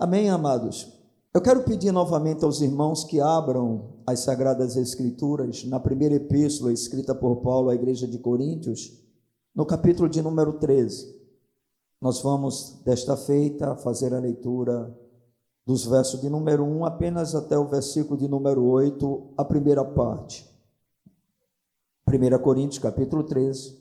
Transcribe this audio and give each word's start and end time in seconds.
Amém, 0.00 0.30
amados? 0.30 0.90
Eu 1.34 1.42
quero 1.42 1.62
pedir 1.62 1.92
novamente 1.92 2.42
aos 2.42 2.62
irmãos 2.62 3.04
que 3.04 3.20
abram 3.20 3.98
as 4.06 4.20
Sagradas 4.20 4.74
Escrituras 4.74 5.62
na 5.64 5.78
primeira 5.78 6.14
epístola 6.14 6.72
escrita 6.72 7.14
por 7.14 7.42
Paulo 7.42 7.68
à 7.68 7.74
igreja 7.74 8.08
de 8.08 8.18
Coríntios, 8.18 8.98
no 9.54 9.66
capítulo 9.66 10.08
de 10.08 10.22
número 10.22 10.54
13. 10.54 11.14
Nós 12.00 12.22
vamos, 12.22 12.80
desta 12.82 13.14
feita, 13.14 13.76
fazer 13.76 14.14
a 14.14 14.18
leitura 14.18 14.90
dos 15.66 15.84
versos 15.84 16.18
de 16.22 16.30
número 16.30 16.64
1 16.64 16.86
apenas 16.86 17.34
até 17.34 17.58
o 17.58 17.68
versículo 17.68 18.18
de 18.18 18.26
número 18.26 18.64
8, 18.64 19.34
a 19.36 19.44
primeira 19.44 19.84
parte. 19.84 20.50
1 22.08 22.38
Coríntios, 22.38 22.78
capítulo 22.78 23.22
13, 23.22 23.76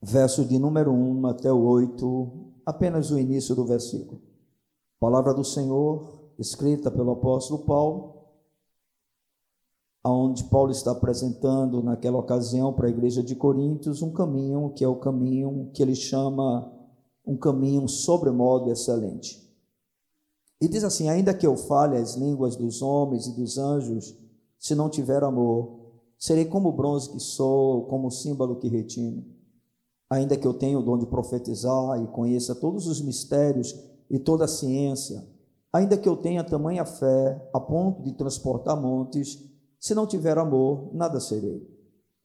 verso 0.00 0.44
de 0.44 0.60
número 0.60 0.92
1 0.92 1.26
até 1.26 1.52
o 1.52 1.60
8, 1.60 2.52
apenas 2.64 3.10
o 3.10 3.18
início 3.18 3.56
do 3.56 3.66
versículo. 3.66 4.32
Palavra 5.04 5.34
do 5.34 5.44
Senhor, 5.44 6.32
escrita 6.38 6.90
pelo 6.90 7.10
apóstolo 7.10 7.66
Paulo, 7.66 8.14
aonde 10.02 10.44
Paulo 10.44 10.70
está 10.70 10.92
apresentando 10.92 11.82
naquela 11.82 12.16
ocasião 12.16 12.72
para 12.72 12.86
a 12.86 12.90
igreja 12.90 13.22
de 13.22 13.36
Coríntios 13.36 14.00
um 14.00 14.14
caminho 14.14 14.72
que 14.74 14.82
é 14.82 14.88
o 14.88 14.96
caminho 14.96 15.70
que 15.74 15.82
ele 15.82 15.94
chama 15.94 16.72
um 17.22 17.36
caminho 17.36 17.86
sobremodo 17.86 18.70
excelente. 18.70 19.46
E 20.58 20.66
diz 20.66 20.82
assim: 20.82 21.10
ainda 21.10 21.34
que 21.34 21.46
eu 21.46 21.54
fale 21.54 21.98
as 21.98 22.14
línguas 22.14 22.56
dos 22.56 22.80
homens 22.80 23.26
e 23.26 23.36
dos 23.36 23.58
anjos, 23.58 24.16
se 24.58 24.74
não 24.74 24.88
tiver 24.88 25.22
amor, 25.22 25.80
serei 26.18 26.46
como 26.46 26.70
o 26.70 26.72
bronze 26.72 27.10
que 27.10 27.20
sou, 27.20 27.84
como 27.88 28.08
o 28.08 28.10
símbolo 28.10 28.56
que 28.56 28.68
retine. 28.68 29.22
Ainda 30.08 30.34
que 30.34 30.46
eu 30.46 30.54
tenha 30.54 30.78
o 30.78 30.82
dom 30.82 30.96
de 30.96 31.04
profetizar 31.04 32.02
e 32.02 32.06
conheça 32.06 32.54
todos 32.54 32.86
os 32.86 33.02
mistérios 33.02 33.92
e 34.10 34.18
toda 34.18 34.44
a 34.44 34.48
ciência, 34.48 35.26
ainda 35.72 35.96
que 35.96 36.08
eu 36.08 36.16
tenha 36.16 36.44
tamanha 36.44 36.84
fé 36.84 37.48
a 37.52 37.60
ponto 37.60 38.02
de 38.02 38.12
transportar 38.12 38.80
montes, 38.80 39.38
se 39.80 39.94
não 39.94 40.06
tiver 40.06 40.38
amor, 40.38 40.90
nada 40.92 41.20
serei. 41.20 41.62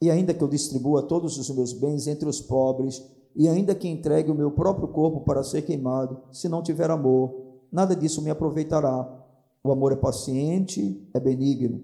E 0.01 0.09
ainda 0.09 0.33
que 0.33 0.43
eu 0.43 0.47
distribua 0.47 1.03
todos 1.03 1.37
os 1.37 1.49
meus 1.49 1.73
bens 1.73 2.07
entre 2.07 2.27
os 2.27 2.39
pobres, 2.39 3.03
e 3.35 3.47
ainda 3.47 3.75
que 3.75 3.87
entregue 3.87 4.31
o 4.31 4.35
meu 4.35 4.51
próprio 4.51 4.87
corpo 4.87 5.21
para 5.21 5.43
ser 5.43 5.63
queimado, 5.63 6.21
se 6.31 6.47
não 6.47 6.63
tiver 6.63 6.89
amor, 6.89 7.59
nada 7.71 7.95
disso 7.95 8.21
me 8.21 8.29
aproveitará. 8.29 9.07
O 9.63 9.71
amor 9.71 9.91
é 9.91 9.95
paciente, 9.95 11.05
é 11.13 11.19
benigno. 11.19 11.81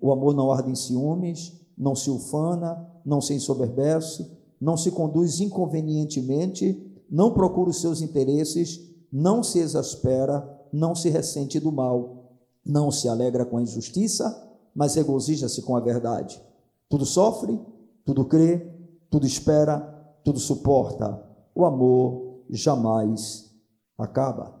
O 0.00 0.12
amor 0.12 0.34
não 0.34 0.52
arde 0.52 0.70
em 0.70 0.74
ciúmes, 0.74 1.60
não 1.76 1.94
se 1.94 2.10
ufana, 2.10 2.86
não 3.04 3.20
se 3.20 3.34
ensoberbece, 3.34 4.30
não 4.60 4.76
se 4.76 4.90
conduz 4.90 5.40
inconvenientemente, 5.40 6.82
não 7.10 7.32
procura 7.32 7.70
os 7.70 7.80
seus 7.80 8.00
interesses, 8.00 8.80
não 9.12 9.42
se 9.42 9.58
exaspera, 9.58 10.48
não 10.72 10.94
se 10.94 11.08
ressente 11.08 11.58
do 11.60 11.72
mal, 11.72 12.30
não 12.64 12.90
se 12.90 13.08
alegra 13.08 13.44
com 13.44 13.58
a 13.58 13.62
injustiça, 13.62 14.44
mas 14.74 14.94
regozija-se 14.94 15.62
com 15.62 15.76
a 15.76 15.80
verdade. 15.80 16.42
Tudo 16.88 17.06
sofre, 17.06 17.58
tudo 18.04 18.24
crê, 18.24 18.72
tudo 19.10 19.26
espera, 19.26 19.80
tudo 20.22 20.38
suporta. 20.38 21.24
O 21.54 21.64
amor 21.64 22.42
jamais 22.50 23.50
acaba. 23.96 24.60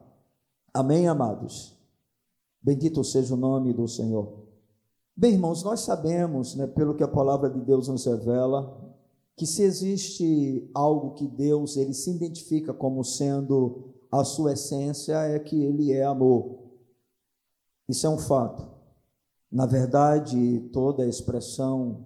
Amém, 0.72 1.06
amados? 1.08 1.76
Bendito 2.62 3.04
seja 3.04 3.34
o 3.34 3.36
nome 3.36 3.72
do 3.72 3.86
Senhor. 3.86 4.46
Bem, 5.16 5.32
irmãos, 5.32 5.62
nós 5.62 5.80
sabemos, 5.80 6.54
né, 6.54 6.66
pelo 6.66 6.94
que 6.94 7.02
a 7.02 7.08
palavra 7.08 7.48
de 7.48 7.60
Deus 7.60 7.88
nos 7.88 8.04
revela, 8.04 8.94
que 9.36 9.46
se 9.46 9.62
existe 9.62 10.70
algo 10.74 11.14
que 11.14 11.26
Deus 11.26 11.76
ele 11.76 11.94
se 11.94 12.10
identifica 12.10 12.72
como 12.72 13.04
sendo 13.04 13.94
a 14.10 14.24
sua 14.24 14.52
essência 14.52 15.14
é 15.14 15.38
que 15.38 15.62
ele 15.62 15.92
é 15.92 16.04
amor. 16.04 16.58
Isso 17.88 18.06
é 18.06 18.10
um 18.10 18.18
fato. 18.18 18.66
Na 19.50 19.66
verdade, 19.66 20.60
toda 20.72 21.04
a 21.04 21.08
expressão 21.08 22.04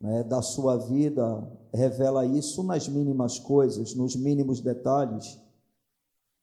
né, 0.00 0.22
da 0.22 0.40
sua 0.40 0.76
vida 0.76 1.46
revela 1.72 2.24
isso 2.24 2.62
nas 2.62 2.88
mínimas 2.88 3.38
coisas, 3.38 3.94
nos 3.94 4.16
mínimos 4.16 4.60
detalhes. 4.60 5.38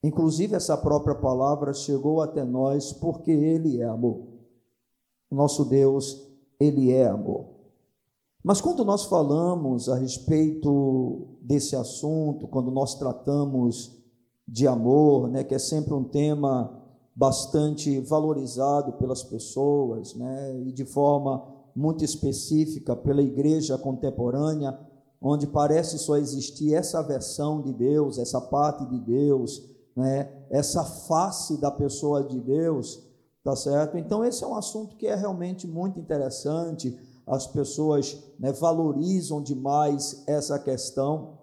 Inclusive, 0.04 0.56
essa 0.56 0.78
própria 0.78 1.16
palavra 1.16 1.74
chegou 1.74 2.22
até 2.22 2.44
nós 2.44 2.94
porque 2.94 3.32
Ele 3.32 3.82
é 3.82 3.86
amor. 3.86 4.28
Nosso 5.32 5.66
Deus, 5.66 6.28
Ele 6.60 6.92
é 6.92 7.08
amor. 7.08 7.56
Mas 8.44 8.62
quando 8.62 8.86
nós 8.86 9.06
falamos 9.06 9.90
a 9.90 9.96
respeito 9.96 11.40
desse 11.42 11.76
assunto, 11.76 12.48
quando 12.48 12.70
nós 12.70 12.94
tratamos 12.94 14.05
de 14.48 14.68
amor, 14.68 15.28
né, 15.30 15.44
que 15.44 15.56
é 15.56 15.60
sempre 15.60 15.94
um 15.94 16.04
tema 16.04 16.82
bastante 17.16 18.00
valorizado 18.02 18.94
pelas 18.94 19.24
pessoas, 19.24 20.14
né, 20.16 20.62
e 20.66 20.72
de 20.72 20.86
forma 20.86 21.44
muito 21.76 22.04
específica 22.04 22.96
pela 22.96 23.22
igreja 23.22 23.78
contemporânea, 23.78 24.78
onde 25.22 25.48
parece 25.48 25.98
só 25.98 26.18
existir 26.18 26.74
essa 26.74 27.02
versão 27.02 27.62
de 27.62 27.74
Deus, 27.74 28.18
essa 28.18 28.40
parte 28.40 28.86
de 28.86 29.00
Deus, 29.00 29.62
né, 29.96 30.30
essa 30.50 30.84
face 30.84 31.60
da 31.60 31.72
pessoa 31.72 32.24
de 32.24 32.40
Deus, 32.40 33.02
tá 33.44 33.56
certo? 33.56 33.98
Então 33.98 34.24
esse 34.24 34.44
é 34.44 34.48
um 34.48 34.56
assunto 34.56 34.96
que 34.98 35.08
é 35.08 35.16
realmente 35.16 35.68
muito 35.68 36.00
interessante. 36.00 36.98
As 37.26 37.48
pessoas 37.48 38.18
né, 38.40 38.52
valorizam 38.52 39.42
demais 39.42 40.24
essa 40.28 40.60
questão 40.60 41.40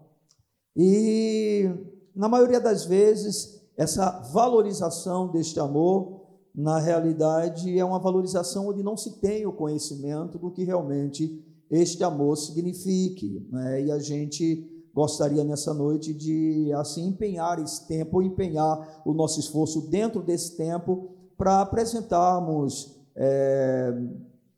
e 0.76 1.69
na 2.14 2.28
maioria 2.28 2.60
das 2.60 2.84
vezes, 2.84 3.62
essa 3.76 4.10
valorização 4.32 5.28
deste 5.28 5.58
amor, 5.58 6.22
na 6.54 6.78
realidade, 6.78 7.78
é 7.78 7.84
uma 7.84 7.98
valorização 7.98 8.68
onde 8.68 8.82
não 8.82 8.96
se 8.96 9.20
tem 9.20 9.46
o 9.46 9.52
conhecimento 9.52 10.38
do 10.38 10.50
que 10.50 10.64
realmente 10.64 11.42
este 11.70 12.04
amor 12.04 12.36
signifique. 12.36 13.46
Né? 13.50 13.84
E 13.86 13.90
a 13.90 13.98
gente 13.98 14.68
gostaria 14.94 15.42
nessa 15.42 15.72
noite 15.72 16.12
de 16.12 16.70
assim 16.74 17.08
empenhar 17.08 17.58
esse 17.58 17.86
tempo, 17.88 18.20
empenhar 18.20 19.02
o 19.06 19.14
nosso 19.14 19.40
esforço 19.40 19.88
dentro 19.88 20.22
desse 20.22 20.56
tempo 20.56 21.08
para 21.36 21.62
apresentarmos 21.62 23.00
é, 23.16 23.90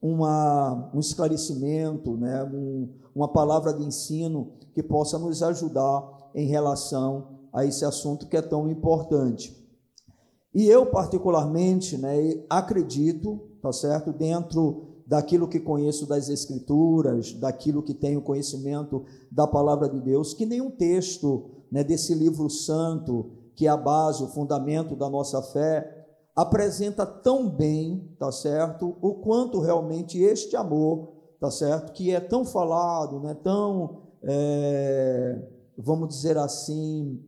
uma, 0.03 0.91
um 0.93 0.98
esclarecimento, 0.98 2.16
né? 2.16 2.44
Um, 2.44 2.88
uma 3.14 3.28
palavra 3.28 3.72
de 3.72 3.84
ensino 3.84 4.53
que 4.75 4.82
possa 4.82 5.19
nos 5.19 5.43
ajudar 5.43 6.31
em 6.34 6.47
relação 6.47 7.34
a 7.54 7.65
esse 7.65 7.84
assunto 7.84 8.26
que 8.26 8.37
é 8.37 8.42
tão 8.42 8.69
importante. 8.69 9.56
E 10.53 10.66
eu, 10.66 10.87
particularmente, 10.87 11.97
né, 11.97 12.44
acredito, 12.50 13.41
tá 13.62 13.72
certo, 13.72 14.12
dentro 14.12 14.88
daquilo 15.06 15.48
que 15.48 15.60
conheço 15.60 16.06
das 16.06 16.28
Escrituras, 16.28 17.32
daquilo 17.34 17.82
que 17.82 17.94
tenho 17.94 18.22
conhecimento 18.22 19.04
da 19.31 19.47
palavra 19.47 19.88
de 19.88 20.00
Deus, 20.00 20.34
que 20.34 20.47
nenhum 20.47 20.70
texto 20.70 21.50
né, 21.70 21.84
desse 21.84 22.14
livro 22.14 22.50
santo, 22.50 23.31
que 23.54 23.66
é 23.66 23.70
a 23.70 23.76
base, 23.76 24.22
o 24.22 24.28
fundamento 24.28 24.97
da 24.97 25.09
nossa 25.09 25.41
fé, 25.43 26.06
apresenta 26.34 27.06
tão 27.06 27.48
bem, 27.48 28.09
tá 28.19 28.32
certo, 28.32 28.97
o 29.00 29.14
quanto 29.14 29.60
realmente 29.60 30.19
este 30.19 30.56
amor, 30.56 31.12
tá 31.38 31.50
certo, 31.50 31.93
que 31.93 32.10
é 32.10 32.19
tão 32.19 32.44
falado, 32.44 33.20
né, 33.20 33.34
tão, 33.34 34.03
é, 34.22 35.38
vamos 35.76 36.09
dizer 36.09 36.38
assim, 36.38 37.20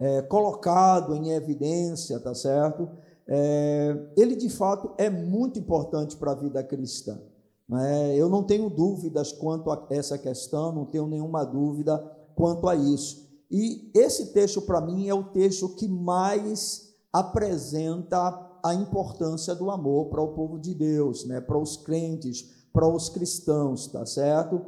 é, 0.00 0.22
colocado 0.22 1.14
em 1.14 1.30
evidência, 1.30 2.18
tá 2.18 2.34
certo? 2.34 2.88
É, 3.28 3.96
ele 4.16 4.34
de 4.34 4.48
fato 4.48 4.92
é 4.98 5.10
muito 5.10 5.58
importante 5.58 6.16
para 6.16 6.32
a 6.32 6.34
vida 6.34 6.64
cristã. 6.64 7.20
Né? 7.68 8.16
Eu 8.16 8.28
não 8.28 8.42
tenho 8.42 8.68
dúvidas 8.68 9.30
quanto 9.30 9.70
a 9.70 9.86
essa 9.90 10.18
questão, 10.18 10.72
não 10.72 10.86
tenho 10.86 11.06
nenhuma 11.06 11.44
dúvida 11.44 11.98
quanto 12.34 12.66
a 12.66 12.74
isso. 12.74 13.28
E 13.50 13.90
esse 13.94 14.32
texto, 14.32 14.62
para 14.62 14.80
mim, 14.80 15.08
é 15.08 15.14
o 15.14 15.24
texto 15.24 15.68
que 15.68 15.86
mais 15.86 16.94
apresenta 17.12 18.48
a 18.64 18.74
importância 18.74 19.54
do 19.54 19.70
amor 19.70 20.06
para 20.06 20.22
o 20.22 20.34
povo 20.34 20.58
de 20.58 20.74
Deus, 20.74 21.24
né? 21.26 21.40
para 21.40 21.58
os 21.58 21.76
crentes, 21.76 22.50
para 22.72 22.88
os 22.88 23.08
cristãos, 23.08 23.86
tá 23.88 24.06
certo? 24.06 24.64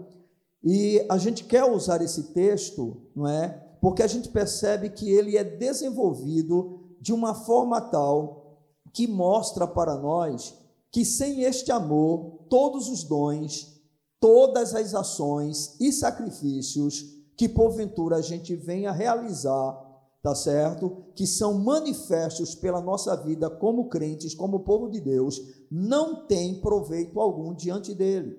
E 0.63 1.05
a 1.09 1.19
gente 1.19 1.45
quer 1.45 1.65
usar 1.65 2.03
esse 2.03 2.33
texto, 2.35 3.03
não 3.15 3.27
é? 3.27 3.62
Porque 3.83 4.01
a 4.01 4.07
gente 4.07 4.29
percebe 4.29 4.91
que 4.91 5.11
ele 5.11 5.37
é 5.37 5.43
desenvolvido 5.43 6.79
de 7.01 7.13
uma 7.13 7.35
forma 7.35 7.81
tal 7.81 8.61
que 8.93 9.09
mostra 9.09 9.67
para 9.67 9.97
nós 9.97 10.57
que 10.93 11.05
sem 11.05 11.43
este 11.43 11.73
amor, 11.73 12.45
todos 12.49 12.89
os 12.89 13.03
dons, 13.03 13.83
todas 14.21 14.73
as 14.73 14.95
ações 14.95 15.81
e 15.81 15.91
sacrifícios 15.91 17.03
que 17.37 17.49
porventura 17.49 18.17
a 18.17 18.21
gente 18.21 18.55
venha 18.55 18.93
realizar, 18.93 19.77
tá 20.23 20.33
certo? 20.33 21.05
Que 21.17 21.27
são 21.27 21.55
manifestos 21.55 22.55
pela 22.55 22.81
nossa 22.81 23.17
vida 23.17 23.51
como 23.51 23.89
crentes, 23.89 24.33
como 24.33 24.61
povo 24.61 24.89
de 24.89 25.01
Deus, 25.01 25.41
não 25.69 26.25
tem 26.27 26.61
proveito 26.61 27.19
algum 27.19 27.53
diante 27.53 27.95
dele. 27.97 28.39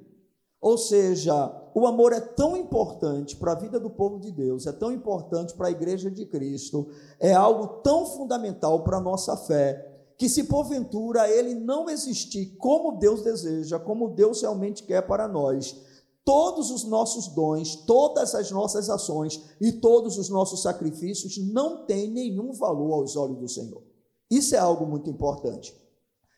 Ou 0.64 0.78
seja, 0.78 1.54
o 1.76 1.86
amor 1.86 2.14
é 2.14 2.22
tão 2.22 2.56
importante 2.56 3.36
para 3.36 3.52
a 3.52 3.56
vida 3.56 3.78
do 3.82 3.90
povo 3.90 4.18
de 4.18 4.32
Deus, 4.32 4.66
é 4.66 4.72
tão 4.72 4.94
importante 4.94 5.54
para 5.56 5.68
a 5.68 5.72
igreja 5.72 6.10
de 6.10 6.26
Cristo, 6.26 6.88
é 7.20 7.34
algo 7.34 7.82
tão 7.82 8.06
fundamental 8.06 8.82
para 8.82 8.96
a 8.96 9.02
nossa 9.02 9.36
fé, 9.36 9.94
que 10.18 10.30
se 10.30 10.46
porventura 10.46 11.30
ele 11.30 11.54
não 11.54 11.90
existir 11.90 12.56
como 12.56 12.98
Deus 12.98 13.22
deseja, 13.24 13.78
como 13.78 14.12
Deus 14.12 14.42
realmente 14.42 14.84
quer 14.84 15.06
para 15.06 15.28
nós, 15.28 15.76
todos 16.24 16.72
os 16.72 16.86
nossos 16.86 17.28
dons, 17.28 17.76
todas 17.86 18.34
as 18.34 18.50
nossas 18.50 18.90
ações 18.90 19.44
e 19.60 19.74
todos 19.74 20.18
os 20.18 20.30
nossos 20.30 20.62
sacrifícios 20.62 21.38
não 21.52 21.86
têm 21.86 22.10
nenhum 22.10 22.54
valor 22.54 22.94
aos 22.94 23.18
olhos 23.18 23.38
do 23.38 23.50
Senhor. 23.50 23.84
Isso 24.32 24.56
é 24.56 24.60
algo 24.60 24.86
muito 24.86 25.10
importante. 25.10 25.76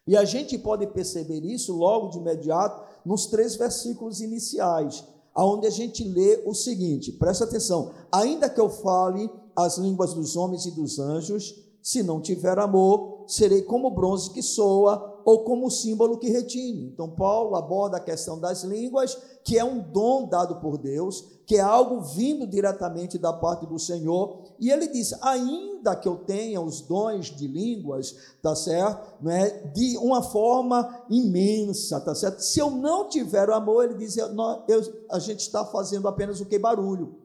E 0.08 0.16
a 0.16 0.24
gente 0.24 0.58
pode 0.58 0.86
perceber 0.88 1.44
isso 1.44 1.76
logo 1.76 2.10
de 2.10 2.20
imediato 2.20 2.95
nos 3.06 3.28
três 3.28 3.56
versículos 3.56 4.20
iniciais 4.22 5.04
aonde 5.36 5.68
a 5.68 5.70
gente 5.70 6.02
lê 6.06 6.42
o 6.46 6.54
seguinte, 6.54 7.12
presta 7.12 7.44
atenção: 7.44 7.92
ainda 8.10 8.50
que 8.50 8.60
eu 8.60 8.70
fale 8.70 9.30
as 9.54 9.78
línguas 9.78 10.14
dos 10.14 10.38
homens 10.38 10.66
e 10.66 10.72
dos 10.72 10.98
anjos, 10.98 11.54
se 11.84 12.02
não 12.02 12.22
tiver 12.22 12.58
amor, 12.58 13.26
serei 13.28 13.62
como 13.62 13.92
bronze 13.92 14.32
que 14.32 14.42
soa 14.42 15.14
ou 15.26 15.44
como 15.44 15.72
símbolo 15.72 16.20
que 16.20 16.30
retine. 16.30 16.86
Então, 16.86 17.10
Paulo 17.10 17.56
aborda 17.56 17.98
a 17.98 18.00
questão 18.00 18.40
das 18.40 18.64
línguas, 18.64 19.18
que 19.44 19.58
é 19.58 19.66
um 19.66 19.80
dom 19.80 20.30
dado 20.30 20.58
por 20.58 20.78
Deus, 20.78 21.26
que 21.48 21.56
é 21.56 21.62
algo 21.62 22.02
vindo 22.02 22.46
diretamente 22.46 23.18
da 23.18 23.34
parte 23.34 23.66
do 23.66 23.80
Senhor, 23.80 24.44
e 24.60 24.70
ele 24.70 24.88
diz: 24.88 25.14
ainda 25.24 25.96
que 25.96 26.08
eu 26.08 26.18
tenha 26.18 26.62
os 26.62 26.82
dons 26.82 27.36
de 27.36 27.48
línguas, 27.48 28.16
tá 28.40 28.56
certo? 28.56 29.16
Não 29.20 29.32
é? 29.32 29.50
De 29.74 29.98
uma 29.98 30.22
forma 30.22 31.04
imensa, 31.10 32.00
tá 32.00 32.14
certo? 32.14 32.42
Se 32.42 32.60
eu 32.60 32.70
não 32.70 33.10
tiver 33.10 33.50
o 33.50 33.56
amor, 33.56 33.86
ele 33.86 33.96
diz: 33.96 34.16
eu, 34.18 34.28
eu, 34.68 35.06
a 35.10 35.18
gente 35.18 35.40
está 35.40 35.66
fazendo 35.66 36.08
apenas 36.08 36.40
o 36.40 36.46
que 36.46 36.60
barulho, 36.60 37.16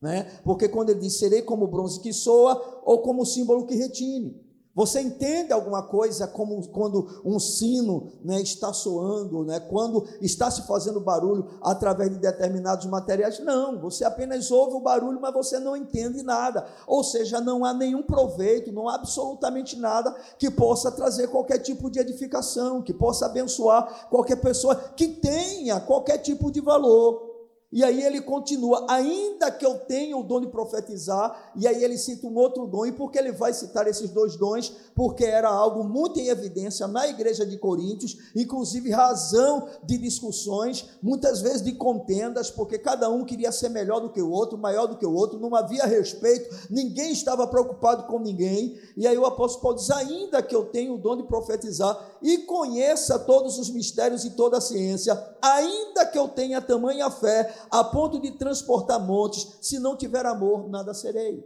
né? 0.00 0.30
Porque 0.44 0.68
quando 0.68 0.90
ele 0.90 1.00
diz: 1.00 1.18
serei 1.18 1.42
como 1.42 1.66
bronze 1.66 1.98
que 1.98 2.12
soa 2.12 2.82
ou 2.84 3.02
como 3.02 3.26
símbolo 3.26 3.66
que 3.66 3.74
retine. 3.74 4.51
Você 4.74 5.02
entende 5.02 5.52
alguma 5.52 5.82
coisa 5.82 6.26
como 6.26 6.66
quando 6.68 7.20
um 7.24 7.38
sino 7.38 8.12
né, 8.24 8.40
está 8.40 8.72
soando, 8.72 9.44
né, 9.44 9.60
quando 9.60 10.08
está 10.20 10.50
se 10.50 10.62
fazendo 10.66 10.98
barulho 10.98 11.46
através 11.60 12.10
de 12.10 12.16
determinados 12.16 12.86
materiais? 12.86 13.38
Não, 13.40 13.78
você 13.78 14.02
apenas 14.02 14.50
ouve 14.50 14.76
o 14.76 14.80
barulho, 14.80 15.20
mas 15.20 15.34
você 15.34 15.58
não 15.58 15.76
entende 15.76 16.22
nada. 16.22 16.66
Ou 16.86 17.04
seja, 17.04 17.38
não 17.38 17.66
há 17.66 17.74
nenhum 17.74 18.02
proveito, 18.02 18.72
não 18.72 18.88
há 18.88 18.94
absolutamente 18.94 19.78
nada 19.78 20.14
que 20.38 20.50
possa 20.50 20.90
trazer 20.90 21.28
qualquer 21.28 21.58
tipo 21.58 21.90
de 21.90 22.00
edificação, 22.00 22.80
que 22.80 22.94
possa 22.94 23.26
abençoar 23.26 24.08
qualquer 24.08 24.36
pessoa 24.36 24.74
que 24.74 25.08
tenha 25.08 25.80
qualquer 25.80 26.18
tipo 26.18 26.50
de 26.50 26.62
valor. 26.62 27.31
E 27.72 27.82
aí 27.82 28.02
ele 28.02 28.20
continua, 28.20 28.86
ainda 28.88 29.50
que 29.50 29.64
eu 29.64 29.78
tenha 29.78 30.14
o 30.16 30.22
dom 30.22 30.42
de 30.42 30.48
profetizar, 30.48 31.52
e 31.56 31.66
aí 31.66 31.82
ele 31.82 31.96
cita 31.96 32.26
um 32.26 32.36
outro 32.36 32.66
dom, 32.66 32.84
e 32.84 32.92
por 32.92 33.10
que 33.10 33.18
ele 33.18 33.32
vai 33.32 33.54
citar 33.54 33.86
esses 33.86 34.10
dois 34.10 34.36
dons? 34.36 34.70
Porque 34.94 35.24
era 35.24 35.48
algo 35.48 35.82
muito 35.82 36.20
em 36.20 36.28
evidência 36.28 36.86
na 36.86 37.08
igreja 37.08 37.46
de 37.46 37.56
Coríntios, 37.56 38.18
inclusive 38.36 38.90
razão 38.90 39.68
de 39.82 39.96
discussões, 39.96 40.84
muitas 41.02 41.40
vezes 41.40 41.62
de 41.62 41.72
contendas, 41.72 42.50
porque 42.50 42.78
cada 42.78 43.08
um 43.08 43.24
queria 43.24 43.50
ser 43.50 43.70
melhor 43.70 44.00
do 44.00 44.10
que 44.10 44.20
o 44.20 44.30
outro, 44.30 44.58
maior 44.58 44.86
do 44.86 44.98
que 44.98 45.06
o 45.06 45.14
outro, 45.14 45.38
não 45.38 45.54
havia 45.54 45.86
respeito, 45.86 46.54
ninguém 46.68 47.10
estava 47.12 47.46
preocupado 47.46 48.04
com 48.04 48.18
ninguém. 48.18 48.78
E 48.96 49.06
aí 49.06 49.16
o 49.16 49.24
apóstolo 49.24 49.62
Paulo 49.62 49.78
diz: 49.78 49.90
ainda 49.90 50.42
que 50.42 50.54
eu 50.54 50.66
tenha 50.66 50.92
o 50.92 50.98
dom 50.98 51.16
de 51.16 51.22
profetizar 51.22 51.98
e 52.20 52.38
conheça 52.38 53.18
todos 53.18 53.58
os 53.58 53.70
mistérios 53.70 54.24
e 54.24 54.30
toda 54.30 54.58
a 54.58 54.60
ciência, 54.60 55.18
ainda 55.40 56.04
que 56.04 56.18
eu 56.18 56.28
tenha 56.28 56.60
tamanha 56.60 57.10
fé, 57.10 57.52
a 57.70 57.84
ponto 57.84 58.20
de 58.20 58.32
transportar 58.32 59.00
montes, 59.00 59.58
se 59.60 59.78
não 59.78 59.96
tiver 59.96 60.26
amor, 60.26 60.68
nada 60.68 60.94
serei. 60.94 61.42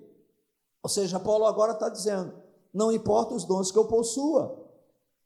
Ou 0.82 0.88
seja, 0.88 1.18
Paulo 1.18 1.46
agora 1.46 1.72
está 1.72 1.88
dizendo: 1.88 2.32
não 2.72 2.92
importa 2.92 3.34
os 3.34 3.44
dons 3.44 3.72
que 3.72 3.78
eu 3.78 3.86
possua, 3.86 4.66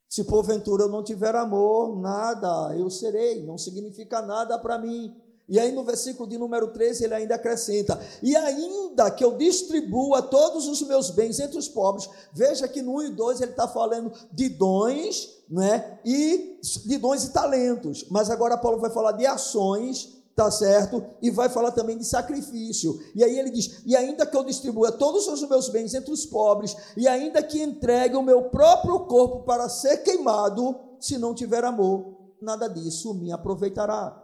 se 0.08 0.24
porventura 0.24 0.84
eu 0.84 0.88
não 0.88 1.04
tiver 1.04 1.34
amor, 1.34 2.00
nada 2.00 2.74
eu 2.76 2.88
serei, 2.90 3.44
não 3.44 3.58
significa 3.58 4.22
nada 4.22 4.58
para 4.58 4.78
mim. 4.78 5.14
E 5.48 5.58
aí 5.58 5.72
no 5.72 5.82
versículo 5.82 6.28
de 6.28 6.38
número 6.38 6.68
13 6.72 7.04
ele 7.04 7.14
ainda 7.14 7.34
acrescenta: 7.34 8.00
E 8.22 8.36
ainda 8.36 9.10
que 9.10 9.24
eu 9.24 9.36
distribua 9.36 10.22
todos 10.22 10.68
os 10.68 10.80
meus 10.82 11.10
bens 11.10 11.40
entre 11.40 11.58
os 11.58 11.68
pobres, 11.68 12.08
veja 12.32 12.68
que 12.68 12.80
no 12.80 12.98
1 12.98 13.02
e 13.02 13.10
2 13.10 13.40
ele 13.40 13.50
está 13.50 13.66
falando 13.66 14.12
de 14.32 14.48
dons, 14.48 15.28
né? 15.48 15.98
E 16.04 16.60
de 16.86 16.98
dons 16.98 17.24
e 17.24 17.32
talentos. 17.32 18.06
Mas 18.08 18.30
agora 18.30 18.56
Paulo 18.56 18.78
vai 18.78 18.90
falar 18.90 19.12
de 19.12 19.26
ações 19.26 20.19
tá 20.40 20.50
certo? 20.50 21.04
E 21.20 21.30
vai 21.30 21.50
falar 21.50 21.70
também 21.70 21.98
de 21.98 22.04
sacrifício. 22.06 22.98
E 23.14 23.22
aí 23.22 23.38
ele 23.38 23.50
diz: 23.50 23.82
E 23.84 23.94
ainda 23.94 24.24
que 24.24 24.34
eu 24.34 24.42
distribua 24.42 24.90
todos 24.90 25.28
os 25.28 25.46
meus 25.46 25.68
bens 25.68 25.92
entre 25.92 26.10
os 26.10 26.24
pobres, 26.24 26.74
e 26.96 27.06
ainda 27.06 27.42
que 27.42 27.62
entregue 27.62 28.16
o 28.16 28.22
meu 28.22 28.44
próprio 28.44 29.00
corpo 29.00 29.40
para 29.40 29.68
ser 29.68 29.98
queimado, 29.98 30.74
se 30.98 31.18
não 31.18 31.34
tiver 31.34 31.62
amor, 31.62 32.16
nada 32.40 32.68
disso 32.68 33.12
me 33.12 33.30
aproveitará. 33.30 34.16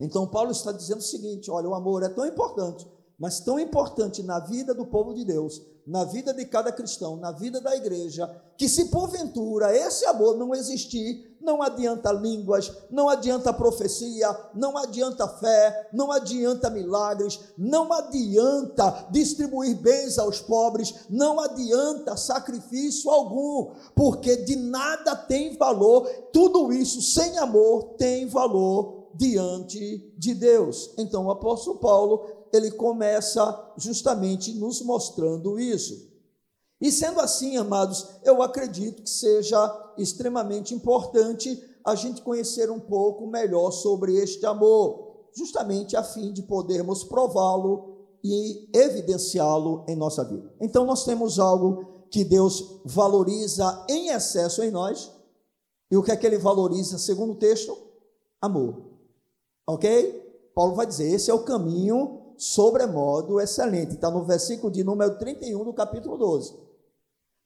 Então 0.00 0.26
Paulo 0.26 0.50
está 0.50 0.72
dizendo 0.72 0.98
o 0.98 1.02
seguinte: 1.02 1.48
olha, 1.48 1.68
o 1.68 1.74
amor 1.76 2.02
é 2.02 2.08
tão 2.08 2.26
importante, 2.26 2.84
mas 3.18 3.40
tão 3.40 3.58
importante 3.58 4.22
na 4.22 4.38
vida 4.38 4.74
do 4.74 4.86
povo 4.86 5.14
de 5.14 5.24
Deus, 5.24 5.62
na 5.86 6.04
vida 6.04 6.34
de 6.34 6.44
cada 6.44 6.72
cristão, 6.72 7.16
na 7.16 7.30
vida 7.30 7.60
da 7.60 7.74
igreja, 7.74 8.28
que 8.58 8.68
se 8.68 8.86
porventura 8.86 9.74
esse 9.74 10.04
amor 10.04 10.36
não 10.36 10.54
existir, 10.54 11.36
não 11.40 11.62
adianta 11.62 12.10
línguas, 12.10 12.72
não 12.90 13.08
adianta 13.08 13.52
profecia, 13.52 14.28
não 14.52 14.76
adianta 14.76 15.28
fé, 15.28 15.88
não 15.92 16.10
adianta 16.10 16.68
milagres, 16.68 17.38
não 17.56 17.92
adianta 17.92 19.06
distribuir 19.12 19.76
bens 19.76 20.18
aos 20.18 20.40
pobres, 20.40 21.06
não 21.08 21.38
adianta 21.38 22.16
sacrifício 22.16 23.08
algum, 23.10 23.70
porque 23.94 24.36
de 24.38 24.56
nada 24.56 25.14
tem 25.14 25.56
valor, 25.56 26.08
tudo 26.32 26.72
isso 26.72 27.00
sem 27.00 27.38
amor 27.38 27.94
tem 27.96 28.26
valor 28.26 29.06
diante 29.14 30.12
de 30.18 30.34
Deus. 30.34 30.92
Então 30.98 31.26
o 31.26 31.30
apóstolo 31.30 31.78
Paulo 31.78 32.45
ele 32.56 32.70
começa 32.70 33.72
justamente 33.76 34.52
nos 34.54 34.82
mostrando 34.82 35.58
isso. 35.60 36.16
E 36.80 36.90
sendo 36.92 37.20
assim, 37.20 37.56
amados, 37.56 38.06
eu 38.24 38.42
acredito 38.42 39.02
que 39.02 39.10
seja 39.10 39.92
extremamente 39.96 40.74
importante 40.74 41.62
a 41.84 41.94
gente 41.94 42.20
conhecer 42.22 42.70
um 42.70 42.80
pouco 42.80 43.26
melhor 43.26 43.70
sobre 43.70 44.16
este 44.16 44.44
amor, 44.44 45.28
justamente 45.34 45.96
a 45.96 46.02
fim 46.02 46.32
de 46.32 46.42
podermos 46.42 47.04
prová-lo 47.04 47.96
e 48.22 48.68
evidenciá-lo 48.74 49.84
em 49.88 49.94
nossa 49.94 50.24
vida. 50.24 50.52
Então, 50.60 50.84
nós 50.84 51.04
temos 51.04 51.38
algo 51.38 52.06
que 52.10 52.24
Deus 52.24 52.80
valoriza 52.84 53.86
em 53.88 54.08
excesso 54.08 54.62
em 54.62 54.70
nós, 54.70 55.12
e 55.90 55.96
o 55.96 56.02
que 56.02 56.10
é 56.10 56.16
que 56.16 56.26
ele 56.26 56.38
valoriza, 56.38 56.98
segundo 56.98 57.32
o 57.32 57.38
texto? 57.38 57.76
Amor. 58.40 58.82
Ok? 59.66 60.50
Paulo 60.54 60.74
vai 60.74 60.86
dizer: 60.86 61.08
esse 61.08 61.30
é 61.30 61.34
o 61.34 61.44
caminho 61.44 62.25
sobremodo 62.36 63.40
excelente. 63.40 63.94
Está 63.94 64.10
no 64.10 64.24
versículo 64.24 64.72
de 64.72 64.84
número 64.84 65.18
31 65.18 65.64
do 65.64 65.72
capítulo 65.72 66.16
12. 66.16 66.54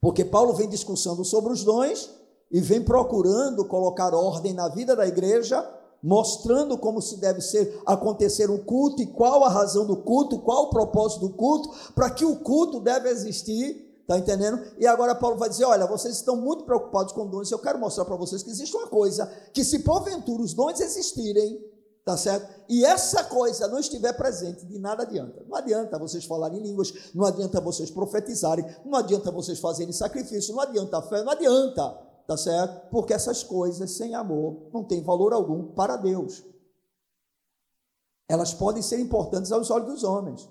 Porque 0.01 0.25
Paulo 0.25 0.53
vem 0.53 0.67
discussando 0.67 1.23
sobre 1.23 1.53
os 1.53 1.63
dons 1.63 2.09
e 2.51 2.59
vem 2.59 2.83
procurando 2.83 3.65
colocar 3.65 4.13
ordem 4.13 4.53
na 4.53 4.67
vida 4.67 4.95
da 4.95 5.07
igreja, 5.07 5.63
mostrando 6.03 6.77
como 6.77 7.01
se 7.01 7.17
deve 7.17 7.39
ser 7.39 7.79
acontecer 7.85 8.49
um 8.49 8.57
culto 8.57 9.01
e 9.01 9.07
qual 9.07 9.43
a 9.43 9.49
razão 9.49 9.85
do 9.85 9.97
culto, 9.97 10.39
qual 10.39 10.63
o 10.63 10.69
propósito 10.69 11.27
do 11.27 11.33
culto, 11.33 11.69
para 11.93 12.09
que 12.09 12.25
o 12.25 12.37
culto 12.37 12.79
deve 12.79 13.09
existir. 13.09 13.89
Está 14.01 14.17
entendendo? 14.17 14.59
E 14.79 14.87
agora 14.87 15.15
Paulo 15.15 15.37
vai 15.37 15.47
dizer: 15.47 15.63
olha, 15.63 15.85
vocês 15.85 16.15
estão 16.15 16.35
muito 16.35 16.65
preocupados 16.65 17.13
com 17.13 17.27
dons, 17.27 17.51
eu 17.51 17.59
quero 17.59 17.79
mostrar 17.79 18.03
para 18.03 18.15
vocês 18.15 18.43
que 18.43 18.49
existe 18.49 18.75
uma 18.75 18.87
coisa: 18.87 19.27
que 19.53 19.63
se 19.63 19.79
porventura 19.79 20.41
os 20.41 20.53
dons 20.53 20.81
existirem, 20.81 21.63
Tá 22.03 22.17
certo? 22.17 22.49
E 22.67 22.83
essa 22.83 23.23
coisa 23.23 23.67
não 23.67 23.77
estiver 23.77 24.13
presente, 24.13 24.65
de 24.65 24.79
nada 24.79 25.03
adianta. 25.03 25.45
Não 25.47 25.55
adianta 25.55 25.99
vocês 25.99 26.25
falarem 26.25 26.59
línguas, 26.59 26.91
não 27.13 27.25
adianta 27.25 27.61
vocês 27.61 27.91
profetizarem, 27.91 28.65
não 28.83 28.97
adianta 28.97 29.29
vocês 29.29 29.59
fazerem 29.59 29.93
sacrifício, 29.93 30.55
não 30.55 30.61
adianta 30.61 30.97
a 30.97 31.01
fé, 31.03 31.23
não 31.23 31.31
adianta, 31.31 31.89
tá 32.27 32.35
certo? 32.35 32.89
Porque 32.89 33.13
essas 33.13 33.43
coisas 33.43 33.91
sem 33.91 34.15
amor 34.15 34.69
não 34.73 34.83
têm 34.83 35.03
valor 35.03 35.31
algum 35.31 35.73
para 35.73 35.95
Deus. 35.95 36.43
Elas 38.27 38.51
podem 38.51 38.81
ser 38.81 38.99
importantes 38.99 39.51
aos 39.51 39.69
olhos 39.69 39.87
dos 39.87 40.03
homens. 40.03 40.49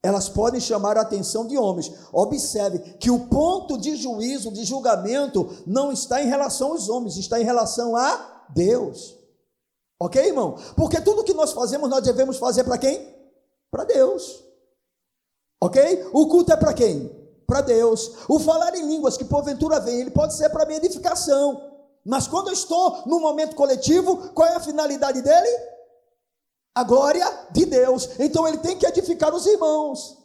Elas 0.00 0.28
podem 0.28 0.60
chamar 0.60 0.96
a 0.96 1.00
atenção 1.00 1.44
de 1.44 1.58
homens. 1.58 1.92
Observe 2.12 2.78
que 2.98 3.10
o 3.10 3.26
ponto 3.26 3.76
de 3.76 3.96
juízo, 3.96 4.52
de 4.52 4.62
julgamento, 4.64 5.48
não 5.66 5.90
está 5.90 6.22
em 6.22 6.28
relação 6.28 6.70
aos 6.72 6.88
homens, 6.88 7.16
está 7.16 7.40
em 7.40 7.44
relação 7.44 7.96
a 7.96 8.46
Deus. 8.50 9.17
Ok, 10.00 10.22
irmão? 10.22 10.56
Porque 10.76 11.00
tudo 11.00 11.24
que 11.24 11.34
nós 11.34 11.52
fazemos, 11.52 11.88
nós 11.90 12.02
devemos 12.02 12.36
fazer 12.36 12.64
para 12.64 12.78
quem? 12.78 13.14
Para 13.70 13.84
Deus. 13.84 14.44
Ok? 15.60 16.08
O 16.12 16.28
culto 16.28 16.52
é 16.52 16.56
para 16.56 16.72
quem? 16.72 17.10
Para 17.46 17.62
Deus. 17.62 18.12
O 18.28 18.38
falar 18.38 18.74
em 18.76 18.86
línguas 18.86 19.16
que 19.16 19.24
porventura 19.24 19.80
vem, 19.80 20.00
ele 20.00 20.10
pode 20.10 20.34
ser 20.34 20.50
para 20.50 20.66
minha 20.66 20.78
edificação. 20.78 21.62
Mas 22.04 22.28
quando 22.28 22.48
eu 22.48 22.54
estou 22.54 23.02
no 23.06 23.18
momento 23.18 23.56
coletivo, 23.56 24.30
qual 24.32 24.48
é 24.48 24.54
a 24.54 24.60
finalidade 24.60 25.20
dele? 25.20 25.78
a 26.78 26.84
glória 26.84 27.26
de 27.50 27.66
Deus. 27.66 28.08
Então 28.20 28.46
ele 28.46 28.58
tem 28.58 28.78
que 28.78 28.86
edificar 28.86 29.34
os 29.34 29.46
irmãos. 29.46 30.16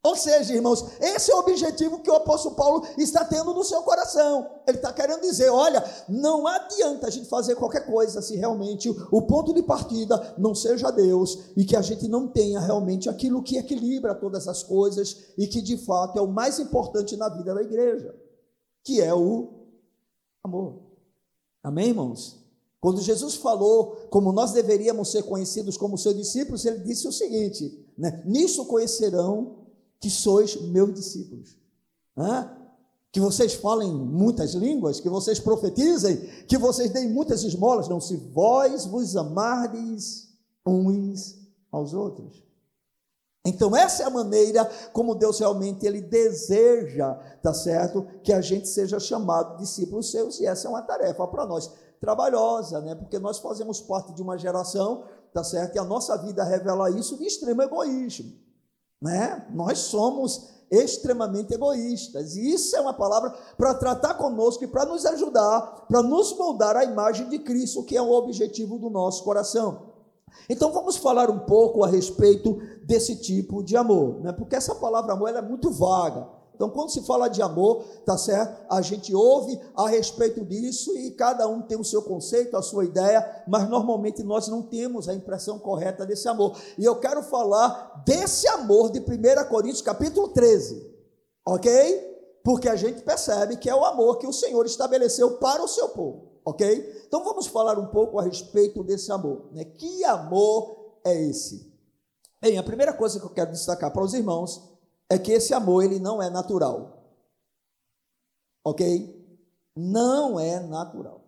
Ou 0.00 0.14
seja, 0.14 0.54
irmãos, 0.54 0.84
esse 1.00 1.30
é 1.30 1.34
o 1.34 1.40
objetivo 1.40 2.00
que 2.00 2.10
o 2.10 2.14
apóstolo 2.14 2.54
Paulo 2.54 2.86
está 2.96 3.24
tendo 3.24 3.52
no 3.52 3.64
seu 3.64 3.82
coração. 3.82 4.48
Ele 4.66 4.76
está 4.76 4.92
querendo 4.92 5.22
dizer: 5.22 5.50
olha, 5.50 5.84
não 6.08 6.46
adianta 6.46 7.08
a 7.08 7.10
gente 7.10 7.28
fazer 7.28 7.56
qualquer 7.56 7.84
coisa 7.84 8.22
se 8.22 8.36
realmente 8.36 8.88
o 9.10 9.22
ponto 9.22 9.52
de 9.52 9.62
partida 9.62 10.34
não 10.38 10.54
seja 10.54 10.92
Deus 10.92 11.50
e 11.56 11.64
que 11.64 11.74
a 11.74 11.82
gente 11.82 12.06
não 12.06 12.28
tenha 12.28 12.60
realmente 12.60 13.08
aquilo 13.08 13.42
que 13.42 13.58
equilibra 13.58 14.14
todas 14.14 14.46
as 14.46 14.62
coisas 14.62 15.34
e 15.36 15.48
que 15.48 15.60
de 15.60 15.76
fato 15.76 16.16
é 16.16 16.22
o 16.22 16.28
mais 16.28 16.60
importante 16.60 17.16
na 17.16 17.28
vida 17.28 17.52
da 17.52 17.62
igreja, 17.62 18.14
que 18.84 19.00
é 19.00 19.12
o 19.12 19.66
amor. 20.44 20.80
Amém, 21.60 21.88
irmãos? 21.88 22.38
Quando 22.80 23.00
Jesus 23.00 23.34
falou 23.34 24.06
como 24.10 24.32
nós 24.32 24.52
deveríamos 24.52 25.10
ser 25.10 25.24
conhecidos 25.24 25.76
como 25.76 25.98
seus 25.98 26.16
discípulos, 26.16 26.64
ele 26.64 26.78
disse 26.78 27.08
o 27.08 27.12
seguinte: 27.12 27.84
né? 27.98 28.22
Nisso 28.24 28.64
conhecerão 28.66 29.57
que 30.00 30.10
sois 30.10 30.60
meus 30.60 30.94
discípulos. 30.94 31.56
Hã? 32.16 32.56
Que 33.10 33.20
vocês 33.20 33.54
falem 33.54 33.92
muitas 33.92 34.54
línguas, 34.54 35.00
que 35.00 35.08
vocês 35.08 35.40
profetizem, 35.40 36.16
que 36.46 36.58
vocês 36.58 36.90
deem 36.90 37.08
muitas 37.08 37.42
esmolas. 37.42 37.88
Não, 37.88 38.00
se 38.00 38.16
vós 38.16 38.84
vos 38.84 39.16
amardes 39.16 40.28
uns 40.66 41.38
aos 41.72 41.94
outros. 41.94 42.46
Então 43.44 43.74
essa 43.74 44.02
é 44.02 44.06
a 44.06 44.10
maneira 44.10 44.64
como 44.92 45.14
Deus 45.14 45.38
realmente 45.38 45.86
ele 45.86 46.02
deseja, 46.02 47.14
tá 47.42 47.54
certo? 47.54 48.06
Que 48.22 48.32
a 48.32 48.40
gente 48.40 48.68
seja 48.68 49.00
chamado 49.00 49.56
discípulos 49.56 50.10
seus 50.10 50.38
e 50.38 50.46
essa 50.46 50.66
é 50.66 50.70
uma 50.70 50.82
tarefa 50.82 51.26
para 51.26 51.46
nós 51.46 51.72
trabalhosa, 52.00 52.80
né? 52.80 52.94
Porque 52.94 53.18
nós 53.18 53.38
fazemos 53.38 53.80
parte 53.80 54.12
de 54.12 54.22
uma 54.22 54.36
geração, 54.36 55.04
tá 55.32 55.42
certo? 55.42 55.76
E 55.76 55.78
a 55.78 55.84
nossa 55.84 56.16
vida 56.18 56.44
revela 56.44 56.90
isso 56.90 57.16
de 57.16 57.24
extremo 57.24 57.62
egoísmo. 57.62 58.32
Né? 59.00 59.46
Nós 59.50 59.78
somos 59.78 60.48
extremamente 60.70 61.54
egoístas, 61.54 62.36
e 62.36 62.52
isso 62.52 62.76
é 62.76 62.80
uma 62.80 62.92
palavra 62.92 63.30
para 63.56 63.72
tratar 63.74 64.14
conosco 64.14 64.64
e 64.64 64.68
para 64.68 64.84
nos 64.84 65.06
ajudar, 65.06 65.86
para 65.88 66.02
nos 66.02 66.36
moldar 66.36 66.76
a 66.76 66.84
imagem 66.84 67.28
de 67.28 67.38
Cristo, 67.38 67.82
que 67.84 67.96
é 67.96 68.02
o 68.02 68.10
objetivo 68.10 68.78
do 68.78 68.90
nosso 68.90 69.24
coração. 69.24 69.88
Então 70.48 70.72
vamos 70.72 70.96
falar 70.96 71.30
um 71.30 71.38
pouco 71.40 71.82
a 71.82 71.88
respeito 71.88 72.60
desse 72.84 73.16
tipo 73.16 73.62
de 73.62 73.76
amor, 73.76 74.20
né? 74.20 74.32
porque 74.32 74.56
essa 74.56 74.74
palavra 74.74 75.12
amor 75.12 75.34
é 75.34 75.40
muito 75.40 75.70
vaga. 75.70 76.28
Então, 76.58 76.68
quando 76.70 76.90
se 76.90 77.02
fala 77.02 77.28
de 77.28 77.40
amor, 77.40 77.84
tá 78.04 78.18
certo? 78.18 78.66
A 78.68 78.82
gente 78.82 79.14
ouve 79.14 79.60
a 79.76 79.88
respeito 79.88 80.44
disso 80.44 80.90
e 80.98 81.12
cada 81.12 81.46
um 81.46 81.62
tem 81.62 81.78
o 81.78 81.84
seu 81.84 82.02
conceito, 82.02 82.56
a 82.56 82.62
sua 82.62 82.84
ideia, 82.84 83.44
mas 83.46 83.70
normalmente 83.70 84.24
nós 84.24 84.48
não 84.48 84.60
temos 84.60 85.08
a 85.08 85.14
impressão 85.14 85.56
correta 85.60 86.04
desse 86.04 86.26
amor. 86.26 86.58
E 86.76 86.84
eu 86.84 86.98
quero 86.98 87.22
falar 87.22 88.02
desse 88.04 88.48
amor 88.48 88.90
de 88.90 88.98
1 88.98 89.48
Coríntios, 89.48 89.82
capítulo 89.82 90.30
13, 90.30 90.84
ok? 91.46 92.40
Porque 92.42 92.68
a 92.68 92.74
gente 92.74 93.02
percebe 93.02 93.56
que 93.56 93.70
é 93.70 93.74
o 93.74 93.84
amor 93.84 94.18
que 94.18 94.26
o 94.26 94.32
Senhor 94.32 94.66
estabeleceu 94.66 95.38
para 95.38 95.62
o 95.62 95.68
seu 95.68 95.90
povo, 95.90 96.40
ok? 96.44 97.04
Então, 97.06 97.22
vamos 97.22 97.46
falar 97.46 97.78
um 97.78 97.86
pouco 97.86 98.18
a 98.18 98.24
respeito 98.24 98.82
desse 98.82 99.12
amor, 99.12 99.48
né? 99.52 99.64
Que 99.64 100.02
amor 100.02 100.96
é 101.04 101.22
esse? 101.22 101.72
Bem, 102.42 102.58
a 102.58 102.64
primeira 102.64 102.92
coisa 102.92 103.20
que 103.20 103.26
eu 103.26 103.30
quero 103.30 103.52
destacar 103.52 103.92
para 103.92 104.02
os 104.02 104.12
irmãos 104.12 104.76
é 105.10 105.18
que 105.18 105.32
esse 105.32 105.54
amor 105.54 105.84
ele 105.84 105.98
não 105.98 106.22
é 106.22 106.28
natural. 106.28 106.98
OK? 108.62 109.16
Não 109.74 110.38
é 110.38 110.60
natural. 110.60 111.24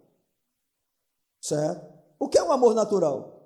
Certo? 1.40 1.90
O 2.18 2.28
que 2.28 2.36
é 2.36 2.42
um 2.42 2.52
amor 2.52 2.74
natural? 2.74 3.40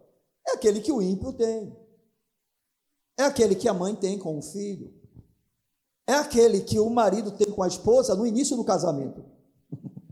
É 0.47 0.53
aquele 0.53 0.81
que 0.81 0.91
o 0.91 1.01
ímpio 1.01 1.33
tem. 1.33 1.77
É 3.17 3.23
aquele 3.23 3.55
que 3.55 3.69
a 3.69 3.75
mãe 3.75 3.95
tem 3.95 4.19
com 4.19 4.37
o 4.37 4.43
filho. 4.43 4.93
É 6.07 6.15
aquele 6.15 6.61
que 6.61 6.79
o 6.81 6.91
marido 6.91 7.31
tem 7.31 7.51
com 7.51 7.63
a 7.63 7.69
esposa 7.69 8.15
no 8.15 8.27
início 8.27 8.57
do 8.57 8.65
casamento. 8.65 9.25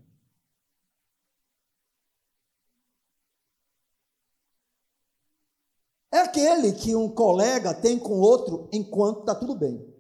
É 6.15 6.19
aquele 6.19 6.75
que 6.75 6.95
um 6.95 7.09
colega 7.09 7.73
tem 7.73 7.99
com 7.99 8.21
outro 8.21 8.69
enquanto 8.71 9.21
está 9.21 9.35
tudo 9.35 9.55
bem. 9.55 9.92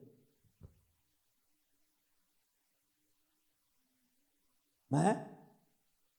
Né? 4.93 5.27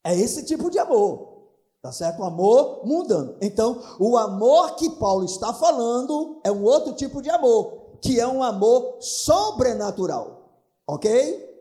É 0.04 0.18
esse 0.20 0.44
tipo 0.46 0.72
de 0.72 0.80
amor. 0.80 1.32
Tá 1.80 1.92
certo? 1.92 2.22
O 2.22 2.26
amor 2.26 2.82
mudando. 2.86 3.38
Então, 3.40 3.80
o 4.00 4.18
amor 4.18 4.76
que 4.76 4.90
Paulo 4.90 5.26
está 5.26 5.54
falando 5.54 6.40
é 6.44 6.52
um 6.52 6.64
outro 6.64 6.94
tipo 6.94 7.22
de 7.22 7.30
amor, 7.30 7.98
que 8.02 8.20
é 8.20 8.28
um 8.28 8.42
amor 8.42 8.98
sobrenatural. 9.00 10.50
OK? 10.88 11.52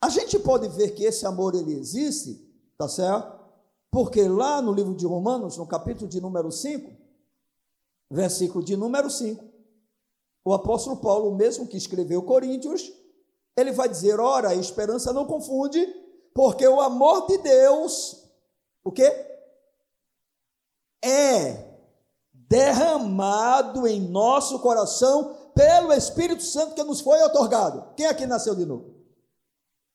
A 0.00 0.08
gente 0.10 0.38
pode 0.38 0.68
ver 0.68 0.90
que 0.90 1.04
esse 1.04 1.26
amor 1.26 1.54
ele 1.54 1.72
existe, 1.72 2.46
tá 2.78 2.88
certo? 2.88 3.40
Porque 3.90 4.28
lá 4.28 4.62
no 4.62 4.72
livro 4.72 4.94
de 4.94 5.06
Romanos, 5.06 5.56
no 5.56 5.66
capítulo 5.66 6.08
de 6.08 6.20
número 6.20 6.52
5, 6.52 6.92
versículo 8.10 8.62
de 8.62 8.76
número 8.76 9.10
5, 9.10 9.44
o 10.44 10.52
apóstolo 10.52 10.98
Paulo, 10.98 11.34
mesmo 11.34 11.66
que 11.66 11.76
escreveu 11.76 12.22
Coríntios, 12.22 12.92
ele 13.56 13.72
vai 13.72 13.88
dizer: 13.88 14.20
ora, 14.20 14.50
a 14.50 14.54
esperança 14.54 15.12
não 15.12 15.26
confunde, 15.26 15.86
porque 16.34 16.66
o 16.66 16.80
amor 16.80 17.26
de 17.26 17.38
Deus, 17.38 18.24
o 18.84 18.92
que? 18.92 19.04
É 21.02 21.70
derramado 22.32 23.86
em 23.86 24.00
nosso 24.00 24.58
coração 24.58 25.36
pelo 25.54 25.92
Espírito 25.92 26.42
Santo 26.42 26.74
que 26.74 26.82
nos 26.82 27.00
foi 27.00 27.22
otorgado. 27.22 27.94
Quem 27.96 28.06
aqui 28.06 28.26
nasceu 28.26 28.54
de 28.54 28.66
novo? 28.66 28.94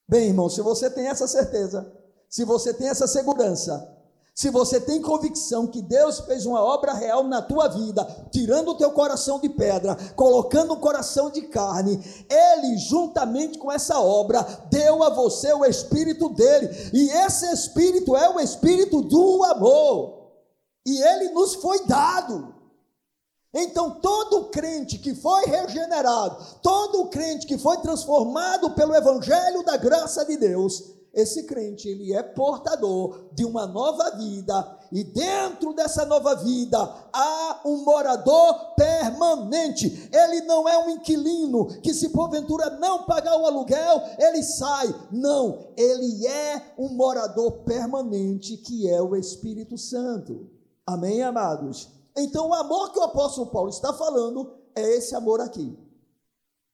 Bem, 0.08 0.28
irmão, 0.28 0.48
se 0.48 0.62
você 0.62 0.88
tem 0.88 1.08
essa 1.08 1.26
certeza, 1.26 1.92
se 2.28 2.44
você 2.44 2.72
tem 2.72 2.88
essa 2.88 3.06
segurança, 3.06 3.95
se 4.36 4.50
você 4.50 4.78
tem 4.78 5.00
convicção 5.00 5.66
que 5.66 5.80
Deus 5.80 6.20
fez 6.20 6.44
uma 6.44 6.62
obra 6.62 6.92
real 6.92 7.24
na 7.24 7.40
tua 7.40 7.68
vida, 7.68 8.04
tirando 8.30 8.72
o 8.72 8.74
teu 8.76 8.90
coração 8.92 9.40
de 9.40 9.48
pedra, 9.48 9.96
colocando 10.14 10.74
um 10.74 10.80
coração 10.80 11.30
de 11.30 11.40
carne, 11.48 11.98
Ele, 12.28 12.76
juntamente 12.76 13.56
com 13.56 13.72
essa 13.72 13.98
obra, 13.98 14.42
deu 14.70 15.02
a 15.02 15.08
você 15.08 15.54
o 15.54 15.64
Espírito 15.64 16.28
dele, 16.28 16.68
e 16.92 17.08
esse 17.24 17.50
Espírito 17.50 18.14
é 18.14 18.28
o 18.28 18.38
Espírito 18.38 19.00
do 19.00 19.42
amor, 19.44 20.32
e 20.84 21.02
ele 21.02 21.30
nos 21.30 21.54
foi 21.54 21.86
dado. 21.86 22.54
Então, 23.54 23.92
todo 24.02 24.50
crente 24.50 24.98
que 24.98 25.14
foi 25.14 25.46
regenerado, 25.46 26.36
todo 26.62 27.08
crente 27.08 27.46
que 27.46 27.56
foi 27.56 27.78
transformado 27.78 28.74
pelo 28.74 28.94
Evangelho 28.94 29.64
da 29.64 29.78
graça 29.78 30.26
de 30.26 30.36
Deus, 30.36 30.95
esse 31.16 31.44
crente 31.44 31.88
ele 31.88 32.12
é 32.12 32.22
portador 32.22 33.30
de 33.32 33.42
uma 33.42 33.66
nova 33.66 34.10
vida 34.18 34.78
e 34.92 35.02
dentro 35.02 35.72
dessa 35.72 36.04
nova 36.04 36.34
vida 36.34 36.78
há 37.10 37.62
um 37.64 37.82
morador 37.84 38.74
permanente. 38.74 40.10
Ele 40.12 40.42
não 40.42 40.68
é 40.68 40.76
um 40.76 40.90
inquilino 40.90 41.80
que 41.80 41.94
se 41.94 42.10
porventura 42.10 42.68
não 42.78 43.04
pagar 43.04 43.34
o 43.40 43.46
aluguel, 43.46 44.02
ele 44.18 44.42
sai. 44.42 44.94
Não, 45.10 45.72
ele 45.74 46.26
é 46.26 46.74
um 46.76 46.90
morador 46.90 47.64
permanente 47.64 48.58
que 48.58 48.86
é 48.86 49.00
o 49.00 49.16
Espírito 49.16 49.78
Santo. 49.78 50.50
Amém, 50.86 51.22
amados. 51.22 51.88
Então 52.14 52.50
o 52.50 52.54
amor 52.54 52.92
que 52.92 52.98
o 52.98 53.04
apóstolo 53.04 53.46
Paulo 53.46 53.70
está 53.70 53.90
falando 53.94 54.52
é 54.74 54.82
esse 54.96 55.14
amor 55.14 55.40
aqui. 55.40 55.78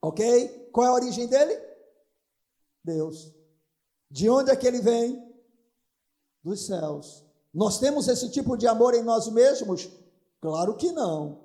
OK? 0.03 0.69
Qual 0.73 0.85
é 0.85 0.91
a 0.91 0.95
origem 0.95 1.29
dele? 1.29 1.57
Deus. 2.85 3.42
De 4.13 4.29
onde 4.29 4.51
é 4.51 4.57
que 4.57 4.67
ele 4.67 4.83
vem? 4.83 5.27
Dos 6.45 6.67
céus. 6.67 7.25
Nós 7.53 7.79
temos 7.79 8.09
esse 8.09 8.29
tipo 8.29 8.59
de 8.59 8.67
amor 8.67 8.95
em 8.95 9.03
nós 9.03 9.27
mesmos? 9.29 9.89
Claro 10.39 10.77
que 10.77 10.93
não. 10.93 11.41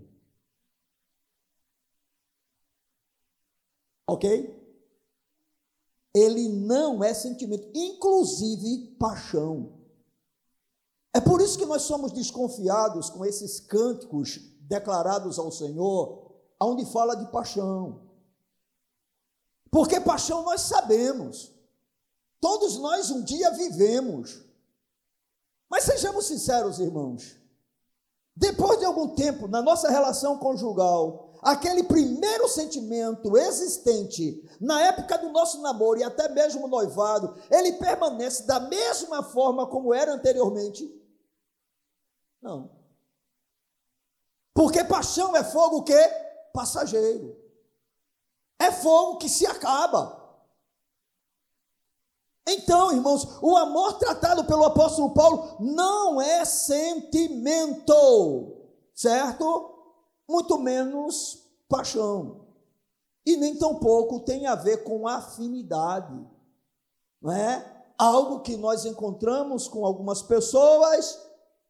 Ok? 4.06 4.54
Ele 6.14 6.48
não 6.48 7.02
é 7.02 7.12
sentimento, 7.12 7.68
inclusive 7.74 8.94
paixão. 8.98 9.75
É 11.16 11.20
por 11.20 11.40
isso 11.40 11.56
que 11.56 11.64
nós 11.64 11.80
somos 11.80 12.12
desconfiados 12.12 13.08
com 13.08 13.24
esses 13.24 13.58
cânticos 13.58 14.38
declarados 14.68 15.38
ao 15.38 15.50
Senhor, 15.50 16.30
onde 16.60 16.84
fala 16.92 17.14
de 17.16 17.32
paixão. 17.32 18.02
Porque 19.70 19.98
paixão 19.98 20.42
nós 20.42 20.60
sabemos. 20.60 21.54
Todos 22.38 22.76
nós 22.76 23.10
um 23.10 23.22
dia 23.24 23.50
vivemos. 23.52 24.44
Mas 25.70 25.84
sejamos 25.84 26.26
sinceros, 26.26 26.80
irmãos. 26.80 27.34
Depois 28.36 28.78
de 28.78 28.84
algum 28.84 29.14
tempo, 29.14 29.48
na 29.48 29.62
nossa 29.62 29.88
relação 29.88 30.36
conjugal, 30.36 31.32
aquele 31.40 31.82
primeiro 31.84 32.46
sentimento 32.46 33.38
existente 33.38 34.46
na 34.60 34.82
época 34.82 35.16
do 35.16 35.30
nosso 35.30 35.62
namoro 35.62 35.98
e 35.98 36.04
até 36.04 36.28
mesmo 36.28 36.68
noivado, 36.68 37.34
ele 37.50 37.72
permanece 37.72 38.46
da 38.46 38.60
mesma 38.60 39.22
forma 39.22 39.66
como 39.66 39.94
era 39.94 40.12
anteriormente? 40.12 41.05
Não. 42.46 42.70
Porque 44.54 44.84
paixão 44.84 45.34
é 45.34 45.42
fogo 45.42 45.82
que 45.82 45.92
passageiro. 46.52 47.36
É 48.56 48.70
fogo 48.70 49.18
que 49.18 49.28
se 49.28 49.44
acaba. 49.44 50.24
Então, 52.46 52.92
irmãos, 52.92 53.26
o 53.42 53.56
amor 53.56 53.94
tratado 53.94 54.44
pelo 54.44 54.64
apóstolo 54.64 55.12
Paulo 55.12 55.56
não 55.58 56.20
é 56.20 56.44
sentimento, 56.44 57.92
certo? 58.94 59.74
Muito 60.28 60.56
menos 60.56 61.42
paixão. 61.68 62.46
E 63.26 63.36
nem 63.36 63.58
tampouco 63.58 64.20
tem 64.20 64.46
a 64.46 64.54
ver 64.54 64.84
com 64.84 65.08
afinidade, 65.08 66.24
não 67.20 67.32
é? 67.32 67.74
Algo 67.98 68.42
que 68.42 68.56
nós 68.56 68.84
encontramos 68.84 69.66
com 69.66 69.84
algumas 69.84 70.22
pessoas 70.22 71.25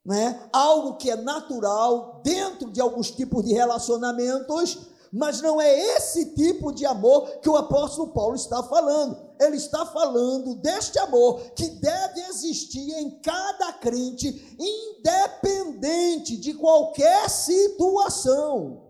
né? 0.06 0.40
algo 0.52 0.96
que 0.96 1.10
é 1.10 1.16
natural 1.16 2.20
dentro 2.22 2.70
de 2.70 2.80
alguns 2.80 3.10
tipos 3.10 3.44
de 3.44 3.52
relacionamentos, 3.52 4.86
mas 5.12 5.40
não 5.42 5.60
é 5.60 5.96
esse 5.96 6.34
tipo 6.34 6.72
de 6.72 6.86
amor 6.86 7.40
que 7.40 7.48
o 7.48 7.56
apóstolo 7.56 8.12
Paulo 8.12 8.36
está 8.36 8.62
falando. 8.62 9.26
Ele 9.40 9.56
está 9.56 9.84
falando 9.84 10.54
deste 10.54 10.98
amor 10.98 11.40
que 11.56 11.68
deve 11.68 12.20
existir 12.20 12.88
em 12.98 13.18
cada 13.20 13.72
crente, 13.72 14.56
independente 14.58 16.36
de 16.36 16.54
qualquer 16.54 17.28
situação, 17.28 18.84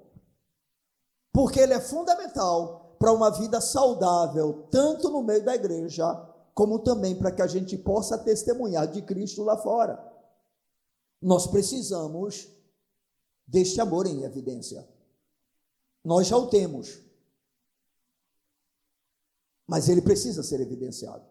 porque 1.33 1.61
ele 1.61 1.73
é 1.73 1.81
fundamental 1.81 2.97
para 2.99 3.13
uma 3.13 3.31
vida 3.31 3.61
saudável, 3.61 4.67
tanto 4.71 5.09
no 5.09 5.23
meio 5.23 5.45
da 5.45 5.55
igreja, 5.55 6.07
como 6.55 6.79
também 6.79 7.15
para 7.15 7.31
que 7.31 7.43
a 7.43 7.47
gente 7.47 7.77
possa 7.77 8.19
testemunhar 8.19 8.87
de 8.87 9.03
Cristo 9.03 9.43
lá 9.43 9.57
fora. 9.57 10.16
Nós 11.21 11.47
precisamos 11.47 12.49
deste 13.47 13.81
amor 13.81 14.07
em 14.07 14.23
evidência. 14.23 14.87
Nós 16.05 16.27
já 16.27 16.37
o 16.37 16.49
temos. 16.49 17.01
Mas 19.67 19.89
ele 19.89 20.01
precisa 20.01 20.43
ser 20.43 20.61
evidenciado. 20.61 21.25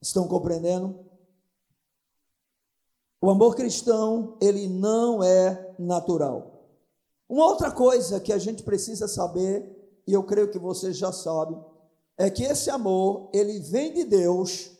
Estão 0.00 0.26
compreendendo? 0.26 1.04
O 3.20 3.30
amor 3.30 3.54
cristão, 3.54 4.36
ele 4.40 4.68
não 4.68 5.22
é 5.22 5.74
natural. 5.78 6.68
Uma 7.28 7.46
outra 7.46 7.70
coisa 7.70 8.20
que 8.20 8.32
a 8.32 8.38
gente 8.38 8.62
precisa 8.62 9.08
saber, 9.08 10.02
e 10.06 10.12
eu 10.12 10.22
creio 10.24 10.50
que 10.50 10.58
vocês 10.58 10.96
já 10.96 11.10
sabem, 11.10 11.58
é 12.18 12.28
que 12.28 12.42
esse 12.42 12.68
amor, 12.68 13.30
ele 13.32 13.60
vem 13.60 13.94
de 13.94 14.04
Deus 14.04 14.73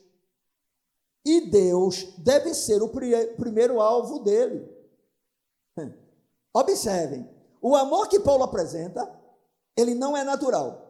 e 1.24 1.50
Deus 1.50 2.14
deve 2.18 2.52
ser 2.54 2.82
o 2.82 2.88
primeiro 2.88 3.80
alvo 3.80 4.18
dele. 4.18 4.68
Observem, 6.52 7.28
o 7.60 7.74
amor 7.74 8.08
que 8.08 8.20
Paulo 8.20 8.44
apresenta, 8.44 9.10
ele 9.76 9.94
não 9.94 10.16
é 10.16 10.22
natural. 10.22 10.82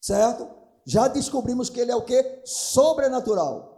Certo? 0.00 0.48
Já 0.86 1.08
descobrimos 1.08 1.68
que 1.68 1.80
ele 1.80 1.90
é 1.90 1.96
o 1.96 2.04
que? 2.04 2.40
Sobrenatural. 2.44 3.77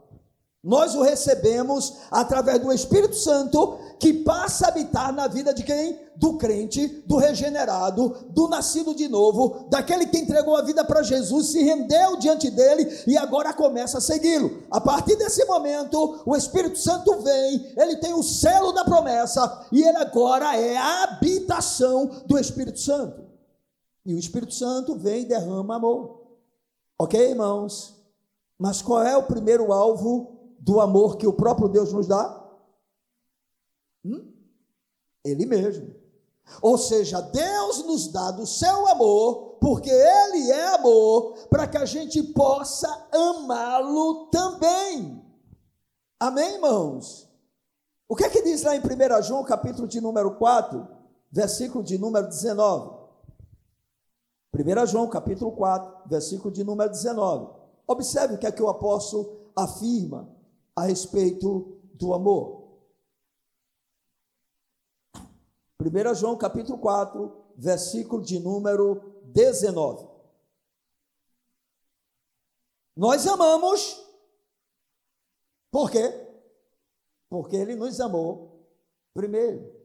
Nós 0.63 0.95
o 0.95 1.01
recebemos 1.01 1.97
através 2.11 2.61
do 2.61 2.71
Espírito 2.71 3.17
Santo 3.17 3.79
que 3.99 4.13
passa 4.13 4.67
a 4.67 4.69
habitar 4.69 5.11
na 5.11 5.27
vida 5.27 5.55
de 5.55 5.63
quem? 5.63 5.99
Do 6.17 6.37
crente, 6.37 6.87
do 7.07 7.17
regenerado, 7.17 8.29
do 8.29 8.47
nascido 8.47 8.95
de 8.95 9.09
novo, 9.09 9.67
daquele 9.71 10.07
que 10.07 10.19
entregou 10.19 10.55
a 10.55 10.63
vida 10.63 10.85
para 10.85 11.03
Jesus, 11.03 11.53
se 11.53 11.63
rendeu 11.63 12.17
diante 12.19 12.51
dele 12.51 12.87
e 13.07 13.17
agora 13.17 13.55
começa 13.55 13.99
a 13.99 14.01
segui-lo. 14.03 14.65
A 14.71 14.79
partir 14.81 15.17
desse 15.17 15.47
momento, 15.47 16.23
o 16.27 16.37
Espírito 16.37 16.79
Santo 16.79 17.21
vem, 17.23 17.73
ele 17.79 17.97
tem 17.97 18.13
o 18.13 18.23
selo 18.23 18.73
da 18.73 18.85
promessa 18.85 19.67
e 19.73 19.83
ele 19.83 19.97
agora 19.97 20.59
é 20.59 20.77
a 20.77 21.05
habitação 21.05 22.23
do 22.27 22.39
Espírito 22.39 22.81
Santo. 22.81 23.25
E 24.05 24.15
o 24.15 24.19
Espírito 24.19 24.53
Santo 24.53 24.95
vem 24.95 25.23
e 25.23 25.27
derrama 25.27 25.77
amor. 25.77 26.21
Ok, 26.99 27.19
irmãos? 27.19 27.95
Mas 28.59 28.83
qual 28.83 29.03
é 29.03 29.17
o 29.17 29.23
primeiro 29.23 29.73
alvo 29.73 30.40
do 30.61 30.79
amor 30.81 31.17
que 31.17 31.27
o 31.27 31.33
próprio 31.33 31.69
Deus 31.69 31.93
nos 31.93 32.07
dá? 32.07 32.39
Hum? 34.05 34.31
Ele 35.25 35.47
mesmo. 35.47 35.95
Ou 36.61 36.77
seja, 36.77 37.21
Deus 37.21 37.85
nos 37.85 38.09
dá 38.09 38.31
do 38.31 38.47
seu 38.47 38.87
amor, 38.89 39.57
porque 39.61 39.91
Ele 39.91 40.51
é 40.51 40.75
amor, 40.75 41.35
para 41.49 41.67
que 41.67 41.79
a 41.79 41.85
gente 41.85 42.23
possa 42.23 42.89
amá-lo 43.13 44.27
também. 44.27 45.25
Amém, 46.19 46.55
irmãos? 46.55 47.29
O 48.09 48.17
que 48.17 48.25
é 48.25 48.29
que 48.29 48.43
diz 48.43 48.63
lá 48.63 48.77
em 48.77 48.81
1 48.81 49.23
João, 49.23 49.45
capítulo 49.45 49.87
de 49.87 50.01
número 50.01 50.37
4, 50.37 50.87
versículo 51.31 51.83
de 51.83 51.97
número 51.97 52.27
19? 52.27 52.99
1 54.53 54.87
João, 54.87 55.09
capítulo 55.09 55.53
4, 55.53 56.09
versículo 56.09 56.53
de 56.53 56.65
número 56.65 56.91
19. 56.91 57.49
Observe 57.87 58.35
o 58.35 58.39
que 58.39 58.47
é 58.47 58.53
que 58.53 58.63
o 58.63 58.69
apóstolo 58.69 59.53
afirma 59.55 60.40
a 60.81 60.85
respeito 60.85 61.79
do 61.95 62.15
amor. 62.15 62.61
1 65.79 66.15
João 66.15 66.37
capítulo 66.37 66.79
4, 66.79 67.31
versículo 67.57 68.23
de 68.23 68.39
número 68.39 69.21
19. 69.25 70.09
Nós 72.97 73.27
amamos, 73.27 74.03
por 75.71 75.91
quê? 75.91 76.29
Porque 77.29 77.57
Ele 77.57 77.77
nos 77.77 78.01
amou 78.01 78.67
primeiro. 79.13 79.79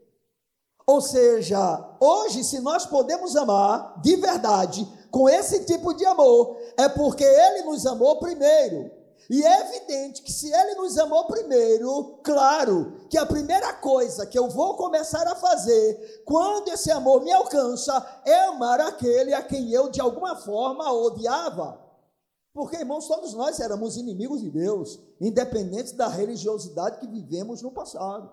Ou 0.88 1.02
seja, 1.02 1.98
hoje, 2.00 2.44
se 2.44 2.60
nós 2.60 2.86
podemos 2.86 3.36
amar 3.36 4.00
de 4.02 4.16
verdade, 4.16 4.88
com 5.12 5.28
esse 5.28 5.66
tipo 5.66 5.94
de 5.94 6.06
amor, 6.06 6.58
é 6.78 6.88
porque 6.88 7.24
Ele 7.24 7.64
nos 7.64 7.86
amou 7.86 8.20
primeiro. 8.20 8.92
E 9.30 9.44
é 9.44 9.62
evidente 9.62 10.22
que 10.22 10.32
se 10.32 10.54
ele 10.54 10.76
nos 10.76 10.98
amou 10.98 11.26
primeiro, 11.26 12.20
claro 12.24 13.08
que 13.10 13.18
a 13.18 13.26
primeira 13.26 13.74
coisa 13.74 14.26
que 14.26 14.38
eu 14.38 14.48
vou 14.50 14.76
começar 14.76 15.28
a 15.28 15.36
fazer 15.36 16.24
quando 16.26 16.68
esse 16.68 16.92
amor 16.92 17.24
me 17.24 17.32
alcança 17.32 18.22
é 18.24 18.46
amar 18.46 18.80
aquele 18.80 19.34
a 19.34 19.42
quem 19.42 19.72
eu 19.72 19.90
de 19.90 20.00
alguma 20.00 20.36
forma 20.36 20.92
odiava. 20.94 21.84
Porque, 22.54 22.78
irmãos, 22.78 23.08
todos 23.08 23.34
nós 23.34 23.60
éramos 23.60 23.98
inimigos 23.98 24.42
de 24.42 24.50
Deus, 24.50 25.00
independentes 25.20 25.92
da 25.92 26.08
religiosidade 26.08 27.00
que 27.00 27.08
vivemos 27.08 27.62
no 27.62 27.72
passado. 27.72 28.30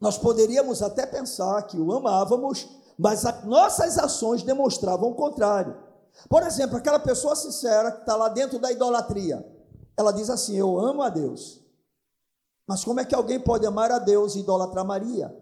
Nós 0.00 0.16
poderíamos 0.16 0.80
até 0.80 1.04
pensar 1.06 1.62
que 1.66 1.78
o 1.78 1.92
amávamos, 1.92 2.68
mas 2.96 3.24
nossas 3.44 3.98
ações 3.98 4.42
demonstravam 4.42 5.10
o 5.10 5.14
contrário. 5.14 5.85
Por 6.28 6.42
exemplo, 6.42 6.76
aquela 6.76 6.98
pessoa 6.98 7.36
sincera 7.36 7.92
que 7.92 8.00
está 8.00 8.16
lá 8.16 8.28
dentro 8.28 8.58
da 8.58 8.72
idolatria, 8.72 9.46
ela 9.96 10.12
diz 10.12 10.30
assim: 10.30 10.56
Eu 10.56 10.78
amo 10.78 11.02
a 11.02 11.08
Deus. 11.08 11.60
Mas 12.66 12.84
como 12.84 12.98
é 12.98 13.04
que 13.04 13.14
alguém 13.14 13.38
pode 13.38 13.64
amar 13.64 13.92
a 13.92 13.98
Deus 13.98 14.34
e 14.34 14.40
idolatrar 14.40 14.84
Maria? 14.84 15.34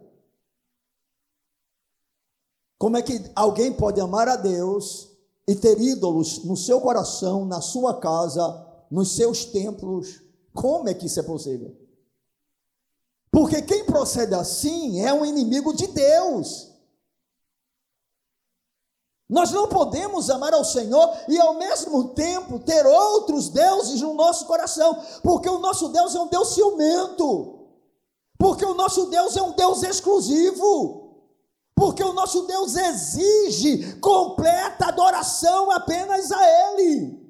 Como 2.78 2.96
é 2.98 3.02
que 3.02 3.30
alguém 3.34 3.72
pode 3.72 4.00
amar 4.00 4.28
a 4.28 4.36
Deus 4.36 5.08
e 5.48 5.54
ter 5.54 5.80
ídolos 5.80 6.44
no 6.44 6.56
seu 6.56 6.80
coração, 6.80 7.46
na 7.46 7.62
sua 7.62 7.98
casa, 7.98 8.42
nos 8.90 9.16
seus 9.16 9.46
templos? 9.46 10.22
Como 10.52 10.88
é 10.88 10.92
que 10.92 11.06
isso 11.06 11.18
é 11.18 11.22
possível? 11.22 11.74
Porque 13.30 13.62
quem 13.62 13.86
procede 13.86 14.34
assim 14.34 15.00
é 15.00 15.12
um 15.12 15.24
inimigo 15.24 15.74
de 15.74 15.86
Deus. 15.88 16.73
Nós 19.28 19.50
não 19.50 19.68
podemos 19.68 20.28
amar 20.28 20.52
ao 20.52 20.64
Senhor 20.64 21.10
e 21.28 21.40
ao 21.40 21.54
mesmo 21.54 22.08
tempo 22.08 22.58
ter 22.58 22.84
outros 22.84 23.48
deuses 23.48 24.00
no 24.00 24.14
nosso 24.14 24.46
coração, 24.46 25.02
porque 25.22 25.48
o 25.48 25.58
nosso 25.58 25.88
Deus 25.88 26.14
é 26.14 26.20
um 26.20 26.26
Deus 26.26 26.54
ciumento, 26.54 27.66
porque 28.38 28.64
o 28.64 28.74
nosso 28.74 29.06
Deus 29.06 29.36
é 29.36 29.42
um 29.42 29.52
Deus 29.52 29.82
exclusivo, 29.82 31.24
porque 31.74 32.04
o 32.04 32.12
nosso 32.12 32.42
Deus 32.42 32.76
exige 32.76 33.96
completa 33.96 34.88
adoração 34.88 35.70
apenas 35.70 36.30
a 36.30 36.72
Ele. 36.72 37.24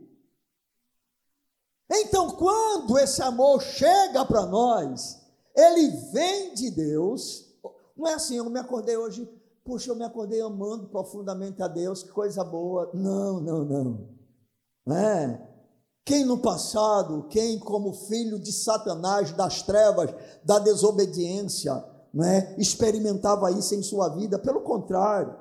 Então, 1.91 2.31
quando 2.31 2.99
esse 2.99 3.23
amor 3.23 3.63
chega 3.63 4.25
para 4.25 4.45
nós, 4.47 5.21
ele 5.55 5.89
vem 6.13 6.55
de 6.55 6.71
Deus. 6.71 7.47
Não 7.97 8.09
é 8.09 8.15
assim, 8.15 8.37
eu 8.37 8.51
me 8.51 8.59
acordei 8.59 8.97
hoje 8.97 9.29
Puxa, 9.65 9.91
eu 9.91 9.97
me 9.97 10.05
acordei 10.05 10.43
amando 10.43 10.89
profundamente 10.89 11.63
a 11.63 11.69
Deus, 11.69 12.03
que 12.03 12.11
coisa 12.11 12.45
boa. 12.45 12.91
Não, 12.93 13.41
não, 13.41 13.65
não. 13.65 14.95
É. 14.95 15.41
Quem 16.05 16.23
no 16.23 16.37
passado, 16.39 17.27
quem 17.31 17.59
como 17.59 17.95
filho 17.95 18.39
de 18.39 18.53
Satanás, 18.53 19.33
das 19.33 19.63
trevas, 19.63 20.15
da 20.45 20.59
desobediência, 20.59 21.83
né, 22.13 22.55
experimentava 22.59 23.51
isso 23.51 23.75
em 23.75 23.83
sua 23.83 24.11
vida? 24.11 24.39
Pelo 24.39 24.61
contrário, 24.61 25.35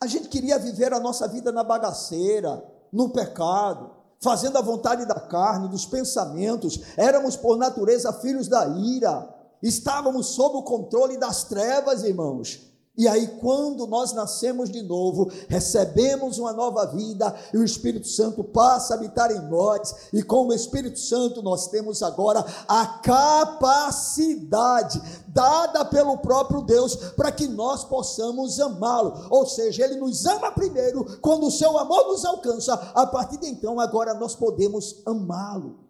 a 0.00 0.06
gente 0.06 0.28
queria 0.28 0.56
viver 0.56 0.92
a 0.92 1.00
nossa 1.00 1.26
vida 1.26 1.50
na 1.50 1.64
bagaceira, 1.64 2.64
no 2.92 3.10
pecado, 3.10 3.90
fazendo 4.22 4.58
a 4.58 4.62
vontade 4.62 5.06
da 5.06 5.18
carne, 5.18 5.68
dos 5.68 5.84
pensamentos, 5.84 6.78
éramos 6.96 7.36
por 7.36 7.56
natureza 7.56 8.12
filhos 8.12 8.46
da 8.46 8.64
ira, 8.68 9.28
estávamos 9.60 10.28
sob 10.28 10.58
o 10.58 10.62
controle 10.62 11.16
das 11.16 11.42
trevas, 11.42 12.04
irmãos. 12.04 12.73
E 12.96 13.08
aí, 13.08 13.26
quando 13.40 13.88
nós 13.88 14.12
nascemos 14.12 14.70
de 14.70 14.80
novo, 14.80 15.28
recebemos 15.48 16.38
uma 16.38 16.52
nova 16.52 16.86
vida 16.86 17.34
e 17.52 17.58
o 17.58 17.64
Espírito 17.64 18.06
Santo 18.06 18.44
passa 18.44 18.94
a 18.94 18.96
habitar 18.96 19.32
em 19.32 19.50
nós, 19.50 20.12
e 20.12 20.22
com 20.22 20.46
o 20.46 20.52
Espírito 20.52 21.00
Santo 21.00 21.42
nós 21.42 21.66
temos 21.66 22.04
agora 22.04 22.46
a 22.68 22.86
capacidade 22.86 25.02
dada 25.26 25.84
pelo 25.84 26.18
próprio 26.18 26.62
Deus 26.62 26.94
para 27.16 27.32
que 27.32 27.48
nós 27.48 27.84
possamos 27.84 28.60
amá-lo. 28.60 29.26
Ou 29.28 29.44
seja, 29.44 29.84
ele 29.84 29.96
nos 29.96 30.24
ama 30.24 30.52
primeiro, 30.52 31.18
quando 31.20 31.48
o 31.48 31.50
seu 31.50 31.76
amor 31.76 32.06
nos 32.06 32.24
alcança, 32.24 32.74
a 32.94 33.04
partir 33.04 33.38
de 33.38 33.48
então, 33.48 33.80
agora 33.80 34.14
nós 34.14 34.36
podemos 34.36 35.02
amá-lo. 35.04 35.80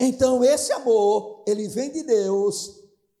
Então, 0.00 0.42
esse 0.42 0.72
amor, 0.72 1.44
ele 1.46 1.68
vem 1.68 1.92
de 1.92 2.02
Deus 2.02 2.74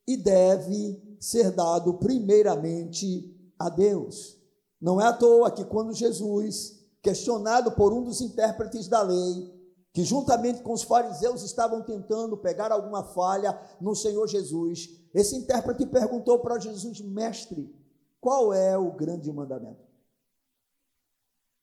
e 0.06 0.16
deve 0.16 1.11
ser 1.22 1.52
dado 1.52 1.94
primeiramente 1.94 3.32
a 3.56 3.68
Deus. 3.68 4.36
Não 4.80 5.00
é 5.00 5.06
à 5.06 5.12
toa 5.12 5.52
que 5.52 5.64
quando 5.64 5.94
Jesus, 5.94 6.84
questionado 7.00 7.70
por 7.72 7.92
um 7.92 8.02
dos 8.02 8.20
intérpretes 8.20 8.88
da 8.88 9.02
lei, 9.02 9.54
que 9.92 10.02
juntamente 10.02 10.62
com 10.62 10.72
os 10.72 10.82
fariseus 10.82 11.44
estavam 11.44 11.80
tentando 11.82 12.36
pegar 12.36 12.72
alguma 12.72 13.04
falha 13.04 13.56
no 13.80 13.94
Senhor 13.94 14.26
Jesus, 14.26 14.90
esse 15.14 15.36
intérprete 15.36 15.86
perguntou 15.86 16.40
para 16.40 16.58
Jesus, 16.58 17.00
mestre, 17.00 17.72
qual 18.20 18.52
é 18.52 18.76
o 18.76 18.90
grande 18.90 19.32
mandamento? 19.32 19.86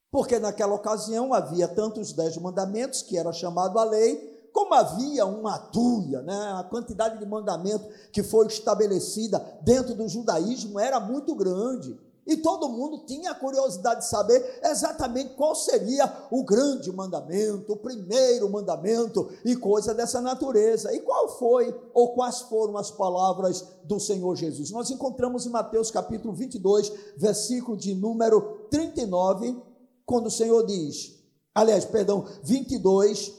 Porque 0.10 0.40
naquela 0.40 0.76
ocasião 0.76 1.34
havia 1.34 1.68
tantos 1.68 2.14
dez 2.14 2.38
mandamentos, 2.38 3.02
que 3.02 3.18
era 3.18 3.34
chamado 3.34 3.78
a 3.78 3.84
lei, 3.84 4.29
como 4.54 4.74
havia 4.74 5.26
uma 5.26 5.58
tuia, 5.58 6.22
né, 6.22 6.54
a 6.58 6.64
quantidade 6.64 7.20
de 7.20 7.26
mandamento 7.26 7.88
que 8.12 8.24
foi 8.24 8.48
estabelecida 8.48 9.40
dentro 9.62 9.96
do 9.96 10.08
judaísmo 10.08 10.80
era 10.80 11.00
muito 11.00 11.36
grande. 11.36 11.98
E 12.30 12.38
todo 12.38 12.70
mundo 12.70 13.06
tinha 13.08 13.32
a 13.32 13.36
curiosidade 13.36 14.02
de 14.02 14.08
saber 14.08 14.60
exatamente 14.64 15.34
qual 15.34 15.56
seria 15.56 16.06
o 16.30 16.44
grande 16.44 16.92
mandamento, 16.92 17.74
o 17.74 17.78
primeiro 17.78 18.48
mandamento 18.48 19.32
e 19.44 19.56
coisa 19.56 19.96
dessa 19.96 20.22
natureza. 20.22 20.94
E 20.94 21.00
qual 21.00 21.28
foi 21.40 21.76
ou 21.92 22.14
quais 22.14 22.42
foram 22.42 22.78
as 22.78 22.92
palavras 22.92 23.66
do 23.84 24.00
Senhor 24.00 24.36
Jesus? 24.36 24.70
Nós 24.70 24.92
encontramos 24.92 25.48
em 25.48 25.50
Mateus 25.50 25.90
capítulo 25.90 26.32
22, 26.36 26.94
versículo 27.18 27.76
de 27.76 27.96
número 27.96 28.68
39, 28.70 29.60
quando 30.06 30.28
o 30.28 30.32
Senhor 30.32 30.64
diz, 30.68 31.16
aliás, 31.56 31.84
perdão, 31.84 32.26
22, 32.44 33.39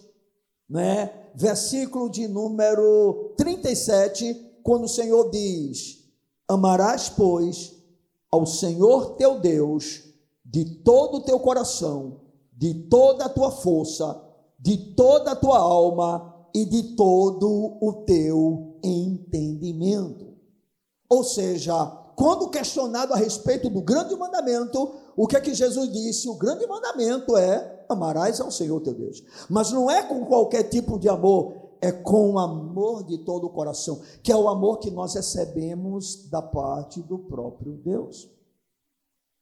né? 0.71 1.13
Versículo 1.35 2.09
de 2.09 2.29
número 2.29 3.35
37, 3.37 4.61
quando 4.63 4.85
o 4.85 4.89
Senhor 4.89 5.29
diz: 5.31 6.05
Amarás, 6.49 7.09
pois, 7.09 7.73
ao 8.31 8.47
Senhor 8.47 9.17
teu 9.17 9.41
Deus 9.41 10.05
de 10.45 10.65
todo 10.65 11.19
o 11.19 11.23
teu 11.23 11.41
coração, 11.41 12.21
de 12.53 12.75
toda 12.89 13.25
a 13.25 13.29
tua 13.29 13.51
força, 13.51 14.21
de 14.59 14.95
toda 14.95 15.33
a 15.33 15.37
tua 15.37 15.59
alma 15.59 16.49
e 16.55 16.65
de 16.65 16.95
todo 16.95 17.79
o 17.81 18.05
teu 18.07 18.79
entendimento. 18.83 20.35
Ou 21.09 21.25
seja, 21.25 21.87
quando 22.17 22.51
questionado 22.51 23.13
a 23.13 23.17
respeito 23.17 23.71
do 23.71 23.81
grande 23.81 24.15
mandamento, 24.15 24.95
o 25.17 25.27
que 25.27 25.37
é 25.37 25.41
que 25.41 25.55
Jesus 25.55 25.91
disse? 25.91 26.29
O 26.29 26.37
grande 26.37 26.67
mandamento 26.67 27.37
é 27.37 27.70
amarás 27.93 28.41
ao 28.41 28.51
Senhor 28.51 28.81
teu 28.81 28.95
Deus. 28.95 29.23
Mas 29.49 29.71
não 29.71 29.91
é 29.91 30.03
com 30.03 30.25
qualquer 30.25 30.65
tipo 30.65 30.99
de 30.99 31.09
amor, 31.09 31.55
é 31.81 31.91
com 31.91 32.33
o 32.33 32.39
amor 32.39 33.05
de 33.05 33.19
todo 33.19 33.47
o 33.47 33.51
coração, 33.51 34.01
que 34.23 34.31
é 34.31 34.37
o 34.37 34.49
amor 34.49 34.79
que 34.79 34.91
nós 34.91 35.15
recebemos 35.15 36.29
da 36.29 36.43
parte 36.43 37.01
do 37.01 37.19
próprio 37.19 37.73
Deus. 37.73 38.29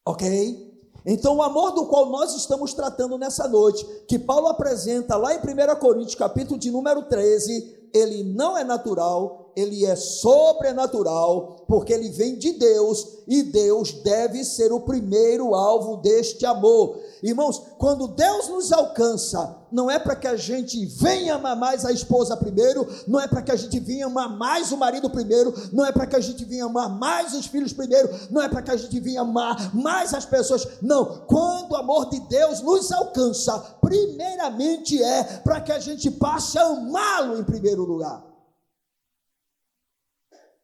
Ok? 0.07 0.69
Então, 1.07 1.37
o 1.37 1.43
amor 1.43 1.73
do 1.73 1.87
qual 1.87 2.11
nós 2.11 2.35
estamos 2.35 2.75
tratando 2.75 3.17
nessa 3.17 3.49
noite, 3.49 3.85
que 4.07 4.19
Paulo 4.19 4.49
apresenta 4.49 5.17
lá 5.17 5.35
em 5.35 5.39
1 5.39 5.79
Coríntios, 5.81 6.15
capítulo 6.15 6.59
de 6.59 6.71
número 6.71 7.05
13, 7.05 7.78
ele 7.93 8.23
não 8.23 8.57
é 8.57 8.65
natural, 8.65 9.53
ele 9.57 9.85
é 9.85 9.97
sobrenatural, 9.97 11.65
porque 11.67 11.93
ele 11.93 12.11
vem 12.11 12.39
de 12.39 12.53
Deus 12.53 13.19
e 13.27 13.43
Deus 13.43 13.93
deve 13.93 14.45
ser 14.45 14.73
o 14.73 14.81
primeiro 14.81 15.55
alvo 15.55 15.97
deste 15.97 16.47
amor. 16.47 16.99
Irmãos, 17.23 17.61
quando 17.77 18.09
Deus 18.09 18.49
nos 18.49 18.73
alcança, 18.73 19.57
não 19.71 19.91
é 19.91 19.99
para 19.99 20.17
que 20.17 20.27
a 20.27 20.37
gente 20.37 20.85
venha 20.87 21.35
amar 21.35 21.57
mais 21.57 21.85
a 21.85 21.93
esposa 21.93 22.37
primeiro, 22.37 22.87
não 23.07 23.21
é 23.21 23.29
para 23.29 23.43
que 23.43 23.53
a 23.53 23.57
gente 23.57 23.79
venha 23.81 24.07
amar 24.07 24.35
mais 24.39 24.73
o 24.73 24.77
marido 24.77 25.11
primeiro, 25.11 25.53
não 25.73 25.85
é 25.85 25.93
para 25.93 26.07
que 26.07 26.17
a 26.17 26.21
gente 26.21 26.45
venha 26.45 26.65
amar 26.65 26.89
mais 26.89 27.35
os 27.35 27.47
filhos 27.47 27.73
primeiro, 27.73 28.09
não 28.31 28.41
é 28.41 28.49
para 28.49 28.63
que 28.63 28.71
a 28.71 28.77
gente 28.77 28.99
venha 29.01 29.21
amar 29.21 29.75
mais 29.75 30.15
as 30.15 30.25
pessoas. 30.25 30.67
Não, 30.81 31.23
quando 31.27 31.73
o 31.73 31.77
amor 31.77 32.09
de 32.09 32.21
Deus 32.21 32.63
nos 32.63 32.91
alcança, 32.93 33.59
primeiramente 33.81 35.03
é 35.03 35.25
para 35.45 35.61
que 35.61 35.73
a 35.73 35.79
gente 35.79 36.11
passe 36.11 36.57
a 36.59 36.65
amá-lo 36.65 37.39
em 37.39 37.45
primeiro 37.45 37.78
lugar. 37.85 38.27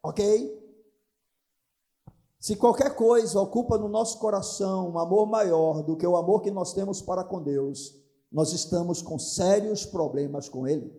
Ok? 0.02 0.64
Se 2.38 2.56
qualquer 2.56 2.94
coisa 2.94 3.40
ocupa 3.40 3.78
no 3.78 3.88
nosso 3.88 4.18
coração 4.18 4.90
um 4.90 4.98
amor 4.98 5.26
maior 5.26 5.82
do 5.82 5.96
que 5.96 6.06
o 6.06 6.16
amor 6.16 6.42
que 6.42 6.50
nós 6.50 6.74
temos 6.74 7.00
para 7.00 7.24
com 7.24 7.42
Deus, 7.42 7.94
nós 8.30 8.52
estamos 8.52 9.00
com 9.00 9.18
sérios 9.18 9.86
problemas 9.86 10.48
com 10.48 10.68
Ele. 10.68 10.92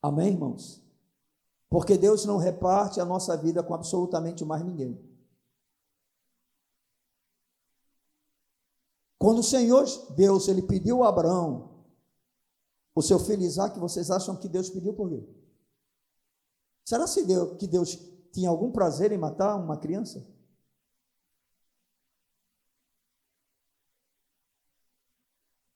Amém, 0.00 0.28
irmãos? 0.28 0.80
Porque 1.68 1.98
Deus 1.98 2.24
não 2.24 2.36
reparte 2.36 3.00
a 3.00 3.04
nossa 3.04 3.36
vida 3.36 3.60
com 3.62 3.74
absolutamente 3.74 4.44
mais 4.44 4.64
ninguém. 4.64 4.96
Quando 9.18 9.38
o 9.38 9.42
Senhor 9.42 9.84
Deus 10.14 10.46
ele 10.46 10.62
pediu 10.62 11.02
a 11.02 11.08
Abraão 11.08 11.75
o 12.96 13.02
seu 13.02 13.18
filho 13.18 13.42
Isaac, 13.42 13.78
vocês 13.78 14.10
acham 14.10 14.34
que 14.34 14.48
Deus 14.48 14.70
pediu 14.70 14.94
por 14.94 15.10
quê? 15.10 15.22
Será 16.82 17.04
que 17.58 17.66
Deus 17.66 17.98
tinha 18.32 18.48
algum 18.48 18.72
prazer 18.72 19.12
em 19.12 19.18
matar 19.18 19.54
uma 19.56 19.76
criança? 19.76 20.26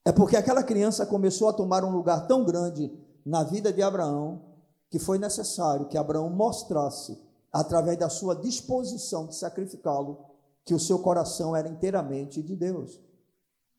É 0.03 0.11
porque 0.11 0.35
aquela 0.35 0.63
criança 0.63 1.05
começou 1.05 1.51
a 1.51 1.53
tomar 1.53 1.85
um 1.85 1.91
lugar 1.91 2.27
tão 2.27 2.43
grande 2.43 2.91
na 3.25 3.45
vida 3.45 3.71
de 3.71 3.83
Abraão 3.83 4.57
que 4.89 4.99
foi 4.99 5.19
necessário 5.19 5.89
que 5.89 5.99
Abraão 5.99 6.31
mostrasse, 6.31 7.21
através 7.53 7.99
da 7.99 8.09
sua 8.09 8.35
disposição 8.35 9.27
de 9.27 9.37
sacrificá-lo, 9.37 10.25
que 10.65 10.75
o 10.75 10.81
seu 10.81 10.99
coração 11.01 11.55
era 11.55 11.69
inteiramente 11.69 12.43
de 12.43 12.57
Deus. 12.57 12.99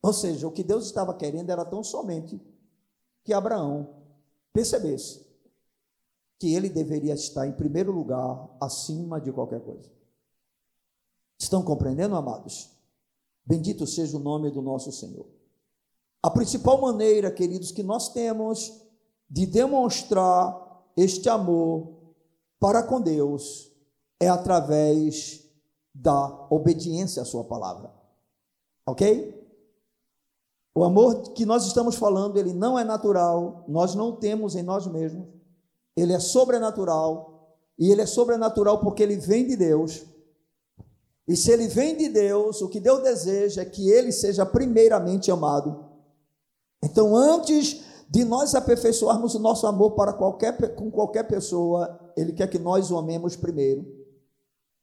Ou 0.04 0.13
seja, 0.13 0.47
o 0.47 0.51
que 0.51 0.63
Deus 0.63 0.86
estava 0.86 1.13
querendo 1.15 1.49
era 1.49 1.65
tão 1.65 1.84
somente 1.84 2.39
que 3.23 3.34
Abraão 3.34 3.89
percebesse 4.53 5.25
que 6.39 6.53
ele 6.55 6.69
deveria 6.69 7.13
estar 7.13 7.45
em 7.47 7.51
primeiro 7.51 7.91
lugar 7.91 8.49
acima 8.60 9.21
de 9.21 9.31
qualquer 9.31 9.62
coisa. 9.62 9.89
Estão 11.38 11.63
compreendendo, 11.63 12.15
amados? 12.15 12.69
Bendito 13.45 13.86
seja 13.86 14.17
o 14.17 14.19
nome 14.19 14.49
do 14.49 14.62
nosso 14.62 14.91
Senhor. 14.91 15.27
A 16.23 16.29
principal 16.29 16.79
maneira, 16.79 17.31
queridos, 17.31 17.71
que 17.71 17.84
nós 17.84 18.10
temos 18.10 18.71
de 19.29 19.45
demonstrar 19.45 20.84
este 20.95 21.29
amor 21.29 21.93
para 22.60 22.84
com 22.84 23.01
Deus 23.01 23.71
é 24.19 24.27
através 24.27 25.43
da 25.93 26.47
obediência 26.49 27.21
à 27.21 27.25
Sua 27.25 27.43
palavra. 27.43 27.91
Ok? 28.86 29.40
O 30.73 30.84
amor 30.84 31.34
que 31.34 31.45
nós 31.45 31.65
estamos 31.65 31.95
falando, 31.95 32.38
ele 32.38 32.53
não 32.53 32.79
é 32.79 32.84
natural, 32.84 33.65
nós 33.67 33.93
não 33.93 34.15
temos 34.15 34.55
em 34.55 34.63
nós 34.63 34.88
mesmos, 34.88 35.27
ele 35.95 36.13
é 36.13 36.19
sobrenatural, 36.19 37.57
e 37.77 37.91
ele 37.91 38.01
é 38.01 38.05
sobrenatural 38.05 38.79
porque 38.79 39.03
ele 39.03 39.17
vem 39.17 39.45
de 39.45 39.57
Deus, 39.57 40.05
e 41.27 41.36
se 41.36 41.51
ele 41.51 41.67
vem 41.67 41.95
de 41.95 42.10
Deus, 42.10 42.62
o 42.62 42.69
que 42.69 42.79
Deus 42.79 43.03
deseja 43.03 43.62
é 43.62 43.65
que 43.65 43.89
ele 43.89 44.12
seja 44.12 44.45
primeiramente 44.45 45.31
amado. 45.31 45.86
Então, 46.84 47.15
antes 47.15 47.81
de 48.10 48.25
nós 48.25 48.53
aperfeiçoarmos 48.55 49.36
o 49.36 49.39
nosso 49.39 49.65
amor 49.67 49.91
para 49.91 50.12
qualquer, 50.12 50.75
com 50.75 50.91
qualquer 50.91 51.23
pessoa, 51.23 52.12
ele 52.17 52.34
quer 52.34 52.49
que 52.49 52.60
nós 52.60 52.91
o 52.91 52.97
amemos 52.97 53.36
primeiro. 53.36 53.86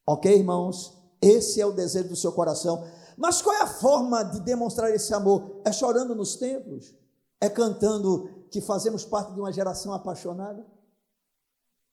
Ok, 0.07 0.35
irmãos? 0.35 0.97
Esse 1.21 1.61
é 1.61 1.67
o 1.67 1.73
desejo 1.73 2.09
do 2.09 2.17
seu 2.17 2.33
coração. 2.33 2.83
Mas 3.19 3.43
qual 3.43 3.55
é 3.55 3.61
a 3.61 3.67
forma 3.67 4.23
de 4.23 4.41
demonstrar 4.41 4.91
esse 4.95 5.13
amor? 5.13 5.61
É 5.65 5.73
chorando 5.73 6.15
nos 6.15 6.37
templos? 6.37 6.95
É 7.41 7.51
cantando 7.51 8.47
que 8.51 8.61
fazemos 8.61 9.05
parte 9.05 9.35
de 9.35 9.41
uma 9.41 9.53
geração 9.53 9.93
apaixonada? 9.93 10.65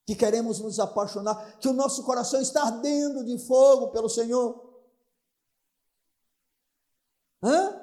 que 0.05 0.15
queremos 0.15 0.59
nos 0.59 0.79
apaixonar, 0.79 1.57
que 1.57 1.67
o 1.67 1.73
nosso 1.73 2.03
coração 2.03 2.39
está 2.39 2.63
ardendo 2.63 3.25
de 3.25 3.39
fogo 3.39 3.87
pelo 3.87 4.07
Senhor. 4.07 4.63
Hã? 7.41 7.81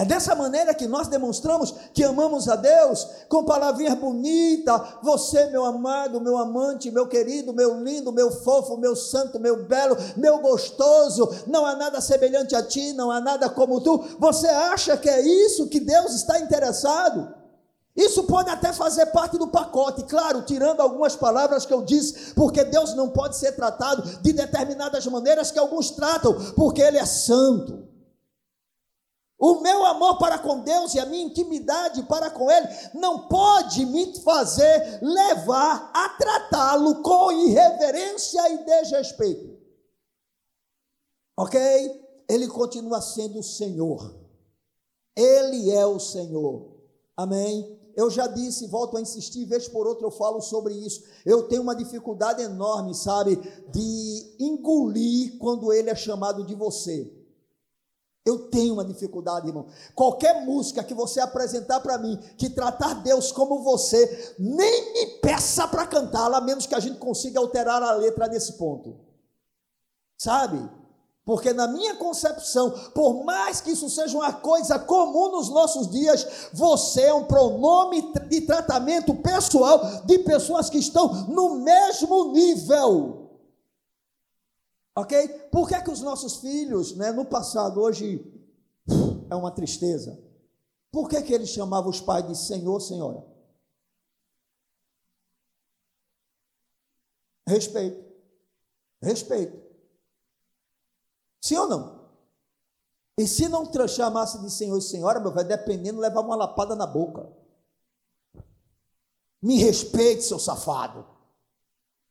É 0.00 0.04
dessa 0.06 0.34
maneira 0.34 0.72
que 0.72 0.86
nós 0.86 1.08
demonstramos 1.08 1.74
que 1.92 2.02
amamos 2.02 2.48
a 2.48 2.56
Deus, 2.56 3.06
com 3.28 3.44
palavrinhas 3.44 3.98
bonitas. 3.98 4.80
Você, 5.02 5.50
meu 5.50 5.62
amado, 5.62 6.22
meu 6.22 6.38
amante, 6.38 6.90
meu 6.90 7.06
querido, 7.06 7.52
meu 7.52 7.82
lindo, 7.84 8.10
meu 8.10 8.30
fofo, 8.30 8.78
meu 8.78 8.96
santo, 8.96 9.38
meu 9.38 9.64
belo, 9.64 9.94
meu 10.16 10.38
gostoso. 10.38 11.28
Não 11.46 11.66
há 11.66 11.76
nada 11.76 12.00
semelhante 12.00 12.56
a 12.56 12.62
ti, 12.62 12.94
não 12.94 13.10
há 13.10 13.20
nada 13.20 13.50
como 13.50 13.78
tu. 13.78 14.02
Você 14.18 14.46
acha 14.46 14.96
que 14.96 15.10
é 15.10 15.20
isso 15.20 15.68
que 15.68 15.78
Deus 15.78 16.14
está 16.14 16.40
interessado? 16.40 17.34
Isso 17.94 18.22
pode 18.22 18.48
até 18.48 18.72
fazer 18.72 19.04
parte 19.06 19.36
do 19.36 19.48
pacote, 19.48 20.04
claro, 20.04 20.40
tirando 20.40 20.80
algumas 20.80 21.14
palavras 21.14 21.66
que 21.66 21.74
eu 21.74 21.82
disse, 21.82 22.32
porque 22.32 22.64
Deus 22.64 22.94
não 22.94 23.10
pode 23.10 23.36
ser 23.36 23.52
tratado 23.52 24.00
de 24.22 24.32
determinadas 24.32 25.04
maneiras 25.04 25.50
que 25.50 25.58
alguns 25.58 25.90
tratam, 25.90 26.32
porque 26.54 26.80
Ele 26.80 26.96
é 26.96 27.04
santo. 27.04 27.89
O 29.40 29.60
meu 29.60 29.86
amor 29.86 30.18
para 30.18 30.38
com 30.38 30.60
Deus 30.60 30.94
e 30.94 31.00
a 31.00 31.06
minha 31.06 31.24
intimidade 31.24 32.02
para 32.02 32.30
com 32.30 32.50
Ele 32.50 32.68
não 32.94 33.26
pode 33.26 33.86
me 33.86 34.14
fazer 34.20 35.00
levar 35.00 35.90
a 35.94 36.08
tratá-lo 36.10 37.02
com 37.02 37.32
irreverência 37.32 38.52
e 38.52 38.64
desrespeito. 38.64 39.58
Ok? 41.38 41.58
Ele 42.28 42.48
continua 42.48 43.00
sendo 43.00 43.38
o 43.38 43.42
Senhor. 43.42 44.14
Ele 45.16 45.70
é 45.70 45.86
o 45.86 45.98
Senhor. 45.98 46.76
Amém? 47.16 47.80
eu 48.00 48.10
já 48.10 48.26
disse, 48.26 48.66
volto 48.66 48.96
a 48.96 49.00
insistir, 49.00 49.44
vez 49.44 49.68
por 49.68 49.86
outra 49.86 50.06
eu 50.06 50.10
falo 50.10 50.40
sobre 50.40 50.74
isso. 50.74 51.02
Eu 51.24 51.48
tenho 51.48 51.62
uma 51.62 51.74
dificuldade 51.74 52.42
enorme, 52.42 52.94
sabe, 52.94 53.36
de 53.70 54.36
engolir 54.38 55.38
quando 55.38 55.72
ele 55.72 55.90
é 55.90 55.94
chamado 55.94 56.44
de 56.44 56.54
você. 56.54 57.10
Eu 58.30 58.48
tenho 58.48 58.74
uma 58.74 58.84
dificuldade, 58.84 59.48
irmão. 59.48 59.66
Qualquer 59.92 60.44
música 60.44 60.84
que 60.84 60.94
você 60.94 61.18
apresentar 61.20 61.80
para 61.80 61.98
mim, 61.98 62.16
que 62.38 62.48
tratar 62.48 62.94
Deus 63.02 63.32
como 63.32 63.64
você, 63.64 64.34
nem 64.38 64.92
me 64.92 65.06
peça 65.18 65.66
para 65.66 65.84
cantá-la, 65.84 66.38
a 66.38 66.40
menos 66.40 66.64
que 66.64 66.74
a 66.76 66.80
gente 66.80 66.98
consiga 66.98 67.40
alterar 67.40 67.82
a 67.82 67.92
letra 67.92 68.28
nesse 68.28 68.52
ponto. 68.52 68.96
Sabe? 70.16 70.70
Porque 71.24 71.52
na 71.52 71.66
minha 71.66 71.96
concepção, 71.96 72.70
por 72.94 73.24
mais 73.24 73.60
que 73.60 73.72
isso 73.72 73.90
seja 73.90 74.16
uma 74.16 74.32
coisa 74.32 74.78
comum 74.78 75.32
nos 75.32 75.48
nossos 75.48 75.90
dias, 75.90 76.50
você 76.52 77.02
é 77.02 77.14
um 77.14 77.24
pronome 77.24 78.12
de 78.28 78.42
tratamento 78.42 79.12
pessoal 79.16 80.02
de 80.04 80.20
pessoas 80.20 80.70
que 80.70 80.78
estão 80.78 81.26
no 81.28 81.56
mesmo 81.56 82.32
nível. 82.32 83.19
Ok? 84.94 85.28
Por 85.50 85.68
que, 85.68 85.74
é 85.74 85.82
que 85.82 85.90
os 85.90 86.00
nossos 86.00 86.36
filhos, 86.36 86.96
né, 86.96 87.12
no 87.12 87.24
passado, 87.24 87.80
hoje 87.80 88.24
é 89.30 89.34
uma 89.34 89.50
tristeza? 89.50 90.18
Por 90.90 91.08
que, 91.08 91.16
é 91.16 91.22
que 91.22 91.32
eles 91.32 91.50
chamavam 91.50 91.90
os 91.90 92.00
pais 92.00 92.26
de 92.26 92.36
Senhor, 92.36 92.80
Senhora? 92.80 93.24
Respeito. 97.46 98.04
Respeito. 99.02 99.60
Sim 101.40 101.56
ou 101.56 101.68
não? 101.68 102.00
E 103.18 103.26
se 103.26 103.48
não 103.48 103.70
chamasse 103.88 104.40
de 104.40 104.50
Senhor 104.50 104.78
e 104.78 104.82
Senhora, 104.82 105.20
meu 105.20 105.32
velho, 105.32 105.48
dependendo, 105.48 106.00
levava 106.00 106.26
uma 106.26 106.36
lapada 106.36 106.74
na 106.74 106.86
boca. 106.86 107.30
Me 109.42 109.58
respeite, 109.58 110.22
seu 110.22 110.38
safado. 110.38 111.06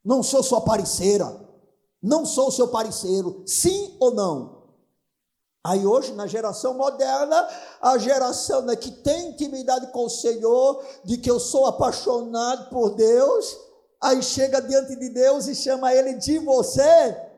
Não 0.04 0.22
sou 0.24 0.42
sua 0.42 0.62
parceira. 0.62 1.49
Não 2.02 2.26
sou 2.26 2.52
seu 2.52 2.68
parceiro. 2.70 3.44
Sim 3.46 3.96
ou 4.00 4.12
não? 4.12 4.60
Aí 5.64 5.86
hoje, 5.86 6.14
na 6.14 6.26
geração 6.26 6.74
moderna, 6.74 7.48
a 7.82 7.98
geração 7.98 8.62
né, 8.62 8.76
que 8.76 8.92
tem 8.92 9.30
intimidade 9.30 9.88
com 9.92 10.06
o 10.06 10.10
Senhor, 10.10 10.84
de 11.04 11.18
que 11.18 11.30
eu 11.30 11.40
sou 11.40 11.66
apaixonado 11.66 12.70
por 12.70 12.92
Deus, 12.92 13.58
aí 14.02 14.24
chega 14.24 14.62
diante 14.62 14.96
de 14.96 15.10
Deus 15.10 15.48
e 15.48 15.56
chama 15.56 15.94
ele 15.94 16.14
de 16.14 16.40
você. 16.40 17.30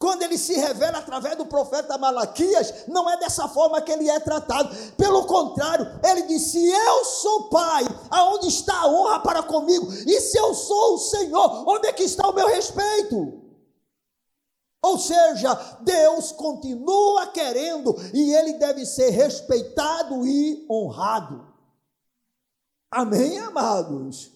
Quando 0.00 0.22
ele 0.22 0.36
se 0.36 0.54
revela 0.54 0.98
através 0.98 1.36
do 1.36 1.46
profeta 1.46 1.96
Malaquias, 1.96 2.86
não 2.86 3.08
é 3.08 3.16
dessa 3.18 3.48
forma 3.48 3.80
que 3.80 3.90
ele 3.90 4.08
é 4.08 4.18
tratado. 4.20 4.74
Pelo 4.96 5.24
contrário, 5.24 5.86
ele 6.04 6.22
disse: 6.22 6.70
Eu 6.70 7.04
sou 7.04 7.48
pai, 7.48 7.84
aonde 8.10 8.48
está 8.48 8.80
a 8.80 8.86
honra 8.88 9.20
para 9.20 9.42
comigo? 9.42 9.92
E 10.06 10.20
se 10.20 10.38
eu 10.38 10.54
sou 10.54 10.94
o 10.94 10.98
Senhor, 10.98 11.68
onde 11.68 11.88
é 11.88 11.92
que 11.92 12.04
está 12.04 12.28
o 12.28 12.34
meu 12.34 12.46
respeito? 12.46 13.47
Ou 14.82 14.98
seja, 14.98 15.54
Deus 15.80 16.32
continua 16.32 17.26
querendo 17.28 17.96
e 18.14 18.32
ele 18.32 18.54
deve 18.54 18.86
ser 18.86 19.10
respeitado 19.10 20.26
e 20.26 20.66
honrado. 20.70 21.46
Amém, 22.90 23.38
amados? 23.38 24.32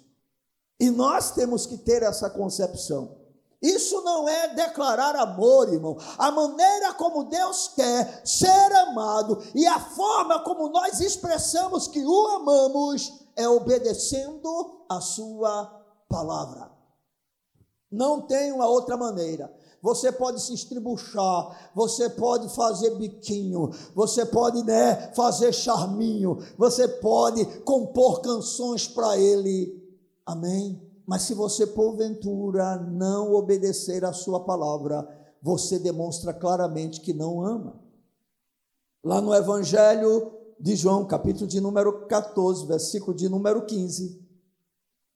E 0.81 0.91
nós 0.91 1.31
temos 1.31 1.65
que 1.65 1.79
ter 1.79 2.03
essa 2.03 2.29
concepção. 2.29 3.23
Isso 3.63 4.03
não 4.03 4.29
é 4.29 4.53
declarar 4.55 5.15
amor, 5.15 5.73
irmão. 5.73 5.97
A 6.19 6.33
maneira 6.33 6.93
como 6.95 7.25
Deus 7.25 7.69
quer 7.69 8.27
ser 8.27 8.73
amado 8.73 9.41
e 9.55 9.65
a 9.65 9.79
forma 9.79 10.43
como 10.43 10.69
nós 10.69 10.99
expressamos 10.99 11.87
que 11.87 12.05
o 12.05 12.27
amamos 12.29 13.23
é 13.37 13.47
obedecendo 13.49 14.85
a 14.89 15.01
Sua 15.01 15.67
palavra. 16.09 16.73
Não 17.89 18.23
tem 18.23 18.51
uma 18.51 18.67
outra 18.67 18.97
maneira. 18.97 19.55
Você 19.83 20.13
pode 20.13 20.41
se 20.41 20.55
estribuchar, 20.55 21.73
você 21.75 22.09
pode 22.09 22.49
fazer 22.55 22.91
biquinho, 22.95 23.69
você 23.95 24.25
pode 24.25 24.63
né, 24.63 25.13
fazer 25.13 25.53
charminho, 25.53 26.39
você 26.57 26.87
pode 26.87 27.45
compor 27.63 28.21
canções 28.21 28.87
para 28.87 29.19
Ele. 29.19 29.83
Amém? 30.25 30.81
Mas 31.05 31.23
se 31.23 31.35
você 31.35 31.67
porventura 31.67 32.77
não 32.77 33.35
obedecer 33.35 34.05
a 34.05 34.13
sua 34.13 34.45
palavra, 34.45 35.07
você 35.43 35.81
demonstra 35.81 36.33
claramente 36.33 37.01
que 37.01 37.13
não 37.13 37.45
ama. 37.45 37.81
Lá 39.03 39.21
no 39.21 39.35
Evangelho 39.35 40.33
de 40.61 40.77
João, 40.77 41.05
capítulo 41.05 41.49
de 41.49 41.61
número 41.61 42.07
14, 42.07 42.67
versículo 42.67 43.17
de 43.17 43.29
número 43.29 43.67
15, 43.67 44.23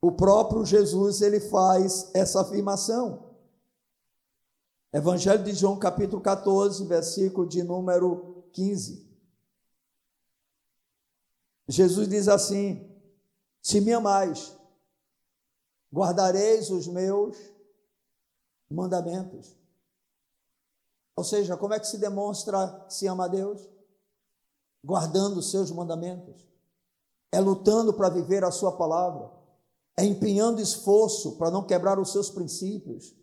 o 0.03 0.11
próprio 0.11 0.65
Jesus 0.65 1.23
ele 1.23 1.39
faz 1.39 2.11
essa 2.13 2.41
afirmação. 2.41 3.26
Evangelho 4.97 5.45
de 5.45 5.53
João, 5.53 5.79
capítulo 5.79 6.23
14, 6.23 6.83
versículo 6.87 7.47
de 7.47 7.63
número 7.63 8.49
15. 8.53 9.07
Jesus 11.69 12.09
diz 12.09 12.29
assim: 12.29 12.91
Se 13.61 13.79
me 13.79 13.93
amais, 13.93 14.57
guardareis 15.93 16.71
os 16.71 16.87
meus 16.87 17.37
mandamentos. 18.71 19.55
Ou 21.15 21.23
seja, 21.23 21.59
como 21.59 21.75
é 21.75 21.79
que 21.79 21.87
se 21.87 21.99
demonstra 21.99 22.87
se 22.89 23.07
ama 23.07 23.27
a 23.27 23.29
Deus? 23.29 23.69
Guardando 24.83 25.41
os 25.41 25.51
seus 25.51 25.71
mandamentos, 25.71 26.49
é 27.31 27.39
lutando 27.39 27.93
para 27.93 28.09
viver 28.09 28.43
a 28.45 28.51
Sua 28.51 28.73
palavra, 28.73 29.31
é 29.95 30.07
empenhando 30.07 30.59
esforço 30.59 31.37
para 31.37 31.51
não 31.51 31.67
quebrar 31.67 31.99
os 31.99 32.13
seus 32.13 32.31
princípios. 32.31 33.15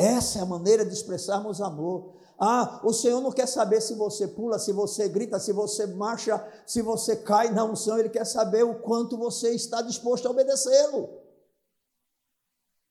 Essa 0.00 0.38
é 0.38 0.42
a 0.42 0.46
maneira 0.46 0.82
de 0.82 0.94
expressarmos 0.94 1.60
amor. 1.60 2.14
Ah, 2.38 2.80
o 2.82 2.90
Senhor 2.90 3.20
não 3.20 3.30
quer 3.30 3.46
saber 3.46 3.82
se 3.82 3.94
você 3.94 4.26
pula, 4.26 4.58
se 4.58 4.72
você 4.72 5.06
grita, 5.10 5.38
se 5.38 5.52
você 5.52 5.86
marcha, 5.86 6.42
se 6.66 6.80
você 6.80 7.16
cai 7.16 7.50
na 7.50 7.64
unção, 7.64 7.98
Ele 7.98 8.08
quer 8.08 8.24
saber 8.24 8.62
o 8.62 8.76
quanto 8.76 9.18
você 9.18 9.50
está 9.54 9.82
disposto 9.82 10.26
a 10.26 10.30
obedecê-lo. 10.30 11.20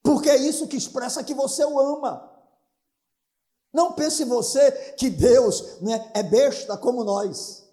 Porque 0.04 0.30
é 0.30 0.38
isso 0.38 0.67
que 0.67 0.78
expressa 0.78 1.24
que 1.24 1.34
você 1.34 1.65
o 1.65 1.80
ama. 1.80 2.32
Não 3.74 3.93
pense 3.93 4.24
você 4.24 4.72
que 4.93 5.10
Deus 5.10 5.82
né, 5.82 6.12
é 6.13 6.22
besta 6.22 6.78
como 6.78 7.04
nós. 7.04 7.67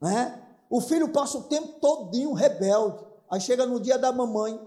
Né? 0.00 0.40
O 0.70 0.80
filho 0.80 1.08
passa 1.08 1.36
o 1.36 1.44
tempo 1.44 1.80
todinho 1.80 2.32
rebelde. 2.32 3.04
Aí 3.28 3.40
chega 3.40 3.66
no 3.66 3.80
dia 3.80 3.98
da 3.98 4.12
mamãe, 4.12 4.60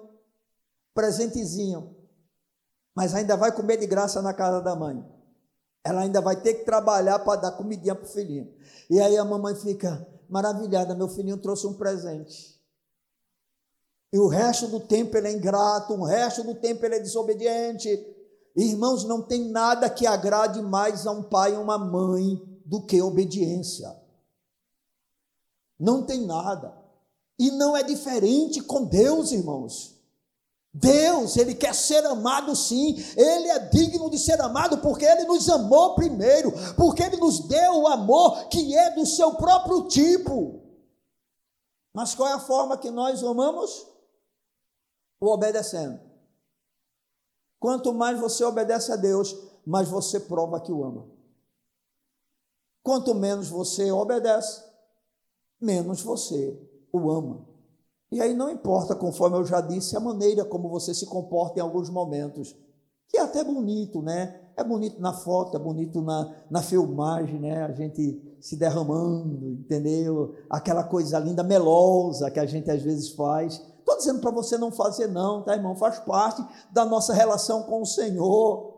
presentezinho. 0.93 1.94
Mas 2.95 3.13
ainda 3.13 3.35
vai 3.35 3.51
comer 3.51 3.77
de 3.77 3.85
graça 3.85 4.21
na 4.21 4.33
casa 4.33 4.61
da 4.61 4.75
mãe. 4.75 5.05
Ela 5.83 6.01
ainda 6.01 6.21
vai 6.21 6.35
ter 6.41 6.55
que 6.55 6.65
trabalhar 6.65 7.19
para 7.19 7.41
dar 7.41 7.51
comidinha 7.51 7.93
para 7.93 8.05
o 8.05 8.07
filhinho. 8.09 8.51
E 8.89 8.99
aí 8.99 9.17
a 9.17 9.25
mamãe 9.25 9.53
fica 9.53 10.07
maravilhada, 10.29 10.95
meu 10.95 11.09
filhinho 11.09 11.37
trouxe 11.37 11.67
um 11.67 11.73
presente. 11.73 12.55
E 14.11 14.17
o 14.17 14.27
resto 14.27 14.67
do 14.67 14.79
tempo 14.79 15.17
ele 15.17 15.27
é 15.27 15.31
ingrato, 15.33 15.93
o 15.93 16.05
resto 16.05 16.41
do 16.43 16.55
tempo 16.55 16.85
ele 16.85 16.95
é 16.95 16.99
desobediente. 16.99 17.87
Irmãos, 18.55 19.03
não 19.03 19.21
tem 19.21 19.49
nada 19.49 19.89
que 19.89 20.07
agrade 20.07 20.61
mais 20.61 21.05
a 21.05 21.11
um 21.11 21.21
pai 21.21 21.53
e 21.53 21.57
uma 21.57 21.77
mãe 21.77 22.41
do 22.65 22.81
que 22.81 23.01
obediência. 23.01 23.93
Não 25.77 26.03
tem 26.03 26.25
nada. 26.25 26.73
E 27.37 27.51
não 27.51 27.75
é 27.75 27.83
diferente 27.83 28.61
com 28.61 28.85
Deus, 28.85 29.33
irmãos. 29.33 29.94
Deus, 30.77 31.37
ele 31.37 31.55
quer 31.55 31.73
ser 31.73 32.05
amado 32.05 32.53
sim, 32.53 32.97
ele 33.15 33.47
é 33.47 33.59
digno 33.59 34.09
de 34.09 34.19
ser 34.19 34.41
amado 34.41 34.79
porque 34.79 35.05
ele 35.05 35.23
nos 35.23 35.47
amou 35.47 35.95
primeiro, 35.95 36.51
porque 36.75 37.01
ele 37.01 37.15
nos 37.15 37.39
deu 37.47 37.83
o 37.83 37.87
amor 37.87 38.49
que 38.49 38.75
é 38.75 38.91
do 38.91 39.05
seu 39.05 39.35
próprio 39.35 39.87
tipo. 39.87 40.61
Mas 41.93 42.13
qual 42.13 42.27
é 42.27 42.33
a 42.33 42.39
forma 42.39 42.77
que 42.77 42.91
nós 42.91 43.23
amamos? 43.23 43.87
O 45.17 45.31
obedecendo. 45.31 45.97
Quanto 47.57 47.93
mais 47.93 48.19
você 48.19 48.43
obedece 48.43 48.91
a 48.91 48.97
Deus, 48.97 49.33
mais 49.65 49.87
você 49.87 50.19
prova 50.19 50.59
que 50.59 50.73
o 50.73 50.83
ama. 50.83 51.09
Quanto 52.83 53.15
menos 53.15 53.47
você 53.47 53.89
obedece, 53.93 54.61
menos 55.57 56.01
você 56.01 56.61
o 56.91 57.09
ama. 57.09 57.54
E 58.11 58.21
aí 58.21 58.33
não 58.33 58.49
importa, 58.49 58.95
conforme 58.95 59.37
eu 59.37 59.45
já 59.45 59.61
disse, 59.61 59.97
a 59.97 59.99
maneira 59.99 60.45
como 60.45 60.69
você 60.69 60.93
se 60.93 61.05
comporta 61.05 61.59
em 61.59 61.61
alguns 61.61 61.89
momentos, 61.89 62.55
que 63.07 63.17
é 63.17 63.21
até 63.21 63.43
bonito, 63.43 64.01
né? 64.01 64.41
É 64.57 64.63
bonito 64.63 65.01
na 65.01 65.13
foto, 65.13 65.55
é 65.55 65.59
bonito 65.59 66.01
na, 66.01 66.33
na 66.49 66.61
filmagem, 66.61 67.39
né? 67.39 67.63
A 67.63 67.71
gente 67.71 68.37
se 68.39 68.55
derramando, 68.55 69.51
entendeu? 69.51 70.35
Aquela 70.49 70.83
coisa 70.83 71.19
linda, 71.19 71.43
melosa 71.43 72.31
que 72.31 72.39
a 72.39 72.45
gente 72.45 72.69
às 72.69 72.81
vezes 72.81 73.09
faz. 73.09 73.61
Estou 73.79 73.97
dizendo 73.97 74.19
para 74.19 74.31
você 74.31 74.57
não 74.57 74.71
fazer, 74.71 75.07
não, 75.07 75.43
tá, 75.43 75.55
irmão? 75.55 75.75
Faz 75.75 75.99
parte 75.99 76.43
da 76.71 76.85
nossa 76.85 77.13
relação 77.13 77.63
com 77.63 77.81
o 77.81 77.85
Senhor. 77.85 78.75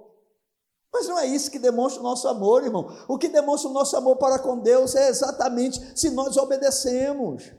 Mas 0.91 1.07
não 1.07 1.19
é 1.19 1.25
isso 1.25 1.51
que 1.51 1.59
demonstra 1.59 1.99
o 1.99 2.03
nosso 2.03 2.27
amor, 2.27 2.63
irmão. 2.63 2.89
O 3.07 3.17
que 3.17 3.27
demonstra 3.27 3.69
o 3.69 3.73
nosso 3.73 3.95
amor 3.95 4.15
para 4.15 4.39
com 4.39 4.57
Deus 4.57 4.95
é 4.95 5.09
exatamente 5.09 5.79
se 5.99 6.09
nós 6.09 6.37
obedecemos. 6.37 7.51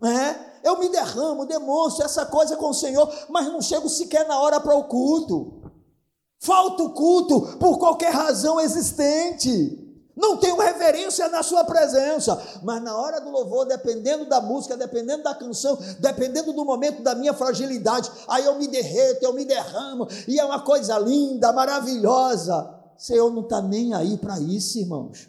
Né? 0.00 0.52
Eu 0.62 0.78
me 0.78 0.88
derramo, 0.88 1.46
demonstro 1.46 2.04
essa 2.04 2.26
coisa 2.26 2.56
com 2.56 2.70
o 2.70 2.74
Senhor, 2.74 3.12
mas 3.28 3.46
não 3.46 3.62
chego 3.62 3.88
sequer 3.88 4.26
na 4.26 4.38
hora 4.40 4.60
para 4.60 4.74
o 4.74 4.84
culto. 4.84 5.62
Falta 6.38 6.82
o 6.82 6.90
culto 6.90 7.56
por 7.58 7.78
qualquer 7.78 8.12
razão 8.12 8.60
existente 8.60 9.86
não 10.16 10.38
tenho 10.38 10.56
reverência 10.56 11.28
na 11.28 11.42
sua 11.42 11.62
presença, 11.62 12.42
mas 12.62 12.82
na 12.82 12.96
hora 12.96 13.20
do 13.20 13.30
louvor, 13.30 13.66
dependendo 13.66 14.26
da 14.26 14.40
música, 14.40 14.74
dependendo 14.74 15.22
da 15.22 15.34
canção, 15.34 15.78
dependendo 16.00 16.54
do 16.54 16.64
momento 16.64 17.02
da 17.02 17.14
minha 17.14 17.34
fragilidade, 17.34 18.10
aí 18.26 18.46
eu 18.46 18.58
me 18.58 18.66
derreto, 18.66 19.22
eu 19.22 19.34
me 19.34 19.44
derramo, 19.44 20.08
e 20.26 20.40
é 20.40 20.44
uma 20.44 20.60
coisa 20.60 20.98
linda, 20.98 21.52
maravilhosa. 21.52 22.74
O 22.98 23.02
Senhor 23.02 23.30
não 23.30 23.42
está 23.42 23.60
nem 23.60 23.92
aí 23.92 24.16
para 24.16 24.40
isso, 24.40 24.78
irmãos. 24.78 25.28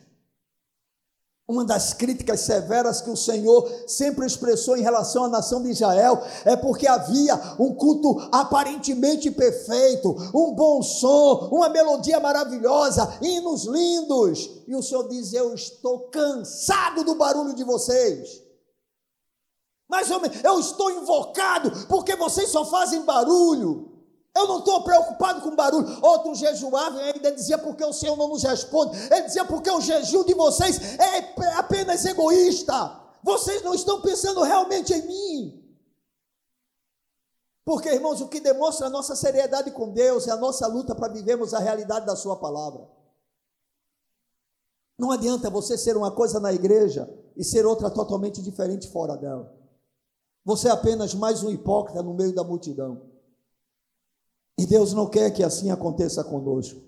Uma 1.50 1.64
das 1.64 1.94
críticas 1.94 2.42
severas 2.42 3.00
que 3.00 3.10
o 3.10 3.16
Senhor 3.16 3.72
sempre 3.88 4.26
expressou 4.26 4.76
em 4.76 4.82
relação 4.82 5.24
à 5.24 5.30
nação 5.30 5.64
de 5.64 5.70
Israel 5.70 6.22
é 6.44 6.58
porque 6.58 6.86
havia 6.86 7.36
um 7.58 7.74
culto 7.74 8.20
aparentemente 8.34 9.32
perfeito, 9.32 10.10
um 10.36 10.54
bom 10.54 10.82
som, 10.84 11.48
uma 11.50 11.70
melodia 11.70 12.20
maravilhosa, 12.20 13.18
hinos 13.22 13.64
lindos. 13.64 14.50
E 14.68 14.76
o 14.76 14.84
Senhor 14.84 15.08
diz: 15.08 15.32
Eu 15.32 15.54
estou 15.54 16.10
cansado 16.10 17.06
do 17.06 17.16
barulho 17.16 17.56
de 17.56 17.64
vocês. 17.64 18.44
Mas 19.88 20.12
eu, 20.12 20.20
eu 20.44 20.60
estou 20.60 20.92
invocado 20.92 21.88
porque 21.88 22.14
vocês 22.18 22.50
só 22.50 22.66
fazem 22.66 23.06
barulho. 23.06 23.97
Eu 24.38 24.48
não 24.48 24.60
estou 24.60 24.84
preocupado 24.84 25.42
com 25.42 25.56
barulho. 25.56 25.88
Outro 26.00 26.36
jejuava 26.36 27.02
e 27.02 27.12
ainda 27.12 27.32
dizia 27.32 27.58
porque 27.58 27.84
o 27.84 27.92
Senhor 27.92 28.16
não 28.16 28.28
nos 28.28 28.44
responde. 28.44 28.96
Ele 29.12 29.24
dizia 29.24 29.44
porque 29.44 29.72
o 29.72 29.82
jejum 29.82 30.24
de 30.24 30.36
vocês 30.36 30.80
é 31.00 31.34
apenas 31.58 32.06
egoísta. 32.06 33.02
Vocês 33.24 33.64
não 33.64 33.74
estão 33.74 34.00
pensando 34.00 34.44
realmente 34.44 34.94
em 34.94 35.08
mim. 35.08 35.64
Porque, 37.66 37.90
irmãos, 37.90 38.22
o 38.22 38.28
que 38.28 38.40
demonstra 38.40 38.86
a 38.86 38.90
nossa 38.92 39.16
seriedade 39.16 39.72
com 39.72 39.90
Deus 39.90 40.28
é 40.28 40.32
a 40.32 40.38
nossa 40.38 40.68
luta 40.68 40.94
para 40.94 41.12
vivermos 41.12 41.56
a 41.56 41.60
realidade 41.60 42.06
da 42.06 42.16
Sua 42.16 42.36
palavra. 42.38 42.88
Não 45.00 45.12
adianta 45.12 45.50
você 45.50 45.76
ser 45.78 45.98
uma 45.98 46.12
coisa 46.12 46.40
na 46.40 46.54
igreja 46.54 47.12
e 47.36 47.44
ser 47.44 47.66
outra 47.66 47.90
totalmente 47.90 48.42
diferente 48.42 48.88
fora 48.88 49.18
dela. 49.18 49.52
Você 50.46 50.68
é 50.68 50.72
apenas 50.72 51.16
mais 51.16 51.42
um 51.42 51.50
hipócrita 51.50 52.04
no 52.04 52.14
meio 52.14 52.34
da 52.34 52.44
multidão. 52.44 53.07
E 54.58 54.66
Deus 54.66 54.94
não 54.94 55.08
quer 55.08 55.32
que 55.32 55.44
assim 55.44 55.70
aconteça 55.70 56.24
conosco. 56.24 56.82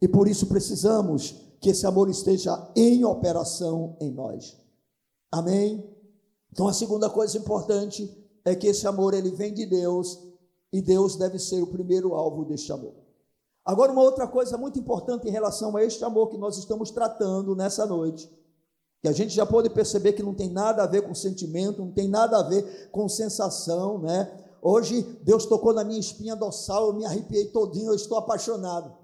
E 0.00 0.06
por 0.06 0.28
isso 0.28 0.46
precisamos 0.46 1.34
que 1.60 1.70
esse 1.70 1.86
amor 1.86 2.10
esteja 2.10 2.70
em 2.76 3.04
operação 3.04 3.96
em 4.00 4.10
nós. 4.10 4.56
Amém? 5.32 5.82
Então 6.52 6.68
a 6.68 6.72
segunda 6.72 7.08
coisa 7.08 7.38
importante 7.38 8.08
é 8.44 8.54
que 8.54 8.66
esse 8.66 8.86
amor 8.86 9.14
ele 9.14 9.30
vem 9.30 9.54
de 9.54 9.64
Deus 9.64 10.18
e 10.70 10.82
Deus 10.82 11.16
deve 11.16 11.38
ser 11.38 11.62
o 11.62 11.68
primeiro 11.68 12.14
alvo 12.14 12.44
deste 12.44 12.70
amor. 12.70 12.92
Agora 13.64 13.92
uma 13.92 14.02
outra 14.02 14.28
coisa 14.28 14.58
muito 14.58 14.78
importante 14.78 15.26
em 15.26 15.30
relação 15.30 15.74
a 15.74 15.82
este 15.82 16.04
amor 16.04 16.28
que 16.28 16.36
nós 16.36 16.58
estamos 16.58 16.90
tratando 16.90 17.56
nessa 17.56 17.86
noite, 17.86 18.30
que 19.00 19.08
a 19.08 19.12
gente 19.12 19.34
já 19.34 19.46
pode 19.46 19.70
perceber 19.70 20.12
que 20.12 20.22
não 20.22 20.34
tem 20.34 20.50
nada 20.50 20.82
a 20.82 20.86
ver 20.86 21.00
com 21.00 21.14
sentimento, 21.14 21.82
não 21.82 21.92
tem 21.92 22.08
nada 22.08 22.38
a 22.38 22.42
ver 22.42 22.90
com 22.90 23.08
sensação, 23.08 23.98
né? 23.98 24.43
Hoje 24.66 25.02
Deus 25.22 25.44
tocou 25.44 25.74
na 25.74 25.84
minha 25.84 26.00
espinha 26.00 26.34
dorsal, 26.34 26.86
eu 26.86 26.94
me 26.94 27.04
arrepiei 27.04 27.50
todinho, 27.50 27.90
eu 27.90 27.94
estou 27.94 28.16
apaixonado. 28.16 28.96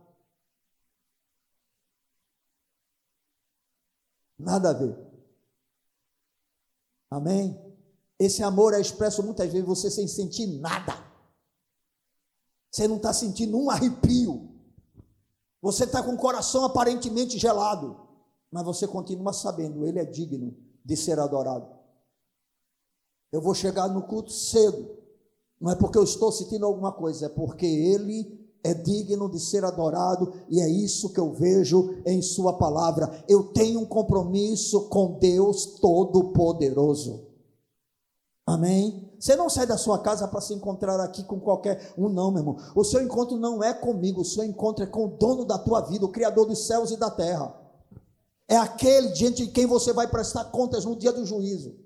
Nada 4.39 4.71
a 4.71 4.73
ver. 4.73 4.97
Amém? 7.11 7.61
Esse 8.19 8.43
amor 8.43 8.73
é 8.73 8.81
expresso 8.81 9.23
muitas 9.23 9.53
vezes 9.53 9.69
você 9.69 9.91
sem 9.91 10.09
sentir 10.09 10.47
nada. 10.47 10.95
Você 12.71 12.89
não 12.89 12.97
está 12.97 13.13
sentindo 13.13 13.59
um 13.59 13.69
arrepio. 13.69 14.49
Você 15.61 15.85
está 15.85 16.03
com 16.03 16.15
o 16.15 16.19
coração 16.19 16.65
aparentemente 16.65 17.39
gelado. 17.39 18.09
Mas 18.51 18.65
você 18.65 18.89
continua 18.89 19.35
sabendo, 19.35 19.85
ele 19.85 19.99
é 19.99 20.07
digno 20.07 20.57
de 20.83 20.97
ser 20.97 21.19
adorado. 21.19 21.71
Eu 23.31 23.43
vou 23.43 23.55
chegar 23.55 23.89
no 23.89 24.07
culto 24.07 24.33
cedo. 24.33 25.01
Não 25.61 25.71
é 25.71 25.75
porque 25.75 25.99
eu 25.99 26.05
estou 26.05 26.33
sentindo 26.33 26.65
alguma 26.65 26.93
coisa, 26.93 27.27
é 27.27 27.29
porque 27.29 27.67
Ele 27.67 28.41
é 28.63 28.75
digno 28.75 29.31
de 29.31 29.39
ser 29.41 29.65
adorado 29.65 30.33
e 30.49 30.61
é 30.61 30.69
isso 30.69 31.13
que 31.13 31.21
eu 31.21 31.33
vejo 31.33 32.03
em 32.07 32.23
Sua 32.23 32.55
palavra. 32.55 33.25
Eu 33.29 33.45
tenho 33.53 33.81
um 33.81 33.87
compromisso 33.87 34.89
com 34.89 35.19
Deus 35.19 35.79
Todo-Poderoso. 35.81 37.27
Amém? 38.47 39.09
Você 39.19 39.37
não 39.37 39.51
sai 39.51 39.67
da 39.67 39.77
sua 39.77 39.99
casa 39.99 40.27
para 40.27 40.41
se 40.41 40.55
encontrar 40.55 40.99
aqui 40.99 41.23
com 41.23 41.39
qualquer 41.39 41.93
um, 41.97 42.09
não, 42.09 42.31
meu 42.31 42.41
irmão. 42.41 42.57
O 42.75 42.83
seu 42.83 43.03
encontro 43.03 43.37
não 43.37 43.63
é 43.63 43.73
comigo, 43.75 44.23
o 44.23 44.25
seu 44.25 44.43
encontro 44.43 44.83
é 44.83 44.87
com 44.87 45.05
o 45.05 45.09
dono 45.09 45.45
da 45.45 45.59
tua 45.59 45.83
vida, 45.83 46.07
o 46.07 46.11
Criador 46.11 46.47
dos 46.47 46.67
céus 46.67 46.91
e 46.91 46.97
da 46.97 47.11
terra. 47.11 47.55
é 48.49 48.57
aquele 48.57 49.11
diante 49.11 49.47
de 49.47 49.53
quem 49.53 49.67
você 49.67 49.93
vai 49.93 50.09
prestar 50.09 50.45
contas 50.47 50.85
no 50.85 50.97
dia 50.97 51.13
do 51.13 51.25
juízo. 51.25 51.77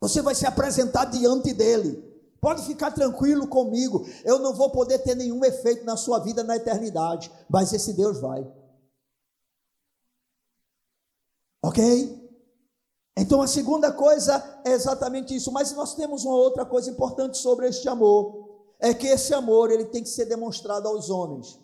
Você 0.00 0.22
vai 0.22 0.34
se 0.34 0.46
apresentar 0.46 1.04
diante 1.06 1.52
dele. 1.52 2.08
Pode 2.40 2.62
ficar 2.64 2.90
tranquilo 2.90 3.46
comigo, 3.46 4.06
eu 4.24 4.38
não 4.38 4.54
vou 4.54 4.70
poder 4.70 5.00
ter 5.00 5.14
nenhum 5.14 5.44
efeito 5.44 5.84
na 5.84 5.94
sua 5.94 6.18
vida 6.18 6.42
na 6.42 6.56
eternidade, 6.56 7.30
mas 7.50 7.70
esse 7.74 7.92
Deus 7.92 8.18
vai. 8.18 8.50
Ok? 11.62 12.18
Então 13.14 13.42
a 13.42 13.46
segunda 13.46 13.92
coisa 13.92 14.62
é 14.64 14.70
exatamente 14.70 15.36
isso, 15.36 15.52
mas 15.52 15.72
nós 15.72 15.94
temos 15.94 16.24
uma 16.24 16.36
outra 16.36 16.64
coisa 16.64 16.90
importante 16.90 17.36
sobre 17.36 17.68
este 17.68 17.86
amor, 17.86 18.48
é 18.78 18.94
que 18.94 19.06
esse 19.06 19.34
amor 19.34 19.70
ele 19.70 19.84
tem 19.84 20.02
que 20.02 20.08
ser 20.08 20.24
demonstrado 20.24 20.88
aos 20.88 21.10
homens. 21.10 21.60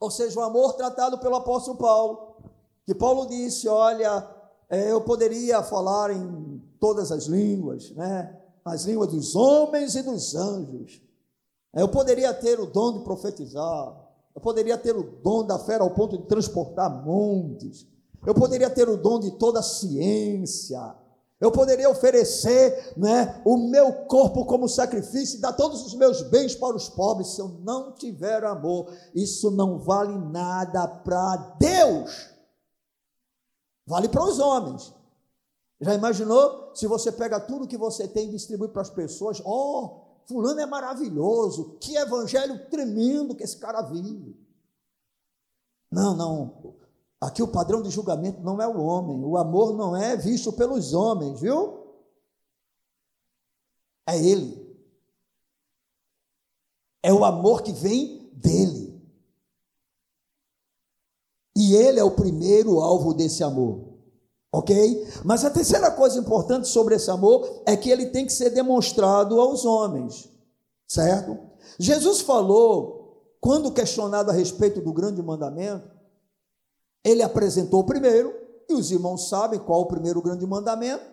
Ou 0.00 0.10
seja, 0.10 0.40
o 0.40 0.42
amor 0.42 0.72
tratado 0.72 1.18
pelo 1.18 1.36
apóstolo 1.36 1.78
Paulo, 1.78 2.34
que 2.84 2.92
Paulo 2.92 3.26
disse, 3.26 3.68
olha, 3.68 4.28
eu 4.72 5.02
poderia 5.02 5.62
falar 5.62 6.10
em 6.10 6.62
todas 6.80 7.12
as 7.12 7.26
línguas, 7.26 7.90
né? 7.90 8.38
As 8.64 8.84
línguas 8.84 9.10
dos 9.10 9.36
homens 9.36 9.94
e 9.94 10.02
dos 10.02 10.34
anjos. 10.34 11.02
Eu 11.74 11.88
poderia 11.88 12.32
ter 12.32 12.58
o 12.58 12.66
dom 12.66 12.98
de 12.98 13.04
profetizar, 13.04 13.94
eu 14.34 14.40
poderia 14.40 14.78
ter 14.78 14.96
o 14.96 15.02
dom 15.22 15.44
da 15.44 15.58
fé 15.58 15.76
ao 15.76 15.90
ponto 15.90 16.18
de 16.18 16.26
transportar 16.26 17.04
montes, 17.04 17.86
eu 18.26 18.34
poderia 18.34 18.70
ter 18.70 18.88
o 18.88 18.96
dom 18.96 19.18
de 19.18 19.32
toda 19.32 19.60
a 19.60 19.62
ciência, 19.62 20.94
eu 21.42 21.50
poderia 21.50 21.90
oferecer 21.90 22.94
né, 22.96 23.42
o 23.44 23.56
meu 23.56 23.92
corpo 24.04 24.44
como 24.44 24.68
sacrifício 24.68 25.38
e 25.38 25.40
dar 25.40 25.52
todos 25.52 25.84
os 25.84 25.92
meus 25.94 26.22
bens 26.22 26.54
para 26.54 26.76
os 26.76 26.88
pobres. 26.88 27.34
Se 27.34 27.40
eu 27.40 27.48
não 27.64 27.90
tiver 27.90 28.44
amor, 28.44 28.92
isso 29.12 29.50
não 29.50 29.76
vale 29.76 30.16
nada 30.30 30.86
para 30.86 31.56
Deus, 31.58 32.31
vale 33.86 34.08
para 34.08 34.24
os 34.24 34.38
homens. 34.38 34.92
Já 35.80 35.94
imaginou 35.94 36.74
se 36.74 36.86
você 36.86 37.10
pega 37.10 37.40
tudo 37.40 37.66
que 37.66 37.76
você 37.76 38.06
tem 38.06 38.28
e 38.28 38.30
distribui 38.30 38.68
para 38.68 38.82
as 38.82 38.90
pessoas? 38.90 39.42
Oh, 39.44 40.02
Fulano 40.26 40.60
é 40.60 40.66
maravilhoso, 40.66 41.76
que 41.80 41.96
evangelho 41.96 42.68
tremendo 42.68 43.34
que 43.34 43.42
esse 43.42 43.58
cara 43.58 43.82
vive. 43.82 44.36
Não, 45.90 46.16
não. 46.16 46.74
Aqui 47.20 47.42
o 47.42 47.48
padrão 47.48 47.82
de 47.82 47.90
julgamento 47.90 48.40
não 48.40 48.60
é 48.60 48.66
o 48.66 48.80
homem, 48.80 49.24
o 49.24 49.36
amor 49.36 49.74
não 49.74 49.96
é 49.96 50.16
visto 50.16 50.52
pelos 50.52 50.94
homens, 50.94 51.40
viu? 51.40 51.82
É 54.06 54.18
ele. 54.18 54.62
É 57.02 57.12
o 57.12 57.24
amor 57.24 57.62
que 57.62 57.72
vem 57.72 58.30
dele. 58.32 58.81
Ele 61.74 62.00
é 62.00 62.04
o 62.04 62.10
primeiro 62.10 62.80
alvo 62.80 63.14
desse 63.14 63.42
amor. 63.42 63.92
Ok? 64.52 65.06
Mas 65.24 65.44
a 65.44 65.50
terceira 65.50 65.90
coisa 65.90 66.18
importante 66.18 66.68
sobre 66.68 66.94
esse 66.94 67.10
amor 67.10 67.62
é 67.64 67.76
que 67.76 67.90
ele 67.90 68.06
tem 68.06 68.26
que 68.26 68.32
ser 68.32 68.50
demonstrado 68.50 69.40
aos 69.40 69.64
homens. 69.64 70.28
Certo? 70.86 71.38
Jesus 71.78 72.20
falou, 72.20 73.22
quando 73.40 73.72
questionado 73.72 74.30
a 74.30 74.34
respeito 74.34 74.80
do 74.80 74.92
grande 74.92 75.22
mandamento, 75.22 75.90
ele 77.04 77.22
apresentou 77.22 77.80
o 77.80 77.84
primeiro, 77.84 78.32
e 78.68 78.74
os 78.74 78.90
irmãos 78.90 79.28
sabem 79.28 79.58
qual 79.58 79.80
o 79.80 79.86
primeiro 79.86 80.20
grande 80.20 80.46
mandamento: 80.46 81.04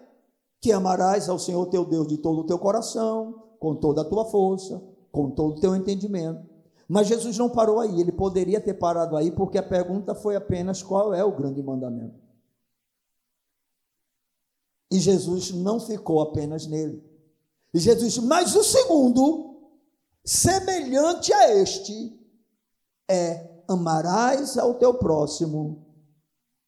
que 0.62 0.72
amarás 0.72 1.30
ao 1.30 1.40
Senhor 1.40 1.66
teu 1.68 1.86
Deus 1.86 2.08
de 2.08 2.18
todo 2.18 2.42
o 2.42 2.46
teu 2.46 2.60
coração, 2.60 3.44
com 3.60 3.76
toda 3.76 4.02
a 4.02 4.06
tua 4.06 4.26
força, 4.26 4.82
com 5.12 5.30
todo 5.32 5.58
o 5.58 5.60
teu 5.60 5.76
entendimento. 5.76 6.49
Mas 6.90 7.08
Jesus 7.08 7.38
não 7.38 7.52
parou 7.52 7.80
aí, 7.80 8.02
ele 8.02 8.12
poderia 8.12 8.60
ter 8.60 8.74
parado 8.74 9.16
aí, 9.16 9.30
porque 9.30 9.60
a 9.60 9.64
pergunta 9.64 10.16
foi 10.16 10.36
apenas 10.36 10.82
qual 10.82 11.14
é 11.14 11.24
o 11.24 11.32
grande 11.32 11.62
mandamento. 11.62 12.20
E 14.92 15.00
Jesus 15.00 15.52
não 15.52 15.80
ficou 15.80 16.20
apenas 16.20 16.66
nele. 16.66 17.08
E 17.72 17.80
Jesus 17.80 18.18
Mas 18.18 18.56
o 18.56 18.64
segundo, 18.64 19.72
semelhante 20.26 21.32
a 21.32 21.54
este, 21.54 22.20
é 23.08 23.48
amarás 23.68 24.58
ao 24.58 24.74
teu 24.74 24.96
próximo 24.96 25.86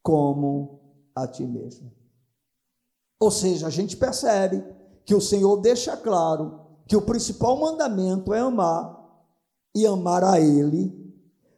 como 0.04 0.82
a 1.16 1.26
ti 1.26 1.48
mesmo. 1.48 1.92
Ou 3.20 3.32
seja, 3.32 3.66
a 3.66 3.70
gente 3.72 3.98
percebe 3.98 4.64
que 5.04 5.16
o 5.16 5.22
Senhor 5.22 5.58
deixa 5.58 5.98
claro 5.98 6.62
que 6.86 6.96
o 6.96 7.02
principal 7.02 7.58
mandamento 7.58 8.36
é 8.36 8.40
amar 8.40 9.01
e 9.74 9.86
amar 9.86 10.24
a 10.24 10.40
Ele, 10.40 10.92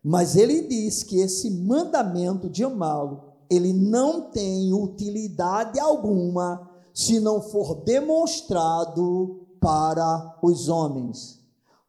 mas 0.04 0.36
Ele 0.36 0.68
diz 0.68 1.04
que 1.04 1.20
esse 1.20 1.50
mandamento 1.50 2.50
de 2.50 2.64
amá-lo, 2.64 3.34
ele 3.50 3.72
não 3.72 4.32
tem 4.32 4.74
utilidade 4.74 5.80
alguma 5.80 6.70
se 6.94 7.20
não 7.20 7.42
for 7.42 7.76
demonstrado 7.84 9.48
para 9.60 10.40
os 10.42 10.68
homens. 10.68 11.40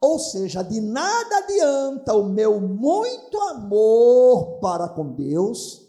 Ou 0.01 0.18
seja, 0.18 0.62
de 0.62 0.81
nada 0.81 1.39
adianta 1.39 2.14
o 2.14 2.29
meu 2.29 2.61
muito 2.61 3.39
amor 3.41 4.59
para 4.61 4.89
com 4.89 5.12
Deus, 5.12 5.83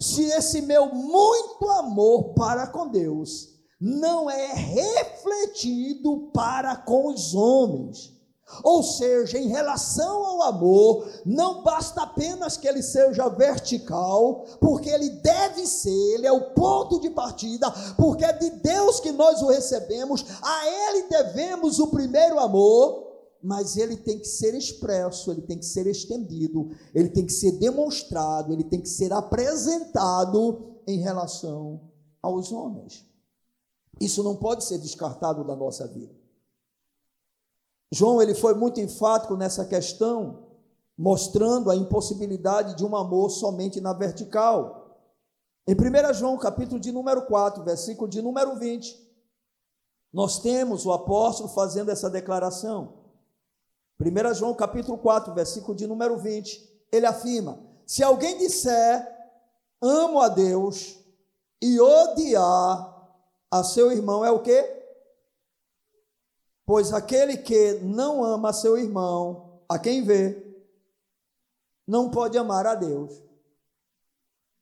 se 0.00 0.24
esse 0.24 0.62
meu 0.62 0.94
muito 0.94 1.68
amor 1.70 2.34
para 2.34 2.66
com 2.68 2.88
Deus 2.88 3.56
não 3.80 4.30
é 4.30 4.52
refletido 4.54 6.30
para 6.32 6.76
com 6.76 7.08
os 7.08 7.34
homens. 7.34 8.15
Ou 8.62 8.82
seja, 8.82 9.38
em 9.38 9.48
relação 9.48 10.24
ao 10.24 10.42
amor, 10.42 11.06
não 11.24 11.62
basta 11.62 12.02
apenas 12.02 12.56
que 12.56 12.68
ele 12.68 12.82
seja 12.82 13.28
vertical, 13.28 14.44
porque 14.60 14.88
ele 14.88 15.10
deve 15.10 15.66
ser, 15.66 16.14
ele 16.14 16.26
é 16.26 16.32
o 16.32 16.54
ponto 16.54 17.00
de 17.00 17.10
partida, 17.10 17.70
porque 17.96 18.24
é 18.24 18.32
de 18.32 18.50
Deus 18.50 19.00
que 19.00 19.10
nós 19.10 19.42
o 19.42 19.48
recebemos, 19.48 20.24
a 20.40 20.66
ele 20.66 21.08
devemos 21.08 21.78
o 21.80 21.88
primeiro 21.88 22.38
amor 22.38 23.06
mas 23.42 23.76
ele 23.76 23.96
tem 23.96 24.18
que 24.18 24.26
ser 24.26 24.54
expresso, 24.54 25.30
ele 25.30 25.42
tem 25.42 25.56
que 25.56 25.66
ser 25.66 25.86
estendido, 25.86 26.70
ele 26.92 27.08
tem 27.08 27.24
que 27.24 27.32
ser 27.32 27.52
demonstrado, 27.52 28.52
ele 28.52 28.64
tem 28.64 28.80
que 28.80 28.88
ser 28.88 29.12
apresentado 29.12 30.80
em 30.84 30.98
relação 30.98 31.80
aos 32.20 32.50
homens. 32.50 33.04
Isso 34.00 34.22
não 34.24 34.34
pode 34.34 34.64
ser 34.64 34.78
descartado 34.78 35.44
da 35.44 35.54
nossa 35.54 35.86
vida. 35.86 36.12
João 37.90 38.20
ele 38.20 38.34
foi 38.34 38.54
muito 38.54 38.80
enfático 38.80 39.36
nessa 39.36 39.64
questão, 39.64 40.44
mostrando 40.98 41.70
a 41.70 41.76
impossibilidade 41.76 42.76
de 42.76 42.84
um 42.84 42.96
amor 42.96 43.30
somente 43.30 43.80
na 43.80 43.92
vertical. 43.92 44.98
Em 45.66 45.74
1 45.74 46.14
João, 46.14 46.38
capítulo 46.38 46.80
de 46.80 46.90
número 46.90 47.22
4, 47.26 47.62
versículo 47.62 48.08
de 48.08 48.22
número 48.22 48.56
20, 48.56 49.06
nós 50.12 50.40
temos 50.40 50.86
o 50.86 50.92
apóstolo 50.92 51.48
fazendo 51.48 51.90
essa 51.90 52.08
declaração. 52.08 52.94
1 54.00 54.34
João 54.34 54.54
capítulo 54.54 54.98
4, 54.98 55.32
versículo 55.34 55.76
de 55.76 55.86
número 55.86 56.18
20, 56.18 56.86
ele 56.92 57.06
afirma: 57.06 57.58
se 57.86 58.02
alguém 58.02 58.38
disser 58.38 59.14
amo 59.80 60.20
a 60.20 60.28
Deus 60.28 60.98
e 61.62 61.80
odiar 61.80 62.94
a 63.50 63.62
seu 63.62 63.92
irmão, 63.92 64.24
é 64.24 64.30
o 64.30 64.42
quê? 64.42 64.75
Pois 66.66 66.92
aquele 66.92 67.36
que 67.36 67.74
não 67.74 68.24
ama 68.24 68.52
seu 68.52 68.76
irmão, 68.76 69.60
a 69.68 69.78
quem 69.78 70.02
vê, 70.02 70.44
não 71.86 72.10
pode 72.10 72.36
amar 72.36 72.66
a 72.66 72.74
Deus, 72.74 73.22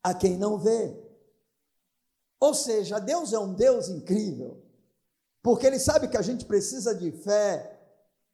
a 0.02 0.12
quem 0.12 0.36
não 0.36 0.58
vê. 0.58 1.02
Ou 2.38 2.52
seja, 2.52 2.98
Deus 2.98 3.32
é 3.32 3.38
um 3.38 3.54
Deus 3.54 3.88
incrível, 3.88 4.62
porque 5.42 5.66
Ele 5.66 5.78
sabe 5.78 6.06
que 6.08 6.18
a 6.18 6.22
gente 6.22 6.44
precisa 6.44 6.94
de 6.94 7.10
fé, 7.10 7.70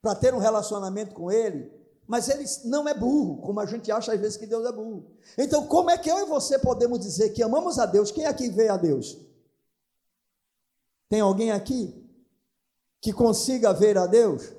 para 0.01 0.15
ter 0.15 0.33
um 0.33 0.39
relacionamento 0.39 1.13
com 1.13 1.31
Ele, 1.31 1.71
mas 2.05 2.27
Ele 2.27 2.43
não 2.65 2.89
é 2.89 2.93
burro, 2.93 3.37
como 3.37 3.59
a 3.61 3.65
gente 3.65 3.89
acha 3.89 4.11
às 4.11 4.19
vezes 4.19 4.35
que 4.35 4.47
Deus 4.47 4.65
é 4.65 4.71
burro. 4.71 5.05
Então, 5.37 5.65
como 5.67 5.89
é 5.89 5.97
que 5.97 6.11
eu 6.11 6.19
e 6.19 6.25
você 6.25 6.59
podemos 6.59 6.99
dizer 6.99 7.29
que 7.29 7.41
amamos 7.41 7.79
a 7.79 7.85
Deus? 7.85 8.11
Quem 8.11 8.25
aqui 8.25 8.49
vê 8.49 8.67
a 8.67 8.75
Deus? 8.75 9.17
Tem 11.07 11.21
alguém 11.21 11.51
aqui 11.51 12.00
que 13.01 13.11
consiga 13.11 13.73
ver 13.73 13.97
a 13.97 14.05
Deus? 14.05 14.53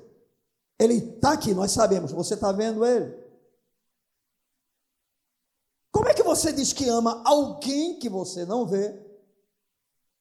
Ele 0.77 0.95
está 0.95 1.31
aqui, 1.31 1.53
nós 1.53 1.71
sabemos, 1.71 2.11
você 2.11 2.33
está 2.33 2.51
vendo 2.51 2.85
Ele. 2.85 3.23
Como 5.91 6.09
é 6.09 6.13
que 6.13 6.23
você 6.23 6.51
diz 6.51 6.73
que 6.73 6.89
ama 6.89 7.21
alguém 7.23 7.97
que 7.99 8.09
você 8.09 8.45
não 8.45 8.65
vê 8.65 8.99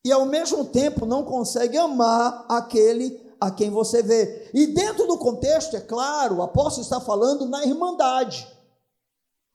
e 0.05 0.13
ao 0.13 0.27
mesmo 0.27 0.65
tempo 0.65 1.07
não 1.07 1.25
consegue 1.25 1.77
amar 1.77 2.45
aquele 2.49 3.21
a 3.41 3.51
quem 3.51 3.71
você 3.71 4.03
vê. 4.03 4.51
E 4.55 4.69
dentro 4.69 5.07
do 5.07 5.19
contexto, 5.19 5.77
é 5.77 5.81
claro, 5.81 6.37
o 6.37 6.43
apóstolo 6.43 6.85
está 6.85 7.01
falando 7.01 7.45
na 7.47 7.65
irmandade. 7.67 8.47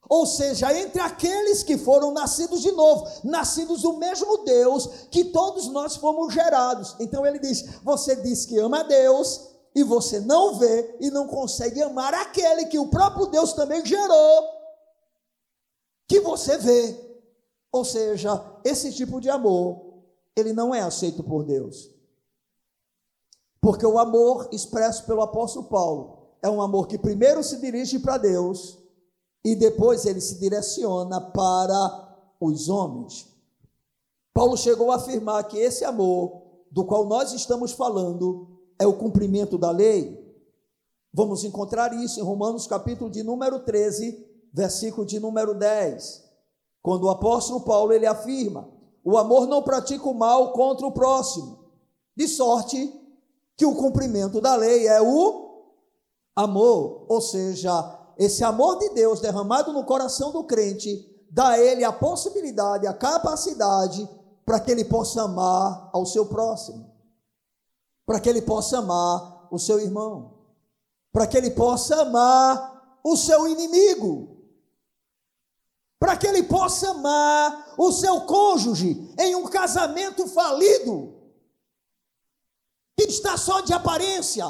Ou 0.08 0.24
seja, 0.24 0.72
entre 0.72 1.00
aqueles 1.02 1.62
que 1.62 1.76
foram 1.76 2.10
nascidos 2.12 2.62
de 2.62 2.72
novo, 2.72 3.06
nascidos 3.22 3.82
do 3.82 3.98
mesmo 3.98 4.38
Deus 4.38 4.86
que 5.10 5.26
todos 5.26 5.66
nós 5.68 5.96
fomos 5.96 6.32
gerados. 6.32 6.96
Então 6.98 7.26
ele 7.26 7.38
diz: 7.38 7.80
Você 7.82 8.16
diz 8.16 8.46
que 8.46 8.58
ama 8.58 8.80
a 8.80 8.84
Deus 8.84 9.48
e 9.74 9.82
você 9.82 10.18
não 10.18 10.54
vê 10.54 10.96
e 10.98 11.10
não 11.10 11.28
consegue 11.28 11.82
amar 11.82 12.14
aquele 12.14 12.66
que 12.66 12.78
o 12.78 12.88
próprio 12.88 13.26
Deus 13.26 13.52
também 13.52 13.84
gerou, 13.84 14.44
que 16.08 16.20
você 16.20 16.56
vê. 16.56 17.06
Ou 17.70 17.84
seja, 17.84 18.42
esse 18.64 18.90
tipo 18.94 19.20
de 19.20 19.28
amor, 19.28 20.00
ele 20.34 20.54
não 20.54 20.74
é 20.74 20.80
aceito 20.80 21.22
por 21.22 21.44
Deus. 21.44 21.90
Porque 23.60 23.84
o 23.84 23.98
amor 23.98 24.48
expresso 24.52 25.04
pelo 25.04 25.20
apóstolo 25.20 25.66
Paulo 25.66 26.28
é 26.40 26.48
um 26.48 26.62
amor 26.62 26.88
que 26.88 26.96
primeiro 26.96 27.44
se 27.44 27.58
dirige 27.58 27.98
para 27.98 28.16
Deus 28.16 28.78
e 29.44 29.54
depois 29.54 30.04
ele 30.04 30.20
se 30.20 30.38
direciona 30.38 31.20
para 31.20 32.34
os 32.40 32.68
homens. 32.68 33.26
Paulo 34.32 34.56
chegou 34.56 34.92
a 34.92 34.96
afirmar 34.96 35.44
que 35.48 35.58
esse 35.58 35.84
amor 35.84 36.42
do 36.70 36.84
qual 36.84 37.06
nós 37.06 37.32
estamos 37.32 37.72
falando 37.72 38.58
é 38.78 38.86
o 38.86 38.96
cumprimento 38.96 39.58
da 39.58 39.70
lei. 39.70 40.16
Vamos 41.12 41.42
encontrar 41.42 41.92
isso 41.94 42.20
em 42.20 42.22
Romanos 42.22 42.66
capítulo 42.66 43.10
de 43.10 43.22
número 43.22 43.60
13, 43.60 44.26
versículo 44.52 45.06
de 45.06 45.18
número 45.18 45.54
10, 45.54 46.24
quando 46.82 47.04
o 47.04 47.10
apóstolo 47.10 47.62
Paulo 47.62 47.92
ele 47.92 48.06
afirma: 48.06 48.68
"O 49.02 49.16
amor 49.16 49.46
não 49.46 49.62
pratica 49.62 50.08
o 50.08 50.14
mal 50.14 50.52
contra 50.52 50.86
o 50.86 50.92
próximo, 50.92 51.58
de 52.16 52.28
sorte 52.28 52.92
que 53.56 53.66
o 53.66 53.74
cumprimento 53.74 54.40
da 54.40 54.54
lei 54.54 54.86
é 54.86 55.00
o 55.02 55.64
amor", 56.36 57.06
ou 57.08 57.20
seja, 57.20 57.97
esse 58.18 58.42
amor 58.42 58.78
de 58.80 58.90
Deus 58.90 59.20
derramado 59.20 59.72
no 59.72 59.84
coração 59.84 60.32
do 60.32 60.42
crente 60.42 61.08
dá 61.30 61.50
a 61.50 61.58
ele 61.58 61.84
a 61.84 61.92
possibilidade, 61.92 62.86
a 62.86 62.92
capacidade 62.92 64.08
para 64.44 64.58
que 64.58 64.72
ele 64.72 64.84
possa 64.84 65.22
amar 65.22 65.88
ao 65.92 66.04
seu 66.04 66.26
próximo, 66.26 66.92
para 68.04 68.18
que 68.18 68.28
ele 68.28 68.42
possa 68.42 68.78
amar 68.78 69.46
o 69.52 69.58
seu 69.58 69.78
irmão, 69.78 70.34
para 71.12 71.26
que 71.28 71.36
ele 71.36 71.50
possa 71.52 72.02
amar 72.02 72.98
o 73.04 73.16
seu 73.16 73.46
inimigo, 73.46 74.36
para 76.00 76.16
que 76.16 76.26
ele 76.26 76.42
possa 76.42 76.90
amar 76.90 77.74
o 77.78 77.92
seu 77.92 78.22
cônjuge 78.22 79.14
em 79.16 79.36
um 79.36 79.46
casamento 79.46 80.26
falido, 80.26 81.14
que 82.96 83.04
está 83.04 83.36
só 83.36 83.60
de 83.60 83.72
aparência, 83.72 84.44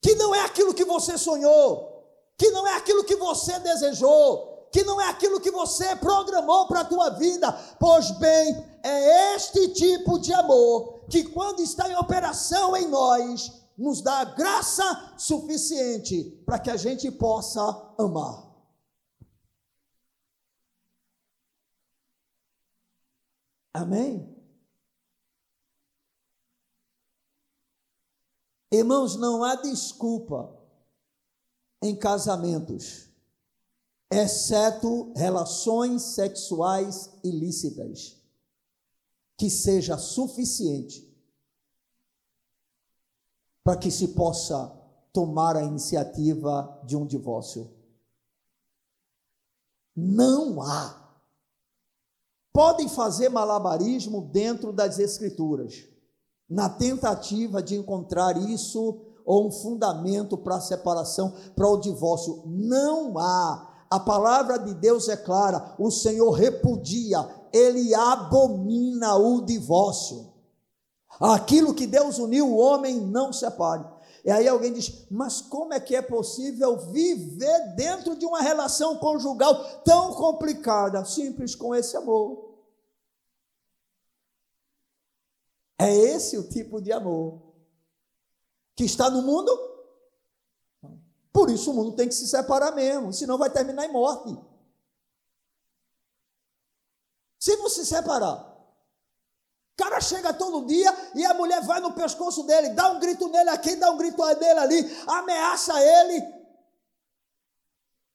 que 0.00 0.14
não 0.14 0.34
é 0.34 0.44
aquilo 0.44 0.74
que 0.74 0.84
você 0.84 1.18
sonhou, 1.18 2.06
que 2.36 2.50
não 2.50 2.66
é 2.66 2.76
aquilo 2.76 3.04
que 3.04 3.16
você 3.16 3.58
desejou, 3.58 4.68
que 4.70 4.84
não 4.84 5.00
é 5.00 5.08
aquilo 5.08 5.40
que 5.40 5.50
você 5.50 5.96
programou 5.96 6.66
para 6.66 6.80
a 6.80 6.84
tua 6.84 7.10
vida. 7.10 7.52
Pois 7.80 8.10
bem, 8.12 8.64
é 8.82 9.34
este 9.34 9.68
tipo 9.68 10.18
de 10.18 10.32
amor 10.32 11.04
que, 11.08 11.24
quando 11.24 11.60
está 11.60 11.88
em 11.88 11.96
operação 11.96 12.76
em 12.76 12.86
nós, 12.88 13.52
nos 13.76 14.02
dá 14.02 14.24
graça 14.24 15.14
suficiente 15.16 16.42
para 16.44 16.58
que 16.58 16.70
a 16.70 16.76
gente 16.76 17.10
possa 17.10 17.62
amar. 17.98 18.46
Amém? 23.72 24.37
Irmãos, 28.70 29.16
não 29.16 29.42
há 29.42 29.54
desculpa 29.56 30.54
em 31.82 31.96
casamentos 31.96 33.08
exceto 34.10 35.12
relações 35.14 36.02
sexuais 36.02 37.10
ilícitas, 37.22 38.16
que 39.36 39.50
seja 39.50 39.96
suficiente 39.98 41.06
para 43.62 43.76
que 43.76 43.90
se 43.90 44.08
possa 44.08 44.74
tomar 45.12 45.56
a 45.56 45.62
iniciativa 45.62 46.80
de 46.84 46.96
um 46.96 47.06
divórcio. 47.06 47.70
Não 49.94 50.62
há. 50.62 51.06
Podem 52.52 52.88
fazer 52.88 53.28
malabarismo 53.28 54.22
dentro 54.22 54.72
das 54.72 54.98
Escrituras, 54.98 55.84
na 56.48 56.68
tentativa 56.68 57.62
de 57.62 57.76
encontrar 57.76 58.36
isso 58.36 59.00
ou 59.24 59.46
um 59.46 59.50
fundamento 59.50 60.36
para 60.38 60.56
a 60.56 60.60
separação, 60.60 61.32
para 61.54 61.68
o 61.68 61.78
divórcio. 61.78 62.42
Não 62.46 63.18
há 63.18 63.68
a 63.90 63.98
palavra 63.98 64.58
de 64.58 64.74
Deus 64.74 65.08
é 65.08 65.16
clara: 65.16 65.74
o 65.78 65.90
Senhor 65.90 66.30
repudia, 66.30 67.26
ele 67.52 67.94
abomina 67.94 69.16
o 69.16 69.40
divórcio. 69.40 70.28
Aquilo 71.20 71.74
que 71.74 71.86
Deus 71.86 72.18
uniu, 72.18 72.46
o 72.46 72.58
homem 72.58 73.00
não 73.00 73.32
separe. 73.32 73.84
E 74.24 74.30
aí 74.30 74.46
alguém 74.46 74.72
diz: 74.72 75.06
mas 75.10 75.40
como 75.40 75.72
é 75.72 75.80
que 75.80 75.96
é 75.96 76.02
possível 76.02 76.76
viver 76.90 77.74
dentro 77.74 78.14
de 78.14 78.26
uma 78.26 78.42
relação 78.42 78.96
conjugal 78.96 79.54
tão 79.84 80.12
complicada? 80.12 81.04
Simples 81.04 81.54
com 81.54 81.74
esse 81.74 81.96
amor. 81.96 82.47
É 85.78 85.94
esse 85.94 86.36
o 86.36 86.48
tipo 86.48 86.80
de 86.80 86.92
amor 86.92 87.40
que 88.74 88.84
está 88.84 89.08
no 89.08 89.22
mundo 89.22 89.68
por 91.38 91.50
isso 91.50 91.70
o 91.70 91.74
mundo 91.74 91.92
tem 91.92 92.08
que 92.08 92.16
se 92.16 92.26
separar 92.26 92.72
mesmo, 92.72 93.12
senão 93.12 93.38
vai 93.38 93.48
terminar 93.48 93.84
em 93.84 93.92
morte. 93.92 94.36
Se 97.38 97.54
não 97.58 97.68
se 97.68 97.86
separar, 97.86 98.34
o 98.34 99.76
cara 99.76 100.00
chega 100.00 100.34
todo 100.34 100.66
dia 100.66 100.92
e 101.14 101.24
a 101.24 101.32
mulher 101.34 101.62
vai 101.62 101.80
no 101.80 101.92
pescoço 101.92 102.42
dele, 102.42 102.70
dá 102.70 102.90
um 102.90 102.98
grito 102.98 103.28
nele 103.28 103.50
aqui, 103.50 103.76
dá 103.76 103.88
um 103.88 103.96
grito 103.96 104.20
nele 104.34 104.58
ali, 104.58 105.02
ameaça 105.06 105.80
ele. 105.80 106.26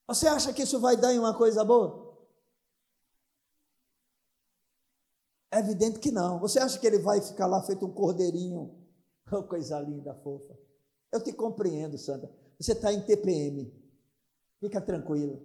Você 0.06 0.28
acha 0.28 0.52
que 0.52 0.64
isso 0.64 0.82
vai 0.82 0.98
dar 0.98 1.14
em 1.14 1.20
uma 1.20 1.34
coisa 1.34 1.64
boa? 1.64 2.03
É 5.54 5.60
evidente 5.60 6.00
que 6.00 6.12
não. 6.12 6.40
Você 6.40 6.58
acha 6.58 6.80
que 6.80 6.88
ele 6.88 6.98
vai 6.98 7.22
ficar 7.22 7.46
lá 7.46 7.62
feito 7.62 7.86
um 7.86 7.92
cordeirinho? 7.92 8.76
Oh, 9.32 9.42
coisa 9.42 9.80
linda, 9.80 10.14
fofa. 10.16 10.54
Eu 11.12 11.24
te 11.24 11.32
compreendo, 11.32 11.98
Santa. 11.98 12.30
Você 12.60 12.74
está 12.74 12.92
em 12.94 13.02
TPM. 13.02 13.74
Fica 14.60 14.82
tranquilo. 14.82 15.42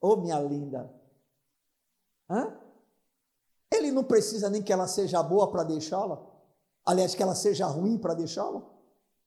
Ô, 0.00 0.08
oh, 0.08 0.16
minha 0.16 0.40
linda. 0.40 0.92
Hã? 2.28 2.58
Ele 3.70 3.92
não 3.92 4.02
precisa 4.02 4.48
nem 4.48 4.62
que 4.62 4.72
ela 4.72 4.88
seja 4.88 5.22
boa 5.22 5.52
para 5.52 5.62
deixá-la. 5.62 6.20
Aliás, 6.84 7.14
que 7.14 7.22
ela 7.22 7.34
seja 7.34 7.66
ruim 7.66 7.98
para 7.98 8.14
deixá-la. 8.14 8.62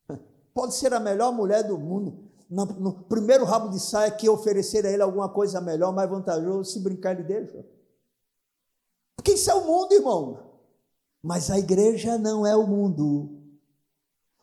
Pode 0.53 0.73
ser 0.73 0.93
a 0.93 0.99
melhor 0.99 1.31
mulher 1.31 1.63
do 1.63 1.77
mundo. 1.77 2.27
No, 2.49 2.65
no, 2.65 3.03
primeiro 3.03 3.45
rabo 3.45 3.69
de 3.69 3.79
saia 3.79 4.11
que 4.11 4.27
oferecer 4.27 4.85
a 4.85 4.91
ele 4.91 5.03
alguma 5.03 5.29
coisa 5.29 5.61
melhor, 5.61 5.93
mais 5.93 6.09
vantajoso, 6.09 6.71
se 6.71 6.79
brincar, 6.79 7.13
ele 7.13 7.23
deixa. 7.23 7.74
Porque 9.15 9.33
isso 9.33 9.49
é 9.49 9.53
o 9.53 9.65
mundo, 9.65 9.93
irmão. 9.93 10.39
Mas 11.21 11.49
a 11.49 11.57
igreja 11.57 12.17
não 12.17 12.45
é 12.45 12.55
o 12.55 12.67
mundo. 12.67 13.29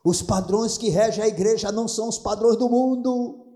Os 0.05 0.21
padrões 0.21 0.77
que 0.77 0.89
regem 0.89 1.23
a 1.23 1.29
igreja 1.29 1.71
não 1.71 1.87
são 1.87 2.09
os 2.09 2.19
padrões 2.19 2.57
do 2.57 2.69
mundo. 2.69 3.47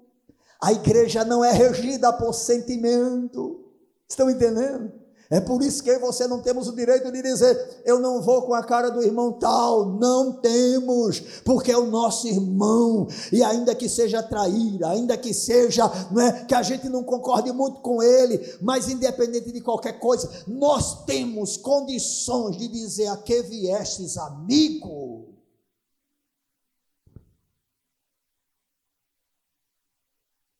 A 0.60 0.72
igreja 0.72 1.24
não 1.24 1.44
é 1.44 1.52
regida 1.52 2.12
por 2.12 2.32
sentimento. 2.32 3.64
Estão 4.08 4.30
entendendo? 4.30 4.92
É 5.28 5.40
por 5.40 5.60
isso 5.62 5.82
que 5.82 5.98
você 5.98 6.28
não 6.28 6.40
temos 6.40 6.68
o 6.68 6.74
direito 6.74 7.10
de 7.10 7.20
dizer, 7.20 7.82
eu 7.84 7.98
não 7.98 8.22
vou 8.22 8.42
com 8.42 8.54
a 8.54 8.62
cara 8.62 8.90
do 8.90 9.02
irmão 9.02 9.32
tal. 9.32 9.86
Não 9.98 10.34
temos, 10.34 11.20
porque 11.44 11.72
é 11.72 11.78
o 11.78 11.90
nosso 11.90 12.28
irmão. 12.28 13.08
E 13.32 13.42
ainda 13.42 13.74
que 13.74 13.88
seja 13.88 14.22
traíra, 14.22 14.90
ainda 14.90 15.16
que 15.16 15.34
seja, 15.34 15.90
não 16.10 16.22
é, 16.22 16.44
que 16.44 16.54
a 16.54 16.62
gente 16.62 16.88
não 16.88 17.02
concorde 17.02 17.52
muito 17.52 17.80
com 17.80 18.02
ele, 18.02 18.38
mas 18.60 18.88
independente 18.88 19.50
de 19.50 19.60
qualquer 19.60 19.98
coisa, 19.98 20.30
nós 20.46 21.04
temos 21.04 21.56
condições 21.56 22.56
de 22.56 22.68
dizer 22.68 23.08
a 23.08 23.16
que 23.16 23.42
viestes, 23.42 24.16
amigo. 24.16 25.36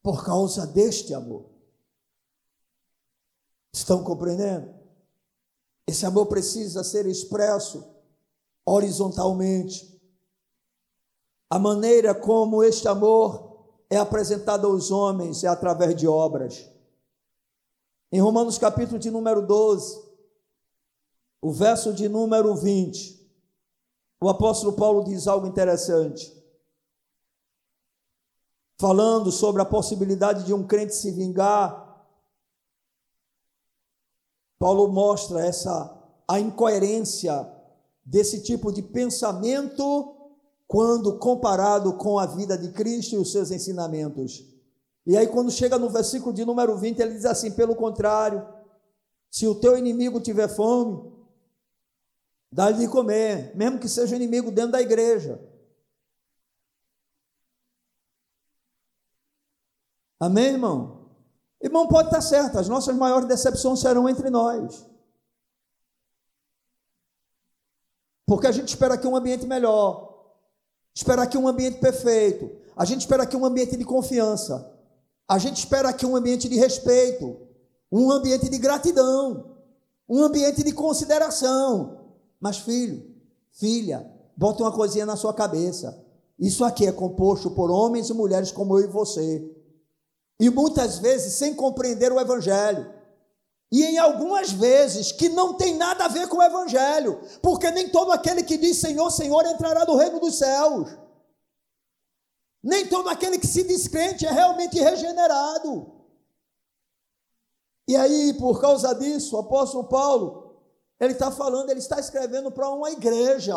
por 0.07 0.25
causa 0.25 0.65
deste 0.65 1.13
amor. 1.13 1.56
Estão 3.77 4.03
compreendendo? 4.03 4.75
Esse 5.87 6.07
amor 6.07 6.27
precisa 6.27 6.83
ser 6.83 7.05
expresso 7.05 7.85
horizontalmente. 8.65 10.01
A 11.51 11.59
maneira 11.59 12.15
como 12.15 12.65
este 12.65 12.89
amor 12.89 13.67
é 13.91 13.99
apresentado 13.99 14.67
aos 14.67 14.91
homens 14.91 15.45
é 15.45 15.47
através 15.47 15.95
de 15.95 16.09
obras. 16.09 16.67
Em 18.11 18.19
Romanos 18.19 18.57
capítulo 18.57 18.99
de 18.99 19.11
número 19.11 19.47
12, 19.47 20.03
o 21.43 21.53
verso 21.53 21.93
de 21.93 22.09
número 22.09 22.55
20, 22.57 23.31
o 24.23 24.31
apóstolo 24.31 24.73
Paulo 24.73 25.05
diz 25.05 25.29
algo 25.29 25.47
interessante 25.47 26.35
falando 28.79 29.31
sobre 29.31 29.61
a 29.61 29.67
possibilidade 29.67 30.45
de 30.45 30.55
um 30.55 30.67
crente 30.67 30.95
se 30.95 31.11
vingar. 31.11 31.86
Paulo 34.59 34.89
mostra 34.89 35.45
essa 35.45 35.93
a 36.29 36.41
incoerência 36.41 37.49
desse 38.05 38.43
tipo 38.43 38.73
de 38.73 38.83
pensamento 38.83 40.15
quando 40.67 41.19
comparado 41.19 41.95
com 41.95 42.19
a 42.19 42.27
vida 42.27 42.57
de 42.59 42.73
Cristo 42.73 43.15
e 43.15 43.19
os 43.19 43.31
seus 43.31 43.51
ensinamentos. 43.51 44.45
E 45.07 45.17
aí, 45.17 45.27
quando 45.29 45.51
chega 45.51 45.79
no 45.79 45.89
versículo 45.89 46.33
de 46.33 46.45
número 46.45 46.77
20, 46.77 46.99
ele 47.01 47.15
diz 47.15 47.25
assim: 47.25 47.53
pelo 47.53 47.77
contrário, 47.77 48.47
se 49.31 49.47
o 49.47 49.55
teu 49.55 49.77
inimigo 49.77 50.21
tiver 50.21 50.49
fome, 50.49 51.13
dá-lhe 52.51 52.79
de 52.79 52.89
comer, 52.89 53.55
mesmo 53.57 53.79
que 53.79 53.89
seja 53.89 54.17
inimigo 54.17 54.51
dentro 54.51 54.73
da 54.73 54.81
igreja. 54.83 55.41
Amém, 60.19 60.47
irmão? 60.47 61.06
Irmão, 61.63 61.89
pode 61.89 62.09
estar 62.09 62.21
certo, 62.21 62.59
as 62.59 62.69
nossas 62.69 62.95
maiores 62.97 63.27
decepções 63.27 63.81
serão 63.81 64.09
entre 64.09 64.31
nós. 64.31 64.87
Porque 68.27 68.47
a 68.47 68.53
gente 68.53 68.69
espera 68.69 68.95
aqui 68.95 69.07
um 69.07 69.17
ambiente 69.17 69.47
melhor, 69.47 70.35
espera 70.95 71.23
aqui 71.23 71.39
um 71.39 71.49
ambiente 71.49 71.79
perfeito, 71.79 72.51
a 72.77 72.85
gente 72.85 73.01
espera 73.01 73.23
aqui 73.23 73.37
um 73.37 73.45
ambiente 73.45 73.77
de 73.77 73.85
confiança. 73.85 74.75
A 75.29 75.39
gente 75.39 75.57
espera 75.59 75.89
aqui 75.89 76.05
um 76.05 76.15
ambiente 76.15 76.49
de 76.49 76.57
respeito, 76.57 77.37
um 77.91 78.11
ambiente 78.11 78.49
de 78.49 78.59
gratidão, 78.59 79.57
um 80.09 80.23
ambiente 80.23 80.63
de 80.63 80.73
consideração. 80.73 82.13
Mas, 82.39 82.59
filho, 82.59 83.03
filha, 83.53 84.09
bota 84.37 84.63
uma 84.63 84.73
coisinha 84.73 85.07
na 85.07 85.17
sua 85.17 85.33
cabeça. 85.33 86.05
Isso 86.39 86.65
aqui 86.65 86.87
é 86.87 86.93
composto 86.93 87.51
por 87.51 87.71
homens 87.71 88.11
e 88.11 88.15
mulheres 88.15 88.53
como 88.53 88.79
eu 88.79 88.85
e 88.85 88.93
você. 88.93 89.56
E 90.39 90.51
muitas 90.51 90.99
vezes 90.99 91.35
sem 91.35 91.55
compreender 91.55 92.13
o 92.13 92.21
Evangelho. 92.21 92.95
E 93.73 93.85
em 93.85 93.99
algumas 93.99 94.53
vezes 94.53 95.11
que 95.11 95.29
não 95.29 95.55
tem 95.55 95.75
nada 95.75 96.05
a 96.05 96.09
ver 96.09 96.29
com 96.29 96.37
o 96.37 96.43
Evangelho, 96.43 97.21
porque 97.43 97.71
nem 97.71 97.89
todo 97.89 98.13
aquele 98.13 98.43
que 98.43 98.57
diz 98.57 98.79
Senhor, 98.79 99.11
Senhor 99.11 99.45
entrará 99.47 99.85
no 99.85 99.97
reino 99.97 100.21
dos 100.21 100.39
céus. 100.39 100.97
Nem 102.63 102.87
todo 102.87 103.09
aquele 103.09 103.39
que 103.39 103.47
se 103.47 103.65
descrente 103.65 104.27
é 104.27 104.31
realmente 104.31 104.79
regenerado. 104.79 105.93
E 107.89 107.97
aí, 107.97 108.35
por 108.35 108.61
causa 108.61 108.95
disso, 108.95 109.37
o 109.37 109.41
apóstolo 109.41 109.85
Paulo, 109.85 110.61
ele 110.99 111.13
está 111.13 111.31
falando, 111.31 111.71
ele 111.71 111.79
está 111.79 112.01
escrevendo 112.01 112.51
para 112.51 112.69
uma 112.71 112.91
igreja. 112.91 113.55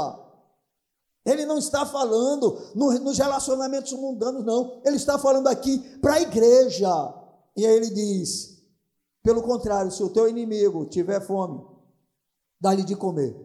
Ele 1.26 1.46
não 1.46 1.58
está 1.58 1.86
falando 1.86 2.58
no, 2.76 2.92
nos 3.00 3.18
relacionamentos 3.18 3.92
mundanos, 3.94 4.46
não. 4.46 4.82
Ele 4.86 4.96
está 4.96 5.18
falando 5.20 5.48
aqui 5.48 5.80
para 6.00 6.16
a 6.16 6.22
igreja. 6.22 6.90
E 7.56 7.66
aí 7.66 7.76
ele 7.76 7.90
diz: 7.90 8.60
pelo 9.22 9.44
contrário, 9.44 9.92
se 9.92 10.02
o 10.02 10.10
teu 10.10 10.28
inimigo 10.28 10.86
tiver 10.86 11.22
fome, 11.22 11.62
dá-lhe 12.60 12.84
de 12.84 12.96
comer. 12.96 13.36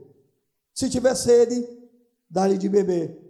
Se 0.73 0.89
tiver 0.89 1.15
sede, 1.15 1.67
dá-lhe 2.31 2.57
de 2.57 2.69
beber. 2.69 3.21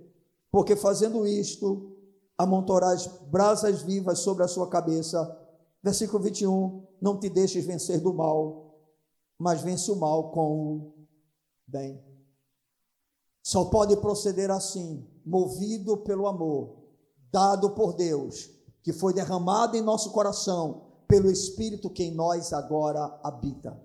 Porque 0.51 0.77
fazendo 0.77 1.27
isto, 1.27 1.97
amontoarás 2.39 3.07
brasas 3.31 3.83
vivas 3.83 4.21
sobre 4.21 4.45
a 4.45 4.49
sua 4.49 4.69
cabeça. 4.69 5.37
Versículo 5.83 6.23
21, 6.23 6.87
não 7.01 7.19
te 7.19 7.29
deixes 7.29 7.65
vencer 7.65 8.01
do 8.01 8.15
mal, 8.15 8.79
mas 9.39 9.63
vence 9.63 9.91
o 9.91 9.97
mal 9.97 10.31
com 10.31 10.63
o 10.63 10.95
bem. 11.67 12.14
Só 13.45 13.67
pode 13.67 13.95
proceder 13.99 14.51
assim, 14.51 15.07
movido 15.23 15.99
pelo 15.99 16.27
amor, 16.27 16.79
dado 17.31 17.73
por 17.73 17.93
Deus, 17.93 18.49
que 18.83 18.91
foi 18.91 19.13
derramado 19.13 19.77
em 19.77 19.83
nosso 19.83 20.13
coração, 20.13 20.87
pelo 21.07 21.31
Espírito 21.31 21.91
que 21.91 22.05
em 22.05 22.11
nós 22.11 22.55
agora 22.55 23.21
habita. 23.23 23.79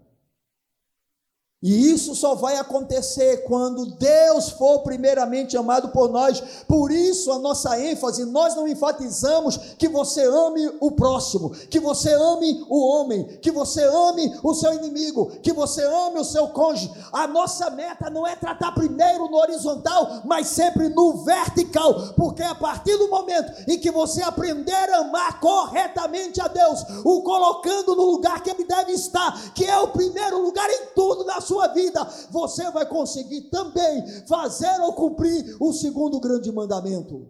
E 1.62 1.91
isso 1.91 2.16
só 2.16 2.36
vai 2.36 2.55
acontecer 2.55 3.43
quando 3.43 3.86
Deus 3.97 4.49
for 4.51 4.80
primeiramente 4.80 5.57
amado 5.57 5.89
por 5.89 6.10
nós. 6.10 6.41
Por 6.66 6.89
isso 6.89 7.34
a 7.34 7.39
nossa 7.39 7.78
ênfase, 7.78 8.24
nós 8.24 8.55
não 8.55 8.66
enfatizamos 8.66 9.57
que 9.78 9.89
você 9.89 10.24
ame 10.24 10.72
o 10.80 10.91
próximo, 10.91 11.49
que 11.49 11.78
você 11.78 12.14
ame 12.14 12.66
o 12.70 12.80
homem, 12.80 13.26
que 13.41 13.51
você 13.51 13.84
ame 13.84 14.39
o 14.41 14.53
seu 14.53 14.74
inimigo, 14.74 15.32
que 15.43 15.51
você 15.51 15.84
ame 15.84 16.20
o 16.20 16.24
seu 16.24 16.47
cônjuge. 16.47 16.93
A 17.12 17.28
nossa 17.28 17.70
meta 17.72 18.10
não 18.10 18.26
é 18.26 18.38
tratar 18.38 18.72
primeiro 18.72 19.30
no 19.30 19.36
horizontal, 19.36 20.22
mas 20.24 20.47
sempre 20.47 20.88
no 20.88 21.26
vertical, 21.26 22.14
porque 22.16 22.41
a 22.41 22.55
partir 22.55 22.95
do 22.95 23.10
momento 23.10 23.51
em 23.68 23.78
que 23.78 23.91
você 23.91 24.22
aprender 24.22 24.89
a 24.93 24.99
amar 24.99 25.41
corretamente 25.41 26.39
a 26.39 26.47
Deus, 26.47 26.86
o 27.03 27.22
colocando 27.22 27.97
no 27.97 28.05
lugar 28.12 28.41
que 28.41 28.49
ele 28.49 28.64
deve 28.64 28.93
estar, 28.93 29.51
que 29.53 29.66
é 29.66 29.78
o 29.78 29.89
primeiro 29.89 30.41
lugar 30.41 30.70
em 30.70 30.86
tudo 30.95 31.26
na 31.26 31.41
sua 31.41 31.49
vida, 31.74 32.04
você 32.32 32.70
vai 32.72 32.88
conseguir 32.88 33.50
também 33.50 34.06
fazer 34.28 34.80
ou 34.82 34.93
cumprir 34.93 35.58
o 35.60 35.74
segundo 35.74 36.20
grande 36.20 36.52
mandamento. 36.52 37.28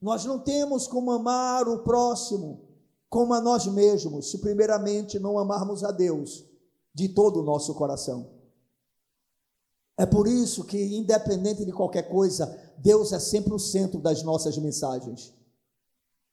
Nós 0.00 0.24
não 0.24 0.38
temos 0.38 0.86
como 0.86 1.12
amar 1.12 1.68
o 1.68 1.78
próximo 1.80 2.72
como 3.08 3.34
a 3.34 3.42
nós 3.42 3.66
mesmos, 3.66 4.30
se 4.30 4.38
primeiramente 4.38 5.18
não 5.18 5.38
amarmos 5.38 5.84
a 5.84 5.92
Deus 5.92 6.46
de 6.94 7.10
todo 7.10 7.40
o 7.40 7.44
nosso 7.44 7.74
coração. 7.74 8.30
É 9.98 10.06
por 10.06 10.26
isso 10.26 10.64
que, 10.64 10.96
independente 10.96 11.64
de 11.64 11.72
qualquer 11.72 12.08
coisa, 12.08 12.46
Deus 12.78 13.12
é 13.12 13.20
sempre 13.20 13.52
o 13.52 13.58
centro 13.58 14.00
das 14.00 14.22
nossas 14.22 14.56
mensagens. 14.56 15.34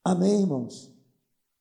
Amém, 0.03 0.39
irmãos? 0.39 0.89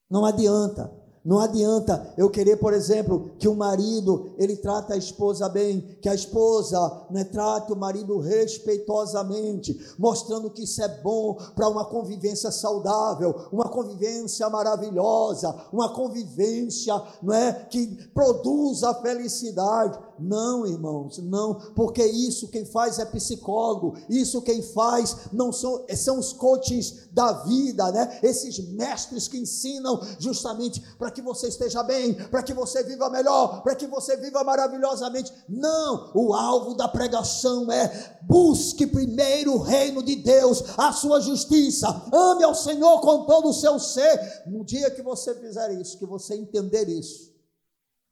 Não 0.08 0.24
adianta. 0.24 0.88
Não 1.24 1.40
adianta 1.40 2.14
eu 2.16 2.30
querer, 2.30 2.56
por 2.56 2.72
exemplo, 2.72 3.32
que 3.38 3.48
o 3.48 3.54
marido 3.54 4.30
ele 4.38 4.56
trata 4.56 4.94
a 4.94 4.96
esposa 4.96 5.48
bem, 5.48 5.98
que 6.00 6.08
a 6.08 6.14
esposa 6.14 7.06
né, 7.10 7.24
trate 7.24 7.72
o 7.72 7.76
marido 7.76 8.18
respeitosamente, 8.18 9.78
mostrando 9.98 10.50
que 10.50 10.64
isso 10.64 10.82
é 10.82 10.88
bom 11.02 11.34
para 11.54 11.68
uma 11.68 11.84
convivência 11.84 12.50
saudável, 12.50 13.34
uma 13.52 13.68
convivência 13.68 14.48
maravilhosa, 14.48 15.54
uma 15.72 15.92
convivência 15.92 16.94
não 17.22 17.34
é, 17.34 17.52
que 17.52 17.86
produza 18.14 18.94
felicidade. 18.94 19.98
Não, 20.18 20.66
irmãos, 20.66 21.18
não, 21.18 21.54
porque 21.74 22.04
isso 22.04 22.48
quem 22.48 22.64
faz 22.64 22.98
é 22.98 23.04
psicólogo, 23.04 23.94
isso 24.08 24.42
quem 24.42 24.62
faz 24.62 25.28
não 25.32 25.52
são, 25.52 25.84
são 25.96 26.18
os 26.18 26.32
coaches 26.32 27.08
da 27.12 27.32
vida, 27.44 27.90
né? 27.92 28.18
Esses 28.22 28.58
mestres 28.58 29.28
que 29.28 29.38
ensinam 29.38 30.00
justamente 30.18 30.82
para 30.98 31.10
que 31.10 31.22
você 31.22 31.48
esteja 31.48 31.82
bem, 31.82 32.14
para 32.14 32.42
que 32.42 32.54
você 32.54 32.82
viva 32.82 33.08
melhor, 33.08 33.62
para 33.62 33.74
que 33.74 33.86
você 33.86 34.16
viva 34.16 34.42
maravilhosamente. 34.44 35.32
Não, 35.48 36.10
o 36.14 36.34
alvo 36.34 36.74
da 36.74 36.88
pregação 36.88 37.70
é 37.70 38.18
busque 38.22 38.86
primeiro 38.86 39.54
o 39.54 39.58
reino 39.58 40.02
de 40.02 40.16
Deus, 40.16 40.62
a 40.76 40.92
sua 40.92 41.20
justiça, 41.20 41.88
ame 42.12 42.44
ao 42.44 42.54
Senhor 42.54 43.00
com 43.00 43.24
todo 43.24 43.48
o 43.48 43.54
seu 43.54 43.78
ser. 43.78 44.44
No 44.46 44.64
dia 44.64 44.90
que 44.90 45.02
você 45.02 45.34
fizer 45.34 45.72
isso, 45.80 45.98
que 45.98 46.06
você 46.06 46.34
entender 46.34 46.88
isso, 46.88 47.32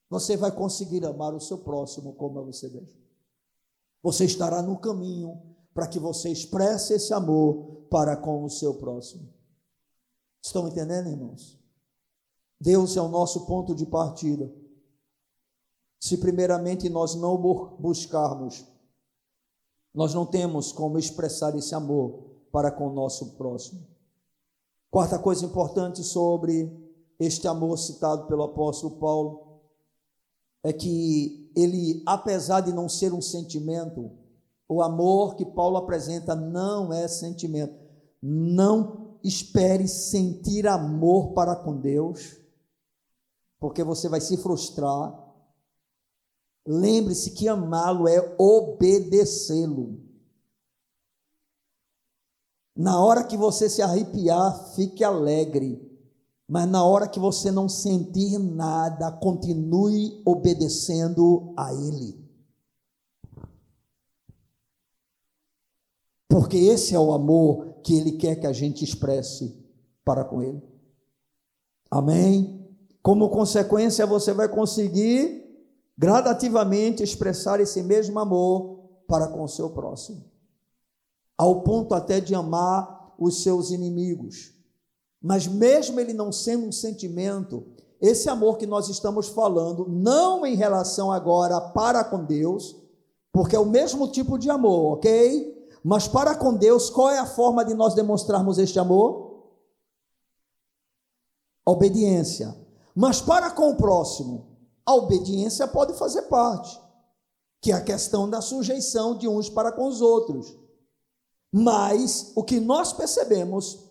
você 0.09 0.37
vai 0.37 0.53
conseguir 0.53 1.05
amar 1.05 1.35
o 1.35 1.41
seu 1.41 1.59
próximo 1.59 2.15
como 2.15 2.39
a 2.39 2.43
você 2.43 2.69
mesmo. 2.69 3.01
Você 4.03 4.25
estará 4.25 4.63
no 4.63 4.79
caminho 4.79 5.41
para 5.75 5.87
que 5.87 5.99
você 5.99 6.31
expresse 6.31 6.95
esse 6.95 7.13
amor 7.13 7.87
para 7.91 8.17
com 8.17 8.45
o 8.45 8.51
seu 8.51 8.75
próximo. 8.75 9.29
Estão 10.43 10.69
entendendo, 10.69 11.09
irmãos? 11.09 11.59
Deus 12.61 12.97
é 12.97 13.03
o 13.03 13.09
nosso 13.09 13.47
ponto 13.47 13.75
de 13.75 13.85
partida. 13.85 14.51
Se 15.99 16.17
primeiramente 16.19 16.89
nós 16.89 17.15
não 17.15 17.37
buscarmos, 17.79 18.65
nós 19.93 20.15
não 20.15 20.25
temos 20.25 20.73
como 20.73 20.99
expressar 20.99 21.57
esse 21.57 21.75
amor 21.75 22.23
para 22.53 22.71
com 22.71 22.87
o 22.89 22.93
nosso 22.93 23.33
próximo. 23.33 23.87
Quarta 24.91 25.19
coisa 25.19 25.45
importante 25.45 26.03
sobre 26.05 26.73
este 27.19 27.49
amor 27.49 27.77
citado 27.77 28.27
pelo 28.27 28.45
apóstolo 28.45 28.97
Paulo 28.99 29.46
é 30.63 30.73
que 30.73 31.51
ele, 31.57 32.03
apesar 32.07 32.61
de 32.61 32.73
não 32.73 32.89
ser 32.89 33.13
um 33.13 33.23
sentimento, 33.23 34.11
o 34.69 34.83
amor 34.83 35.37
que 35.37 35.45
Paulo 35.45 35.77
apresenta 35.77 36.35
não 36.35 36.93
é 36.93 37.07
sentimento. 37.07 37.75
Não 38.21 39.19
espere 39.23 39.87
sentir 39.87 40.67
amor 40.67 41.33
para 41.33 41.55
com 41.57 41.77
Deus, 41.77 42.37
porque 43.59 43.83
você 43.85 44.09
vai 44.09 44.21
se 44.21 44.37
frustrar. 44.37 45.25
Lembre-se 46.67 47.31
que 47.31 47.49
amá-lo 47.49 48.09
é 48.09 48.35
obedecê-lo. 48.39 50.01
Na 52.77 53.03
hora 53.03 53.25
que 53.25 53.37
você 53.37 53.71
se 53.71 53.81
arrepiar, 53.81 54.75
fique 54.75 55.03
alegre. 55.03 55.86
Mas 56.49 56.69
na 56.69 56.85
hora 56.85 57.09
que 57.09 57.19
você 57.19 57.51
não 57.51 57.69
sentir 57.69 58.39
nada, 58.39 59.11
continue 59.11 60.23
obedecendo 60.25 61.53
a 61.57 61.73
Ele. 61.75 62.25
Porque 66.29 66.57
esse 66.57 66.95
é 66.95 66.99
o 66.99 67.13
amor 67.13 67.81
que 67.83 67.97
Ele 67.97 68.13
quer 68.13 68.37
que 68.37 68.47
a 68.47 68.53
gente 68.53 68.85
expresse 68.85 69.59
para 70.05 70.25
com 70.25 70.41
Ele. 70.41 70.63
Amém? 71.91 72.65
Como 73.03 73.31
consequência, 73.31 74.07
você 74.07 74.33
vai 74.33 74.49
conseguir 74.49 75.45
gradativamente 75.99 77.03
expressar 77.03 77.61
esse 77.61 77.83
mesmo 77.83 78.19
amor 78.19 78.85
para 79.09 79.29
com 79.29 79.43
o 79.43 79.49
seu 79.49 79.71
próximo, 79.71 80.25
ao 81.39 81.63
ponto 81.63 81.95
até 81.95 82.21
de 82.21 82.35
amar 82.35 83.15
os 83.19 83.43
seus 83.43 83.71
inimigos. 83.71 84.56
Mas 85.23 85.47
mesmo 85.47 85.99
ele 85.99 86.13
não 86.13 86.31
sendo 86.31 86.67
um 86.67 86.73
sentimento, 86.73 87.65
esse 88.01 88.29
amor 88.29 88.59
que 88.59 88.67
nós 88.67 88.89
estamos 88.89 89.29
falando, 89.29 89.87
não 89.89 90.45
em 90.45 90.55
relação 90.55 91.11
agora 91.11 91.61
para 91.61 92.05
com 92.05 92.25
Deus, 92.25 92.77
porque 93.33 93.57
é 93.57 93.59
o 93.59 93.67
mesmo 93.67 94.09
tipo 94.09 94.39
de 94.39 94.51
amor, 94.51 94.95
ok? 94.95 95.69
Mas 95.83 96.09
para 96.09 96.35
com 96.35 96.55
Deus, 96.55 96.91
qual 96.91 97.11
é 97.11 97.19
a 97.19 97.27
forma 97.27 97.65
de 97.65 97.75
nós 97.75 97.95
demonstrarmos 97.95 98.59
este 98.59 98.79
amor? 98.79 99.53
Obediência. 101.65 102.57
Mas 102.95 103.21
para 103.21 103.51
com 103.51 103.71
o 103.71 103.77
próximo, 103.77 104.57
a 104.85 104.95
obediência 104.95 105.67
pode 105.67 105.95
fazer 105.95 106.23
parte, 106.23 106.81
que 107.61 107.73
é 107.73 107.75
a 107.75 107.85
questão 107.85 108.29
da 108.29 108.41
sujeição 108.41 109.17
de 109.17 109.29
uns 109.29 109.49
para 109.49 109.73
com 109.73 109.87
os 109.87 110.01
outros. 110.01 110.57
Mas 111.53 112.33
o 112.35 112.43
que 112.43 112.61
nós 112.61 112.93
percebemos 112.93 113.86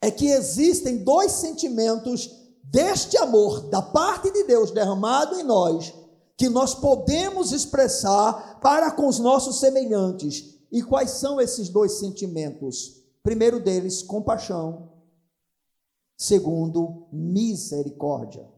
é 0.00 0.10
que 0.10 0.26
existem 0.26 0.98
dois 0.98 1.32
sentimentos 1.32 2.30
deste 2.62 3.16
amor 3.16 3.68
da 3.68 3.82
parte 3.82 4.30
de 4.30 4.44
Deus 4.44 4.70
derramado 4.70 5.34
em 5.36 5.42
nós, 5.42 5.94
que 6.36 6.48
nós 6.48 6.74
podemos 6.74 7.52
expressar 7.52 8.60
para 8.60 8.90
com 8.92 9.08
os 9.08 9.18
nossos 9.18 9.58
semelhantes. 9.58 10.56
E 10.70 10.82
quais 10.82 11.12
são 11.12 11.40
esses 11.40 11.68
dois 11.68 11.92
sentimentos? 11.98 13.02
Primeiro 13.22 13.58
deles, 13.58 14.02
compaixão. 14.02 14.92
Segundo, 16.16 17.08
misericórdia. 17.12 18.48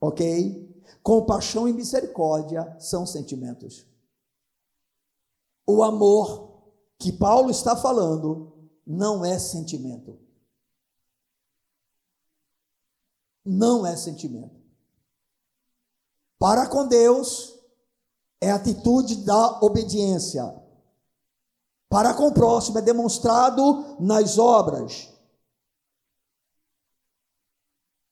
Ok? 0.00 0.82
Compaixão 1.02 1.68
e 1.68 1.72
misericórdia 1.72 2.76
são 2.78 3.06
sentimentos. 3.06 3.86
O 5.66 5.82
amor 5.82 6.62
que 6.98 7.12
Paulo 7.12 7.50
está 7.50 7.76
falando 7.76 8.52
não 8.86 9.24
é 9.24 9.38
sentimento. 9.38 10.23
Não 13.44 13.84
é 13.84 13.96
sentimento. 13.96 14.64
Para 16.38 16.66
com 16.68 16.86
Deus 16.86 17.58
é 18.40 18.50
atitude 18.50 19.24
da 19.24 19.60
obediência. 19.60 20.62
Para 21.88 22.14
com 22.14 22.28
o 22.28 22.34
próximo 22.34 22.78
é 22.78 22.82
demonstrado 22.82 23.96
nas 24.00 24.38
obras. 24.38 25.10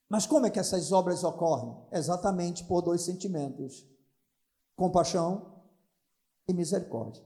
Mas 0.09 0.27
como 0.27 0.47
é 0.47 0.51
que 0.51 0.61
essas 0.61 0.93
obras 0.93 1.25
ocorrem? 1.25 1.75
Exatamente 1.91 2.65
por 2.65 2.83
dois 2.83 3.03
sentimentos: 3.03 3.87
compaixão 4.77 5.63
e 6.47 6.53
misericórdia. 6.53 7.25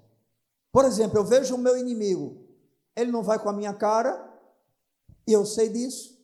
Por 0.70 0.84
exemplo, 0.84 1.18
eu 1.18 1.24
vejo 1.24 1.54
o 1.54 1.58
meu 1.58 1.76
inimigo, 1.76 2.46
ele 2.94 3.10
não 3.10 3.22
vai 3.22 3.38
com 3.38 3.48
a 3.48 3.52
minha 3.52 3.74
cara, 3.74 4.32
e 5.26 5.32
eu 5.32 5.44
sei 5.44 5.68
disso. 5.68 6.15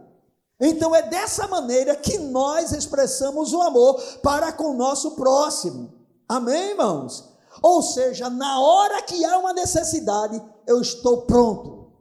Então 0.60 0.94
é 0.94 1.00
dessa 1.02 1.48
maneira 1.48 1.96
que 1.96 2.18
nós 2.18 2.72
expressamos 2.72 3.54
o 3.54 3.62
amor 3.62 3.98
para 4.22 4.52
com 4.52 4.72
o 4.72 4.76
nosso 4.76 5.12
próximo. 5.12 5.90
Amém, 6.28 6.70
irmãos? 6.70 7.29
Ou 7.62 7.82
seja, 7.82 8.30
na 8.30 8.60
hora 8.60 9.02
que 9.02 9.24
há 9.24 9.38
uma 9.38 9.52
necessidade, 9.52 10.42
eu 10.66 10.80
estou 10.80 11.22
pronto. 11.22 11.92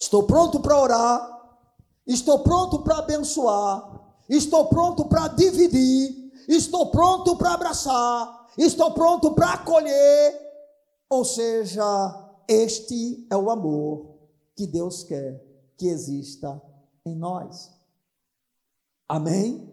Estou 0.00 0.24
pronto 0.24 0.60
para 0.60 0.78
orar, 0.78 1.56
estou 2.06 2.40
pronto 2.40 2.82
para 2.82 2.98
abençoar, 2.98 4.00
estou 4.28 4.66
pronto 4.66 5.06
para 5.06 5.28
dividir, 5.28 6.32
estou 6.48 6.90
pronto 6.90 7.36
para 7.36 7.54
abraçar, 7.54 8.50
estou 8.58 8.92
pronto 8.92 9.32
para 9.34 9.54
acolher, 9.54 10.40
ou 11.08 11.24
seja, 11.24 11.84
este 12.48 13.26
é 13.30 13.36
o 13.36 13.50
amor 13.50 14.18
que 14.54 14.66
Deus 14.66 15.02
quer 15.04 15.42
que 15.76 15.86
exista 15.86 16.60
em 17.04 17.14
nós. 17.14 17.70
Amém? 19.08 19.72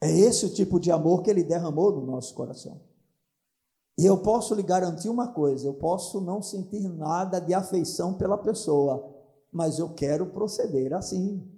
É 0.00 0.10
esse 0.10 0.44
o 0.46 0.52
tipo 0.52 0.80
de 0.80 0.90
amor 0.90 1.22
que 1.22 1.30
Ele 1.30 1.44
derramou 1.44 1.92
no 1.92 2.04
nosso 2.04 2.34
coração. 2.34 2.80
E 4.02 4.06
eu 4.06 4.18
posso 4.18 4.54
lhe 4.54 4.62
garantir 4.62 5.08
uma 5.08 5.28
coisa: 5.28 5.66
eu 5.66 5.74
posso 5.74 6.20
não 6.20 6.42
sentir 6.42 6.88
nada 6.88 7.38
de 7.38 7.54
afeição 7.54 8.14
pela 8.14 8.36
pessoa, 8.36 9.14
mas 9.52 9.78
eu 9.78 9.94
quero 9.94 10.26
proceder 10.26 10.92
assim. 10.92 11.48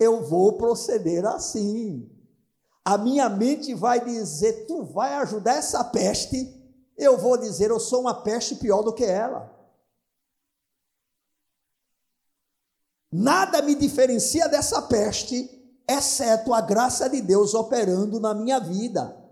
Eu 0.00 0.24
vou 0.24 0.54
proceder 0.54 1.26
assim. 1.26 2.10
A 2.82 2.96
minha 2.96 3.28
mente 3.28 3.74
vai 3.74 4.02
dizer: 4.02 4.66
tu 4.66 4.82
vai 4.84 5.14
ajudar 5.14 5.56
essa 5.56 5.84
peste 5.84 6.56
eu 6.96 7.18
vou 7.18 7.36
dizer, 7.36 7.70
eu 7.70 7.78
sou 7.78 8.00
uma 8.00 8.22
peste 8.22 8.54
pior 8.56 8.82
do 8.82 8.92
que 8.92 9.04
ela. 9.04 9.54
Nada 13.12 13.60
me 13.62 13.74
diferencia 13.74 14.48
dessa 14.48 14.82
peste, 14.82 15.50
exceto 15.88 16.54
a 16.54 16.60
graça 16.60 17.08
de 17.08 17.20
Deus 17.20 17.54
operando 17.54 18.18
na 18.18 18.34
minha 18.34 18.58
vida. 18.58 19.25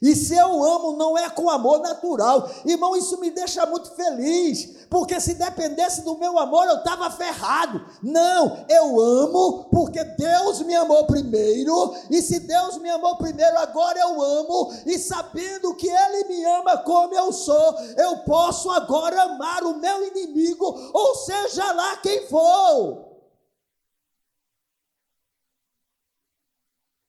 E 0.00 0.14
se 0.14 0.34
eu 0.34 0.62
amo, 0.62 0.96
não 0.96 1.18
é 1.18 1.28
com 1.28 1.50
amor 1.50 1.80
natural. 1.80 2.48
Irmão, 2.64 2.96
isso 2.96 3.18
me 3.18 3.30
deixa 3.30 3.66
muito 3.66 3.90
feliz, 3.90 4.86
porque 4.88 5.20
se 5.20 5.34
dependesse 5.34 6.02
do 6.02 6.16
meu 6.16 6.38
amor, 6.38 6.66
eu 6.66 6.76
estava 6.76 7.10
ferrado. 7.10 7.84
Não, 8.02 8.64
eu 8.68 9.00
amo 9.00 9.64
porque 9.70 10.02
Deus 10.04 10.60
me 10.62 10.74
amou 10.74 11.04
primeiro, 11.06 11.94
e 12.10 12.22
se 12.22 12.38
Deus 12.40 12.78
me 12.78 12.88
amou 12.88 13.16
primeiro, 13.16 13.58
agora 13.58 13.98
eu 13.98 14.22
amo, 14.22 14.72
e 14.86 14.98
sabendo 14.98 15.74
que 15.74 15.88
Ele 15.88 16.24
me 16.28 16.44
ama 16.44 16.78
como 16.78 17.14
eu 17.14 17.32
sou, 17.32 17.74
eu 17.96 18.18
posso 18.18 18.70
agora 18.70 19.22
amar 19.22 19.64
o 19.64 19.78
meu 19.78 20.06
inimigo, 20.06 20.64
ou 20.94 21.14
seja 21.16 21.72
lá 21.72 21.96
quem 21.96 22.28
for. 22.28 23.08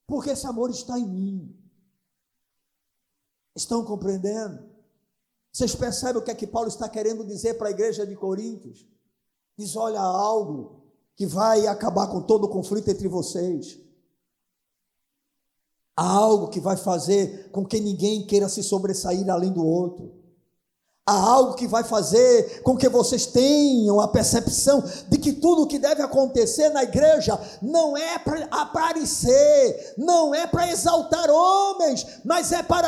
Porque 0.07 0.31
esse 0.31 0.47
amor 0.47 0.71
está 0.71 0.97
em 0.97 1.05
mim. 1.05 1.58
Estão 3.59 3.83
compreendendo? 3.83 4.63
Vocês 5.51 5.75
percebem 5.75 6.21
o 6.21 6.23
que 6.23 6.31
é 6.31 6.35
que 6.35 6.47
Paulo 6.47 6.69
está 6.69 6.87
querendo 6.87 7.25
dizer 7.25 7.55
para 7.55 7.67
a 7.67 7.71
igreja 7.71 8.07
de 8.07 8.15
Coríntios? 8.15 8.87
Diz: 9.57 9.75
olha, 9.75 9.99
algo 9.99 10.83
que 11.13 11.25
vai 11.25 11.67
acabar 11.67 12.07
com 12.07 12.21
todo 12.21 12.45
o 12.45 12.49
conflito 12.49 12.89
entre 12.89 13.09
vocês. 13.09 13.77
Há 15.93 16.09
algo 16.09 16.47
que 16.47 16.61
vai 16.61 16.77
fazer 16.77 17.51
com 17.51 17.65
que 17.65 17.81
ninguém 17.81 18.25
queira 18.25 18.47
se 18.47 18.63
sobressair 18.63 19.29
além 19.29 19.51
do 19.51 19.65
outro 19.65 20.18
há 21.09 21.11
algo 21.11 21.55
que 21.55 21.65
vai 21.65 21.83
fazer 21.83 22.61
com 22.61 22.77
que 22.77 22.87
vocês 22.87 23.25
tenham 23.25 23.99
a 23.99 24.07
percepção 24.07 24.83
de 25.07 25.17
que 25.17 25.33
tudo 25.33 25.63
o 25.63 25.67
que 25.67 25.79
deve 25.79 26.03
acontecer 26.03 26.69
na 26.69 26.83
igreja 26.83 27.35
não 27.63 27.97
é 27.97 28.19
para 28.19 28.47
aparecer, 28.51 29.95
não 29.97 30.35
é 30.35 30.45
para 30.45 30.71
exaltar 30.71 31.31
homens, 31.31 32.05
mas 32.23 32.51
é 32.51 32.61
para 32.61 32.87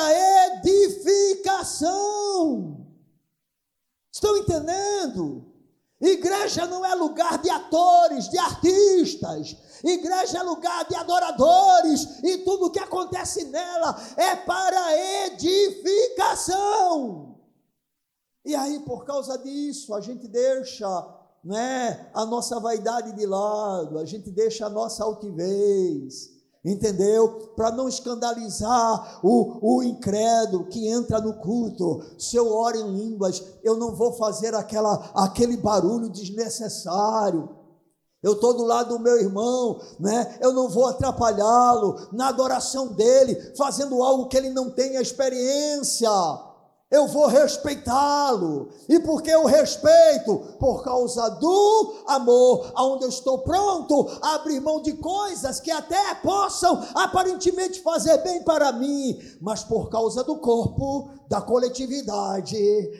edificação. 0.59 2.85
Estão 4.13 4.37
entendendo? 4.37 5.47
Igreja 5.99 6.67
não 6.67 6.85
é 6.85 6.93
lugar 6.93 7.39
de 7.39 7.49
atores, 7.49 8.29
de 8.29 8.37
artistas. 8.37 9.57
Igreja 9.83 10.37
é 10.37 10.43
lugar 10.43 10.85
de 10.85 10.95
adoradores 10.95 12.19
e 12.23 12.37
tudo 12.39 12.65
o 12.67 12.71
que 12.71 12.79
acontece 12.79 13.45
nela 13.45 13.99
é 14.15 14.35
para 14.35 14.95
edificação. 15.25 17.30
E 18.43 18.55
aí, 18.55 18.79
por 18.79 19.05
causa 19.05 19.37
disso, 19.37 19.93
a 19.93 20.01
gente 20.01 20.27
deixa 20.27 20.87
né, 21.43 22.09
a 22.13 22.25
nossa 22.25 22.59
vaidade 22.59 23.13
de 23.13 23.25
lado, 23.25 23.99
a 23.99 24.05
gente 24.05 24.31
deixa 24.31 24.65
a 24.65 24.69
nossa 24.69 25.03
altivez, 25.03 26.29
entendeu? 26.65 27.53
Para 27.55 27.71
não 27.71 27.87
escandalizar 27.87 29.19
o, 29.23 29.77
o 29.77 29.83
incrédulo 29.83 30.65
que 30.65 30.87
entra 30.87 31.19
no 31.21 31.35
culto. 31.35 32.03
Se 32.17 32.35
eu 32.35 32.51
oro 32.51 32.77
em 32.77 32.95
línguas, 32.95 33.43
eu 33.63 33.77
não 33.77 33.95
vou 33.95 34.13
fazer 34.13 34.55
aquela, 34.55 35.11
aquele 35.13 35.57
barulho 35.57 36.09
desnecessário. 36.09 37.57
Eu 38.23 38.33
estou 38.33 38.55
do 38.55 38.63
lado 38.63 38.89
do 38.89 38.99
meu 38.99 39.19
irmão, 39.19 39.79
né? 39.99 40.37
eu 40.41 40.53
não 40.53 40.69
vou 40.69 40.85
atrapalhá-lo 40.85 42.07
na 42.11 42.27
adoração 42.27 42.89
dele, 42.89 43.35
fazendo 43.55 44.01
algo 44.03 44.27
que 44.27 44.37
ele 44.37 44.51
não 44.51 44.69
tenha 44.69 45.01
experiência 45.01 46.09
eu 46.91 47.07
vou 47.07 47.27
respeitá-lo. 47.27 48.69
E 48.89 48.99
porque 48.99 49.31
eu 49.31 49.45
respeito? 49.45 50.37
Por 50.59 50.83
causa 50.83 51.29
do 51.29 52.03
amor, 52.05 52.69
aonde 52.75 53.05
eu 53.05 53.09
estou 53.09 53.39
pronto 53.39 54.07
a 54.21 54.35
abrir 54.35 54.59
mão 54.59 54.81
de 54.81 54.93
coisas 54.93 55.61
que 55.61 55.71
até 55.71 56.13
possam 56.15 56.85
aparentemente 56.93 57.81
fazer 57.81 58.17
bem 58.17 58.43
para 58.43 58.73
mim, 58.73 59.17
mas 59.39 59.63
por 59.63 59.89
causa 59.89 60.21
do 60.23 60.37
corpo, 60.37 61.09
da 61.29 61.41
coletividade, 61.41 62.57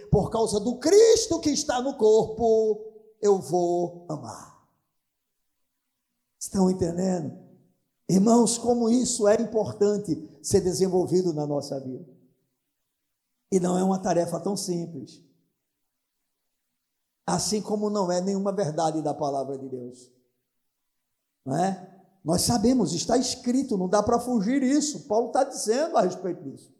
por 0.09 0.31
causa 0.31 0.57
do 0.61 0.77
Cristo 0.79 1.41
que 1.41 1.49
está 1.49 1.81
no 1.81 1.95
corpo, 1.95 2.79
eu 3.21 3.39
vou 3.39 4.05
amar. 4.09 4.51
Estão 6.39 6.71
entendendo? 6.71 7.37
Irmãos, 8.09 8.57
como 8.57 8.89
isso 8.89 9.27
é 9.27 9.35
importante 9.41 10.39
ser 10.41 10.61
desenvolvido 10.61 11.33
na 11.33 11.45
nossa 11.45 11.79
vida. 11.79 12.10
E 13.51 13.59
não 13.59 13.77
é 13.77 13.83
uma 13.83 13.99
tarefa 13.99 14.39
tão 14.39 14.55
simples. 14.55 15.21
Assim 17.25 17.61
como 17.61 17.89
não 17.89 18.11
é 18.11 18.21
nenhuma 18.21 18.51
verdade 18.51 19.01
da 19.01 19.13
palavra 19.13 19.57
de 19.57 19.67
Deus. 19.67 20.11
Não 21.45 21.57
é? 21.57 21.91
Nós 22.23 22.43
sabemos, 22.43 22.93
está 22.93 23.17
escrito, 23.17 23.77
não 23.77 23.89
dá 23.89 24.01
para 24.01 24.19
fugir 24.19 24.61
isso. 24.61 25.07
Paulo 25.07 25.27
está 25.27 25.43
dizendo 25.43 25.97
a 25.97 26.01
respeito 26.01 26.43
disso. 26.43 26.73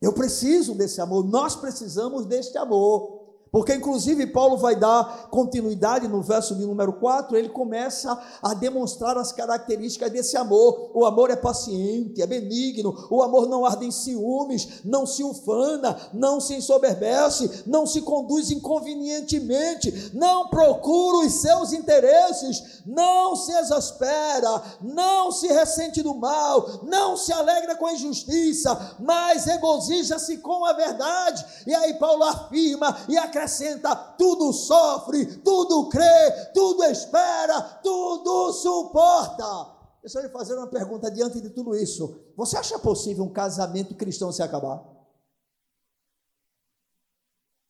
Eu 0.00 0.12
preciso 0.12 0.74
desse 0.74 1.00
amor, 1.00 1.24
nós 1.24 1.56
precisamos 1.56 2.26
deste 2.26 2.56
amor. 2.56 3.15
Porque, 3.56 3.72
inclusive, 3.72 4.26
Paulo 4.26 4.58
vai 4.58 4.76
dar 4.76 5.28
continuidade 5.30 6.06
no 6.06 6.20
verso 6.20 6.54
de 6.54 6.66
número 6.66 6.92
4, 6.92 7.38
ele 7.38 7.48
começa 7.48 8.22
a 8.42 8.52
demonstrar 8.52 9.16
as 9.16 9.32
características 9.32 10.12
desse 10.12 10.36
amor. 10.36 10.90
O 10.92 11.06
amor 11.06 11.30
é 11.30 11.36
paciente, 11.36 12.20
é 12.20 12.26
benigno, 12.26 12.94
o 13.10 13.22
amor 13.22 13.48
não 13.48 13.64
arde 13.64 13.86
em 13.86 13.90
ciúmes, 13.90 14.82
não 14.84 15.06
se 15.06 15.24
ufana, 15.24 15.96
não 16.12 16.38
se 16.38 16.54
ensoberbece, 16.54 17.62
não 17.66 17.86
se 17.86 18.02
conduz 18.02 18.50
inconvenientemente, 18.50 20.10
não 20.12 20.48
procura 20.48 21.26
os 21.26 21.32
seus 21.40 21.72
interesses, 21.72 22.82
não 22.84 23.34
se 23.34 23.52
exaspera, 23.52 24.62
não 24.82 25.32
se 25.32 25.46
ressente 25.46 26.02
do 26.02 26.14
mal, 26.14 26.82
não 26.82 27.16
se 27.16 27.32
alegra 27.32 27.74
com 27.74 27.86
a 27.86 27.94
injustiça, 27.94 28.96
mas 29.00 29.46
regozija-se 29.46 30.36
com 30.36 30.62
a 30.66 30.74
verdade. 30.74 31.42
E 31.66 31.74
aí 31.74 31.94
Paulo 31.94 32.22
afirma 32.22 32.94
e 33.08 33.16
acrescenta 33.16 33.45
acrescenta: 33.46 33.94
tudo 33.94 34.52
sofre, 34.52 35.38
tudo 35.38 35.88
crê, 35.88 36.50
tudo 36.52 36.84
espera, 36.84 37.60
tudo 37.82 38.52
suporta. 38.52 39.74
Eu 40.02 40.22
lhe 40.22 40.28
fazer 40.28 40.54
uma 40.54 40.68
pergunta 40.68 41.10
diante 41.10 41.40
de 41.40 41.50
tudo 41.50 41.74
isso. 41.74 42.32
Você 42.36 42.56
acha 42.56 42.78
possível 42.78 43.24
um 43.24 43.32
casamento 43.32 43.94
cristão 43.94 44.30
se 44.30 44.42
acabar? 44.42 44.84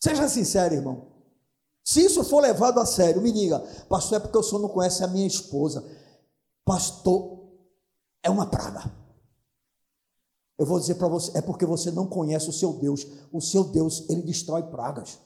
Seja 0.02 0.28
sincero, 0.28 0.74
irmão. 0.74 1.12
Se 1.82 2.04
isso 2.04 2.22
for 2.24 2.40
levado 2.40 2.78
a 2.78 2.84
sério, 2.84 3.22
me 3.22 3.32
diga, 3.32 3.60
pastor, 3.88 4.18
é 4.18 4.20
porque 4.20 4.36
o 4.36 4.42
senhor 4.42 4.60
não 4.60 4.68
conhece 4.68 5.02
a 5.02 5.06
minha 5.06 5.26
esposa. 5.26 5.82
Pastor, 6.64 7.48
é 8.22 8.28
uma 8.28 8.50
praga. 8.50 8.92
Eu 10.58 10.66
vou 10.66 10.78
dizer 10.78 10.96
para 10.96 11.08
você, 11.08 11.36
é 11.38 11.40
porque 11.40 11.64
você 11.64 11.90
não 11.90 12.06
conhece 12.06 12.50
o 12.50 12.52
seu 12.52 12.74
Deus. 12.74 13.06
O 13.32 13.40
seu 13.40 13.64
Deus, 13.64 14.04
ele 14.10 14.22
destrói 14.22 14.62
pragas. 14.64 15.18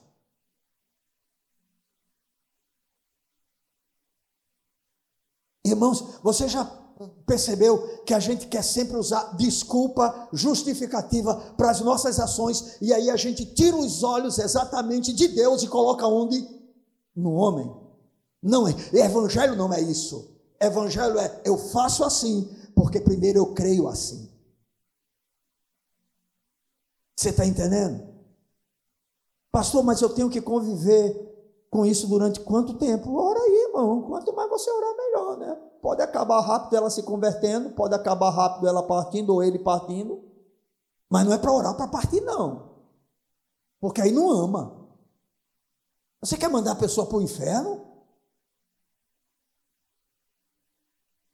Irmãos, 5.63 6.19
você 6.23 6.47
já 6.47 6.65
percebeu 7.25 8.03
que 8.03 8.13
a 8.13 8.19
gente 8.19 8.47
quer 8.47 8.63
sempre 8.63 8.97
usar 8.97 9.35
desculpa 9.35 10.29
justificativa 10.33 11.35
para 11.57 11.71
as 11.71 11.81
nossas 11.81 12.19
ações 12.19 12.77
e 12.81 12.93
aí 12.93 13.09
a 13.09 13.15
gente 13.15 13.45
tira 13.45 13.75
os 13.75 14.03
olhos 14.03 14.37
exatamente 14.37 15.13
de 15.13 15.27
Deus 15.27 15.63
e 15.63 15.67
coloca 15.67 16.05
onde? 16.07 16.47
No 17.15 17.33
homem. 17.33 17.71
Não 18.41 18.67
é. 18.67 18.75
Evangelho 18.93 19.55
não 19.55 19.71
é 19.73 19.81
isso. 19.81 20.35
Evangelho 20.59 21.19
é 21.19 21.41
eu 21.45 21.57
faço 21.57 22.03
assim 22.03 22.49
porque 22.75 22.99
primeiro 22.99 23.39
eu 23.39 23.53
creio 23.53 23.87
assim. 23.87 24.29
Você 27.15 27.29
está 27.29 27.45
entendendo? 27.45 28.09
Pastor, 29.51 29.83
mas 29.83 30.01
eu 30.01 30.09
tenho 30.09 30.29
que 30.29 30.41
conviver 30.41 31.30
com 31.71 31.85
isso 31.85 32.05
durante 32.05 32.41
quanto 32.41 32.73
tempo? 32.73 33.15
Ora 33.17 33.39
aí, 33.39 33.67
irmão. 33.69 34.01
Quanto 34.01 34.35
mais 34.35 34.49
você 34.49 34.69
orar, 34.69 34.95
melhor, 34.95 35.37
né? 35.37 35.55
Pode 35.81 36.01
acabar 36.01 36.41
rápido 36.41 36.75
ela 36.75 36.89
se 36.89 37.01
convertendo, 37.01 37.71
pode 37.71 37.95
acabar 37.95 38.29
rápido 38.29 38.67
ela 38.67 38.83
partindo 38.83 39.33
ou 39.33 39.41
ele 39.41 39.57
partindo. 39.57 40.21
Mas 41.09 41.25
não 41.25 41.33
é 41.33 41.37
para 41.37 41.51
orar 41.51 41.75
para 41.75 41.87
partir, 41.87 42.19
não. 42.21 42.71
Porque 43.79 44.01
aí 44.01 44.11
não 44.11 44.29
ama. 44.29 44.89
Você 46.21 46.37
quer 46.37 46.49
mandar 46.49 46.73
a 46.73 46.75
pessoa 46.75 47.07
para 47.07 47.17
o 47.17 47.21
inferno? 47.21 47.90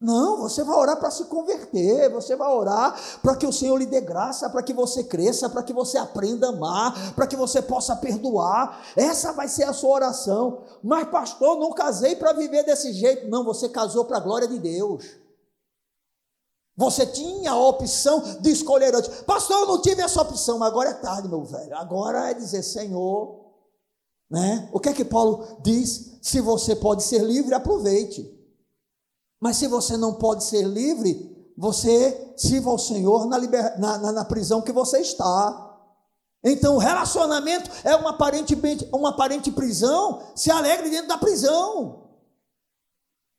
Não, 0.08 0.38
você 0.38 0.64
vai 0.64 0.78
orar 0.78 0.96
para 0.96 1.12
se 1.12 1.26
converter, 1.26 2.10
você 2.10 2.34
vai 2.34 2.50
orar 2.50 2.98
para 3.22 3.36
que 3.36 3.46
o 3.46 3.52
Senhor 3.52 3.76
lhe 3.76 3.86
dê 3.86 4.00
graça, 4.00 4.50
para 4.50 4.64
que 4.64 4.72
você 4.72 5.04
cresça, 5.04 5.50
para 5.50 5.62
que 5.62 5.74
você 5.74 5.98
aprenda 5.98 6.48
a 6.48 6.50
amar, 6.52 7.14
para 7.14 7.28
que 7.28 7.36
você 7.36 7.62
possa 7.62 7.94
perdoar. 7.94 8.86
Essa 8.96 9.34
vai 9.34 9.50
ser 9.50 9.66
a 9.66 9.74
sua 9.74 9.90
oração. 9.90 10.64
Mas, 10.82 11.10
pastor, 11.10 11.60
não 11.60 11.74
casei 11.74 12.16
para 12.16 12.32
viver 12.32 12.64
desse 12.64 12.94
jeito. 12.94 13.28
Não, 13.28 13.44
você 13.44 13.68
casou 13.68 14.06
para 14.06 14.16
a 14.16 14.22
glória 14.22 14.48
de 14.48 14.58
Deus. 14.58 15.04
Você 16.78 17.06
tinha 17.06 17.52
a 17.52 17.60
opção 17.60 18.24
de 18.40 18.50
escolher 18.50 18.96
antes. 18.96 19.10
Pastor, 19.24 19.60
eu 19.60 19.68
não 19.68 19.82
tive 19.82 20.02
essa 20.02 20.22
opção, 20.22 20.58
mas 20.58 20.70
agora 20.70 20.92
é 20.92 20.94
tarde, 20.94 21.28
meu 21.28 21.44
velho. 21.44 21.76
Agora 21.76 22.32
é 22.32 22.34
dizer, 22.34 22.64
Senhor, 22.64 23.42
né? 24.32 24.70
O 24.72 24.80
que 24.80 24.88
é 24.88 24.94
que 24.94 25.04
Paulo 25.04 25.60
diz? 25.62 26.18
Se 26.22 26.40
você 26.40 26.78
pode 26.78 27.04
ser 27.04 27.24
livre, 27.24 27.54
aproveite. 27.54 28.37
Mas 29.40 29.58
se 29.58 29.68
você 29.68 29.96
não 29.98 30.16
pode 30.16 30.44
ser 30.44 30.64
livre, 30.64 31.36
você 31.58 32.34
sirva 32.38 32.70
ao 32.70 32.78
Senhor 32.78 33.28
na, 33.28 33.38
liber... 33.38 33.80
na, 33.80 33.98
na, 33.98 34.12
na 34.12 34.26
prisão 34.26 34.62
que 34.62 34.72
você 34.72 35.00
está. 35.00 35.64
Então, 36.44 36.76
o 36.76 36.80
relacionamento 36.80 37.70
é 37.84 37.96
uma 37.96 38.12
aparente, 38.12 38.58
uma 38.92 39.10
aparente 39.10 39.52
prisão, 39.52 40.22
se 40.36 40.52
alegre 40.52 40.90
dentro 40.90 41.08
da 41.08 41.18
prisão. 41.18 42.08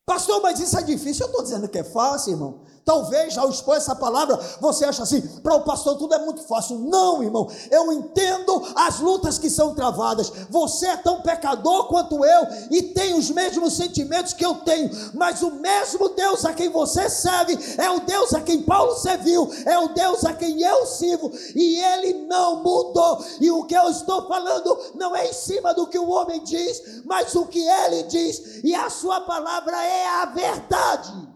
Pastor, 0.05 0.41
mas 0.41 0.59
isso 0.59 0.77
é 0.77 0.81
difícil. 0.81 1.25
Eu 1.25 1.29
estou 1.29 1.43
dizendo 1.43 1.67
que 1.67 1.77
é 1.77 1.83
fácil, 1.83 2.33
irmão. 2.33 2.61
Talvez 2.89 3.37
ao 3.37 3.51
expor 3.51 3.77
essa 3.77 3.95
palavra, 3.95 4.35
você 4.59 4.83
acha 4.83 5.03
assim, 5.03 5.21
para 5.21 5.53
o 5.53 5.61
pastor 5.61 5.95
tudo 5.95 6.15
é 6.15 6.25
muito 6.25 6.41
fácil. 6.41 6.79
Não, 6.79 7.21
irmão, 7.21 7.47
eu 7.69 7.93
entendo 7.93 8.63
as 8.73 8.99
lutas 8.99 9.37
que 9.37 9.47
são 9.47 9.75
travadas. 9.75 10.31
Você 10.49 10.87
é 10.87 10.97
tão 10.97 11.21
pecador 11.21 11.85
quanto 11.85 12.25
eu 12.25 12.47
e 12.71 12.81
tem 12.81 13.13
os 13.13 13.29
mesmos 13.29 13.73
sentimentos 13.73 14.33
que 14.33 14.43
eu 14.43 14.55
tenho, 14.55 14.89
mas 15.13 15.43
o 15.43 15.51
mesmo 15.51 16.09
Deus 16.09 16.43
a 16.45 16.51
quem 16.51 16.69
você 16.69 17.07
serve 17.11 17.59
é 17.77 17.91
o 17.91 17.99
Deus 17.99 18.33
a 18.33 18.41
quem 18.41 18.63
Paulo 18.63 18.95
serviu, 18.95 19.47
é 19.67 19.77
o 19.77 19.89
Deus 19.89 20.25
a 20.25 20.33
quem 20.33 20.59
eu 20.63 20.87
sirvo 20.87 21.31
e 21.53 21.79
ele 21.79 22.25
não 22.25 22.63
mudou. 22.63 23.23
E 23.39 23.51
o 23.51 23.65
que 23.65 23.75
eu 23.77 23.87
estou 23.91 24.27
falando 24.27 24.75
não 24.95 25.15
é 25.15 25.29
em 25.29 25.33
cima 25.33 25.75
do 25.75 25.85
que 25.85 25.99
o 25.99 26.09
homem 26.09 26.43
diz, 26.43 27.03
mas 27.05 27.35
o 27.35 27.45
que 27.45 27.61
ele 27.61 28.01
diz, 28.01 28.63
e 28.63 28.73
a 28.73 28.89
sua 28.89 29.21
palavra 29.21 29.77
é 29.85 30.07
a 30.07 30.25
verdade. 30.25 31.28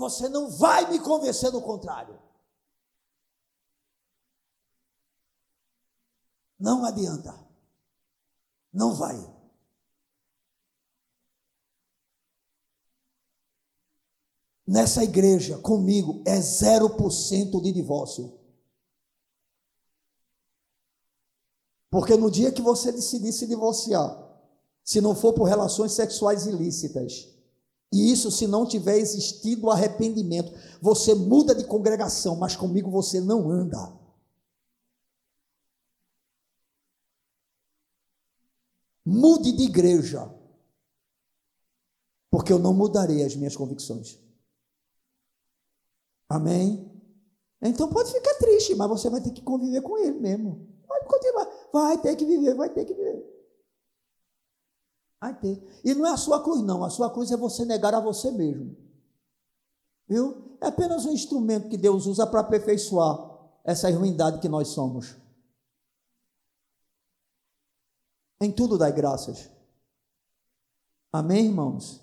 Você 0.00 0.30
não 0.30 0.50
vai 0.50 0.90
me 0.90 0.98
convencer 0.98 1.50
do 1.52 1.60
contrário. 1.60 2.18
Não 6.58 6.86
adianta. 6.86 7.38
Não 8.72 8.94
vai. 8.94 9.16
Nessa 14.66 15.04
igreja, 15.04 15.58
comigo, 15.58 16.22
é 16.26 16.38
0% 16.38 17.60
de 17.60 17.70
divórcio. 17.70 18.38
Porque 21.90 22.16
no 22.16 22.30
dia 22.30 22.52
que 22.52 22.62
você 22.62 22.90
decidir 22.90 23.32
se 23.32 23.46
divorciar, 23.46 24.16
se 24.82 25.00
não 25.00 25.14
for 25.14 25.34
por 25.34 25.44
relações 25.44 25.92
sexuais 25.92 26.46
ilícitas, 26.46 27.39
e 27.92 28.12
isso, 28.12 28.30
se 28.30 28.46
não 28.46 28.66
tiver 28.66 28.98
existido 28.98 29.68
arrependimento, 29.70 30.52
você 30.80 31.14
muda 31.14 31.54
de 31.54 31.64
congregação, 31.64 32.36
mas 32.36 32.54
comigo 32.56 32.90
você 32.90 33.20
não 33.20 33.50
anda. 33.50 33.92
Mude 39.04 39.52
de 39.52 39.64
igreja. 39.64 40.30
porque 42.30 42.52
eu 42.52 42.58
não 42.60 42.72
mudarei 42.72 43.24
as 43.24 43.34
minhas 43.34 43.56
convicções. 43.56 44.18
Amém? 46.28 46.88
Então 47.60 47.88
pode 47.88 48.12
ficar 48.12 48.34
triste, 48.36 48.74
mas 48.76 48.88
você 48.88 49.10
vai 49.10 49.20
ter 49.20 49.32
que 49.32 49.42
conviver 49.42 49.82
com 49.82 49.98
ele 49.98 50.18
mesmo. 50.20 50.68
Continuar. 51.06 51.48
Vai 51.72 51.98
ter 52.00 52.14
que 52.14 52.24
viver, 52.24 52.54
vai 52.54 52.70
ter 52.70 52.84
que 52.84 52.94
viver. 52.94 53.29
Vai 55.20 55.38
ter. 55.38 55.80
E 55.84 55.94
não 55.94 56.06
é 56.06 56.12
a 56.12 56.16
sua 56.16 56.42
cruz, 56.42 56.62
não. 56.62 56.82
A 56.82 56.90
sua 56.90 57.10
cruz 57.10 57.30
é 57.30 57.36
você 57.36 57.64
negar 57.64 57.94
a 57.94 58.00
você 58.00 58.30
mesmo. 58.30 58.74
Viu? 60.08 60.56
É 60.60 60.68
apenas 60.68 61.04
um 61.04 61.12
instrumento 61.12 61.68
que 61.68 61.76
Deus 61.76 62.06
usa 62.06 62.26
para 62.26 62.40
aperfeiçoar 62.40 63.30
essa 63.62 63.90
ruindade 63.90 64.40
que 64.40 64.48
nós 64.48 64.68
somos. 64.68 65.14
Em 68.40 68.50
tudo 68.50 68.78
dai 68.78 68.92
graças. 68.92 69.50
Amém, 71.12 71.46
irmãos? 71.46 72.00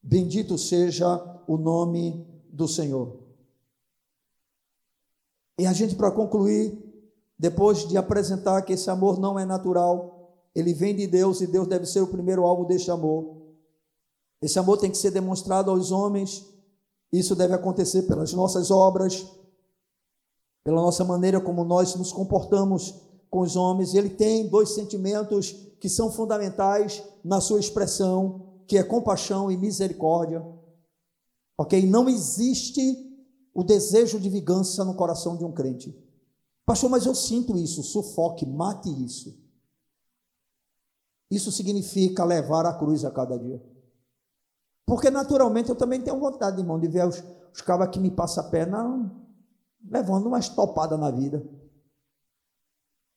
Bendito 0.00 0.56
seja 0.56 1.08
o 1.48 1.56
nome 1.56 2.24
do 2.48 2.68
Senhor. 2.68 3.18
E 5.58 5.66
a 5.66 5.72
gente, 5.72 5.96
para 5.96 6.10
concluir, 6.10 6.78
depois 7.38 7.88
de 7.88 7.96
apresentar 7.96 8.62
que 8.62 8.74
esse 8.74 8.88
amor 8.90 9.18
não 9.18 9.38
é 9.38 9.44
natural, 9.44 10.13
ele 10.54 10.72
vem 10.72 10.94
de 10.94 11.06
Deus 11.06 11.40
e 11.40 11.46
Deus 11.46 11.66
deve 11.66 11.86
ser 11.86 12.00
o 12.00 12.06
primeiro 12.06 12.44
alvo 12.44 12.64
deste 12.64 12.90
amor. 12.90 13.42
Esse 14.40 14.58
amor 14.58 14.78
tem 14.78 14.90
que 14.90 14.98
ser 14.98 15.10
demonstrado 15.10 15.70
aos 15.70 15.90
homens, 15.90 16.44
isso 17.12 17.34
deve 17.34 17.54
acontecer 17.54 18.02
pelas 18.02 18.32
nossas 18.32 18.70
obras, 18.70 19.26
pela 20.62 20.80
nossa 20.80 21.04
maneira 21.04 21.40
como 21.40 21.64
nós 21.64 21.94
nos 21.94 22.12
comportamos 22.12 22.94
com 23.30 23.40
os 23.40 23.56
homens. 23.56 23.94
Ele 23.94 24.10
tem 24.10 24.48
dois 24.48 24.70
sentimentos 24.70 25.52
que 25.80 25.88
são 25.88 26.10
fundamentais 26.10 27.02
na 27.24 27.40
sua 27.40 27.60
expressão, 27.60 28.62
que 28.66 28.78
é 28.78 28.82
compaixão 28.82 29.50
e 29.50 29.56
misericórdia. 29.56 30.44
Ok? 31.58 31.86
Não 31.86 32.08
existe 32.08 32.80
o 33.54 33.62
desejo 33.62 34.18
de 34.18 34.28
vingança 34.28 34.84
no 34.84 34.94
coração 34.94 35.36
de 35.36 35.44
um 35.44 35.52
crente. 35.52 35.96
Pastor, 36.66 36.90
mas 36.90 37.06
eu 37.06 37.14
sinto 37.14 37.56
isso, 37.56 37.82
sufoque, 37.82 38.46
mate 38.46 38.88
isso. 39.04 39.43
Isso 41.34 41.50
significa 41.50 42.24
levar 42.24 42.64
a 42.66 42.74
cruz 42.74 43.04
a 43.04 43.10
cada 43.10 43.38
dia. 43.38 43.60
Porque 44.86 45.10
naturalmente 45.10 45.70
eu 45.70 45.74
também 45.74 46.00
tenho 46.00 46.20
vontade, 46.20 46.60
irmão, 46.60 46.78
de 46.78 46.86
ver 46.86 47.06
os, 47.06 47.22
os 47.52 47.60
cabas 47.60 47.88
que 47.88 47.98
me 47.98 48.10
passam 48.10 48.44
a 48.44 48.48
perna 48.48 49.10
levando 49.90 50.26
uma 50.26 50.38
estopada 50.38 50.96
na 50.96 51.10
vida. 51.10 51.44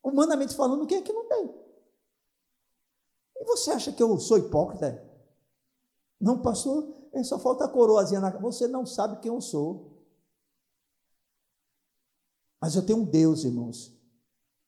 Humanamente 0.04 0.56
falando, 0.56 0.88
quem 0.88 0.98
é 0.98 1.02
que 1.02 1.14
não 1.14 1.28
tem? 1.28 1.54
E 3.38 3.46
você 3.46 3.72
acha 3.72 3.92
que 3.92 4.02
eu 4.02 4.18
sou 4.20 4.38
hipócrita? 4.38 5.04
Não, 6.20 6.42
pastor, 6.42 6.88
é 7.14 7.24
só 7.24 7.38
falta 7.38 7.66
a 7.66 7.70
coroazinha 7.70 8.20
na 8.20 8.32
Você 8.32 8.68
não 8.68 8.86
sabe 8.86 9.20
quem 9.20 9.32
eu 9.32 9.42
sou. 9.42 9.98
Mas 12.60 12.76
eu 12.76 12.86
tenho 12.86 13.00
um 13.00 13.06
Deus, 13.06 13.44
irmãos, 13.44 13.94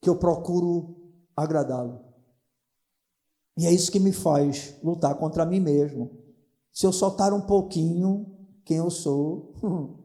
que 0.01 0.09
eu 0.09 0.17
procuro 0.17 0.95
agradá-lo. 1.35 2.08
E 3.59 3.65
é 3.65 3.73
isso 3.73 3.91
que 3.91 3.99
me 3.99 4.13
faz 4.13 4.73
lutar 4.81 5.13
contra 5.15 5.45
mim 5.45 5.59
mesmo. 5.59 6.17
Se 6.71 6.85
eu 6.85 6.93
soltar 6.93 7.33
um 7.33 7.41
pouquinho 7.41 8.25
quem 8.63 8.77
eu 8.77 8.89
sou, 8.89 9.53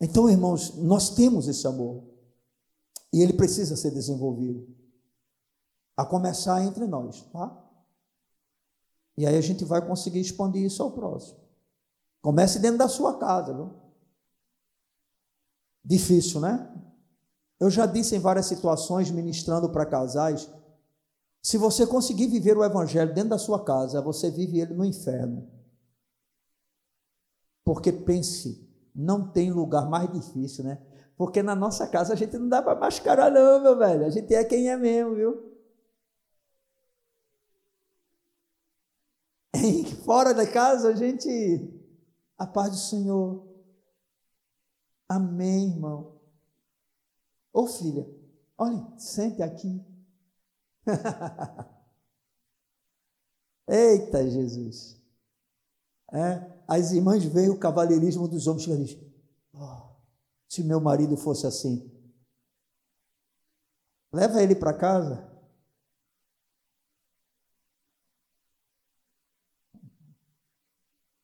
Então, 0.00 0.28
irmãos, 0.28 0.74
nós 0.76 1.10
temos 1.10 1.46
esse 1.48 1.66
amor. 1.66 2.04
E 3.12 3.20
ele 3.22 3.32
precisa 3.32 3.76
ser 3.76 3.92
desenvolvido. 3.92 4.66
A 5.96 6.04
começar 6.04 6.64
entre 6.64 6.86
nós, 6.86 7.22
tá? 7.32 7.68
E 9.16 9.26
aí 9.26 9.36
a 9.36 9.40
gente 9.40 9.64
vai 9.64 9.84
conseguir 9.84 10.20
expandir 10.20 10.64
isso 10.64 10.82
ao 10.82 10.92
próximo. 10.92 11.38
Comece 12.20 12.58
dentro 12.58 12.78
da 12.78 12.88
sua 12.88 13.18
casa, 13.18 13.54
viu? 13.54 13.87
Difícil, 15.88 16.38
né? 16.38 16.70
Eu 17.58 17.70
já 17.70 17.86
disse 17.86 18.14
em 18.14 18.18
várias 18.18 18.44
situações, 18.44 19.10
ministrando 19.10 19.70
para 19.70 19.86
casais, 19.86 20.46
se 21.42 21.56
você 21.56 21.86
conseguir 21.86 22.26
viver 22.26 22.58
o 22.58 22.62
evangelho 22.62 23.14
dentro 23.14 23.30
da 23.30 23.38
sua 23.38 23.64
casa, 23.64 24.02
você 24.02 24.30
vive 24.30 24.60
ele 24.60 24.74
no 24.74 24.84
inferno. 24.84 25.50
Porque 27.64 27.90
pense, 27.90 28.68
não 28.94 29.26
tem 29.32 29.50
lugar 29.50 29.88
mais 29.88 30.12
difícil, 30.12 30.64
né? 30.64 30.78
Porque 31.16 31.42
na 31.42 31.56
nossa 31.56 31.86
casa 31.86 32.12
a 32.12 32.16
gente 32.16 32.36
não 32.36 32.50
dá 32.50 32.60
para 32.60 32.78
mascarar, 32.78 33.30
não, 33.30 33.62
meu 33.62 33.78
velho. 33.78 34.04
A 34.04 34.10
gente 34.10 34.34
é 34.34 34.44
quem 34.44 34.68
é 34.68 34.76
mesmo, 34.76 35.14
viu? 35.14 35.42
fora 40.04 40.34
da 40.34 40.46
casa, 40.46 40.90
a 40.90 40.94
gente. 40.94 41.74
A 42.36 42.46
paz 42.46 42.70
do 42.72 42.76
Senhor. 42.76 43.47
Amém, 45.08 45.70
irmão. 45.70 46.20
Ô 47.52 47.66
filha, 47.66 48.06
olha, 48.58 48.86
sente 48.98 49.42
aqui. 49.42 49.82
Eita 53.66 54.28
Jesus. 54.28 54.98
É, 56.12 56.62
as 56.66 56.92
irmãs 56.92 57.24
veem 57.24 57.50
o 57.50 57.58
cavalheirismo 57.58 58.28
dos 58.28 58.46
homens 58.46 58.66
e 58.66 58.84
dizem: 58.84 59.14
oh, 59.52 59.96
se 60.48 60.62
meu 60.62 60.80
marido 60.80 61.16
fosse 61.16 61.46
assim, 61.46 61.90
leva 64.12 64.42
ele 64.42 64.54
para 64.54 64.72
casa. 64.76 65.26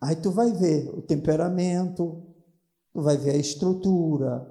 Aí 0.00 0.16
tu 0.16 0.30
vai 0.30 0.52
ver 0.52 0.90
o 0.90 1.00
temperamento, 1.00 2.33
tu 2.94 3.02
vai 3.02 3.16
ver 3.16 3.32
a 3.32 3.36
estrutura, 3.36 4.50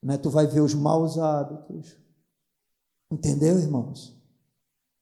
né? 0.00 0.16
tu 0.16 0.30
vai 0.30 0.46
ver 0.46 0.60
os 0.60 0.72
maus 0.72 1.18
hábitos. 1.18 1.98
Entendeu, 3.10 3.58
irmãos? 3.58 4.16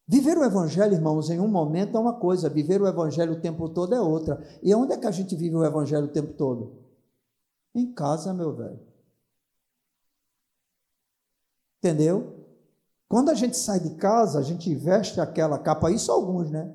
Viver 0.07 0.37
o 0.37 0.45
Evangelho, 0.45 0.95
irmãos, 0.95 1.31
em 1.31 1.39
um 1.39 1.49
momento 1.49 1.97
é 1.97 2.01
uma 2.01 2.15
coisa, 2.15 2.49
viver 2.49 2.81
o 2.81 2.87
Evangelho 2.87 3.35
o 3.35 3.41
tempo 3.41 3.69
todo 3.69 3.95
é 3.95 4.01
outra. 4.01 4.43
E 4.63 4.75
onde 4.75 4.95
é 4.95 4.97
que 4.97 5.07
a 5.07 5.11
gente 5.11 5.37
vive 5.37 5.57
o 5.57 5.65
Evangelho 5.65 6.07
o 6.07 6.13
tempo 6.13 6.33
todo? 6.35 6.83
Em 7.75 7.93
casa, 7.93 8.33
meu 8.33 8.55
velho. 8.55 8.81
Entendeu? 11.79 12.47
Quando 13.09 13.31
a 13.31 13.35
gente 13.35 13.59
sai 13.59 13.81
de 13.81 13.95
casa, 13.97 14.39
a 14.39 14.43
gente 14.43 14.75
veste 14.75 15.21
aquela 15.21 15.59
capa, 15.59 15.91
isso 15.91 16.11
alguns, 16.11 16.51
né? 16.51 16.75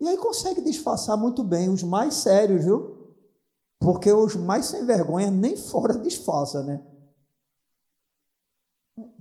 E 0.00 0.06
aí 0.06 0.16
consegue 0.18 0.60
disfarçar 0.60 1.16
muito 1.16 1.42
bem 1.42 1.68
os 1.68 1.82
mais 1.82 2.14
sérios, 2.14 2.64
viu? 2.64 3.14
Porque 3.78 4.12
os 4.12 4.36
mais 4.36 4.66
sem 4.66 4.84
vergonha 4.84 5.30
nem 5.30 5.56
fora 5.56 5.98
disfarça, 5.98 6.62
né? 6.62 6.84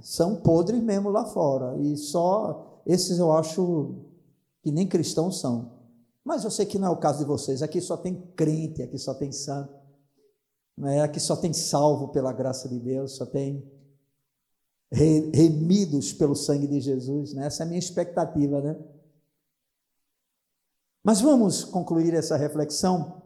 São 0.01 0.41
podres 0.41 0.82
mesmo 0.82 1.09
lá 1.09 1.26
fora. 1.26 1.78
E 1.78 1.97
só 1.97 2.82
esses 2.86 3.19
eu 3.19 3.32
acho 3.32 3.95
que 4.61 4.71
nem 4.71 4.88
cristãos 4.88 5.39
são. 5.39 5.71
Mas 6.23 6.43
eu 6.43 6.51
sei 6.51 6.65
que 6.65 6.80
não 6.80 6.88
é 6.88 6.91
o 6.91 6.97
caso 6.97 7.19
de 7.19 7.26
vocês. 7.26 7.61
Aqui 7.61 7.80
só 7.82 7.95
tem 7.95 8.15
crente, 8.36 8.82
aqui 8.82 8.97
só 8.97 9.13
tem 9.13 9.32
santo. 9.32 9.73
é? 10.84 11.01
Aqui 11.01 11.19
só 11.19 11.36
tem 11.36 11.53
salvo 11.53 12.09
pela 12.09 12.34
graça 12.34 12.67
de 12.67 12.80
Deus, 12.80 13.15
só 13.15 13.26
tem 13.26 13.63
remidos 14.91 16.13
pelo 16.13 16.36
sangue 16.36 16.67
de 16.67 16.80
Jesus. 16.80 17.34
Né? 17.34 17.45
Essa 17.45 17.63
é 17.63 17.65
a 17.65 17.67
minha 17.67 17.80
expectativa, 17.80 18.61
né? 18.61 18.76
Mas 21.06 21.22
vamos 21.22 21.64
concluir 21.64 22.16
essa 22.16 22.36
reflexão 22.36 23.22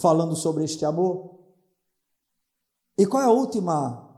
falando 0.00 0.34
sobre 0.34 0.64
este 0.64 0.84
amor. 0.84 1.38
E 2.98 3.06
qual 3.06 3.22
é 3.22 3.26
a 3.26 3.30
última 3.30 4.10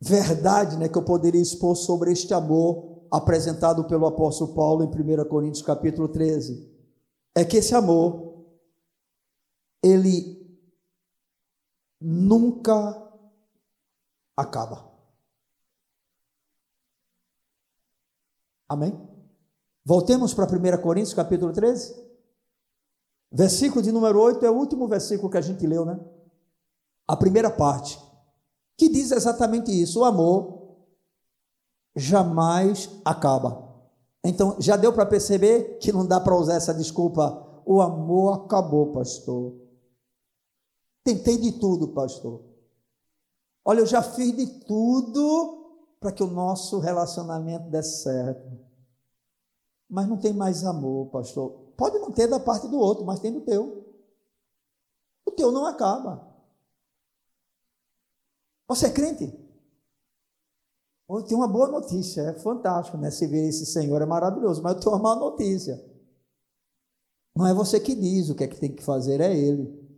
verdade 0.00 0.76
né, 0.76 0.88
que 0.88 0.98
eu 0.98 1.04
poderia 1.04 1.40
expor 1.40 1.76
sobre 1.76 2.10
este 2.10 2.34
amor 2.34 3.06
apresentado 3.08 3.84
pelo 3.84 4.04
apóstolo 4.04 4.52
Paulo 4.52 4.82
em 4.82 4.88
1 4.88 5.28
Coríntios 5.28 5.62
capítulo 5.62 6.08
13? 6.08 6.68
É 7.36 7.44
que 7.44 7.58
esse 7.58 7.72
amor, 7.72 8.44
ele 9.80 10.60
nunca 12.00 13.12
acaba. 14.36 14.92
Amém? 18.68 19.17
Voltemos 19.88 20.34
para 20.34 20.44
1 20.44 20.82
Coríntios, 20.82 21.14
capítulo 21.14 21.50
13. 21.50 21.96
Versículo 23.32 23.80
de 23.80 23.90
número 23.90 24.20
8 24.20 24.44
é 24.44 24.50
o 24.50 24.54
último 24.54 24.86
versículo 24.86 25.30
que 25.30 25.38
a 25.38 25.40
gente 25.40 25.66
leu, 25.66 25.86
né? 25.86 25.98
A 27.06 27.16
primeira 27.16 27.50
parte, 27.50 27.98
que 28.76 28.90
diz 28.90 29.10
exatamente 29.12 29.70
isso: 29.70 30.00
o 30.00 30.04
amor 30.04 30.76
jamais 31.96 32.90
acaba. 33.02 33.66
Então, 34.22 34.56
já 34.60 34.76
deu 34.76 34.92
para 34.92 35.06
perceber 35.06 35.78
que 35.78 35.90
não 35.90 36.06
dá 36.06 36.20
para 36.20 36.36
usar 36.36 36.56
essa 36.56 36.74
desculpa. 36.74 37.62
O 37.64 37.80
amor 37.80 38.44
acabou, 38.44 38.92
pastor. 38.92 39.54
Tentei 41.02 41.38
de 41.38 41.52
tudo, 41.52 41.94
pastor. 41.94 42.42
Olha, 43.64 43.80
eu 43.80 43.86
já 43.86 44.02
fiz 44.02 44.36
de 44.36 44.46
tudo 44.66 45.96
para 45.98 46.12
que 46.12 46.22
o 46.22 46.26
nosso 46.26 46.78
relacionamento 46.78 47.70
desse 47.70 48.02
certo. 48.02 48.67
Mas 49.88 50.08
não 50.08 50.18
tem 50.18 50.32
mais 50.32 50.64
amor, 50.64 51.10
pastor. 51.10 51.50
Pode 51.76 51.98
não 51.98 52.12
ter 52.12 52.26
da 52.26 52.38
parte 52.38 52.68
do 52.68 52.78
outro, 52.78 53.04
mas 53.04 53.20
tem 53.20 53.32
do 53.32 53.40
teu. 53.40 53.84
O 55.24 55.30
teu 55.30 55.50
não 55.50 55.64
acaba. 55.64 56.28
Você 58.68 58.86
é 58.86 58.92
crente? 58.92 59.32
Eu 61.08 61.22
tenho 61.22 61.40
uma 61.40 61.48
boa 61.48 61.68
notícia, 61.68 62.20
é 62.20 62.34
fantástico, 62.34 62.98
né? 62.98 63.10
Se 63.10 63.26
ver 63.26 63.48
esse 63.48 63.64
Senhor 63.64 64.02
é 64.02 64.06
maravilhoso, 64.06 64.62
mas 64.62 64.74
eu 64.74 64.80
tenho 64.80 64.94
uma 64.94 65.02
má 65.02 65.16
notícia. 65.16 65.82
Não 67.34 67.46
é 67.46 67.54
você 67.54 67.80
que 67.80 67.94
diz 67.94 68.28
o 68.28 68.34
que 68.34 68.44
é 68.44 68.48
que 68.48 68.58
tem 68.60 68.74
que 68.74 68.82
fazer, 68.82 69.20
é 69.20 69.34
Ele. 69.34 69.88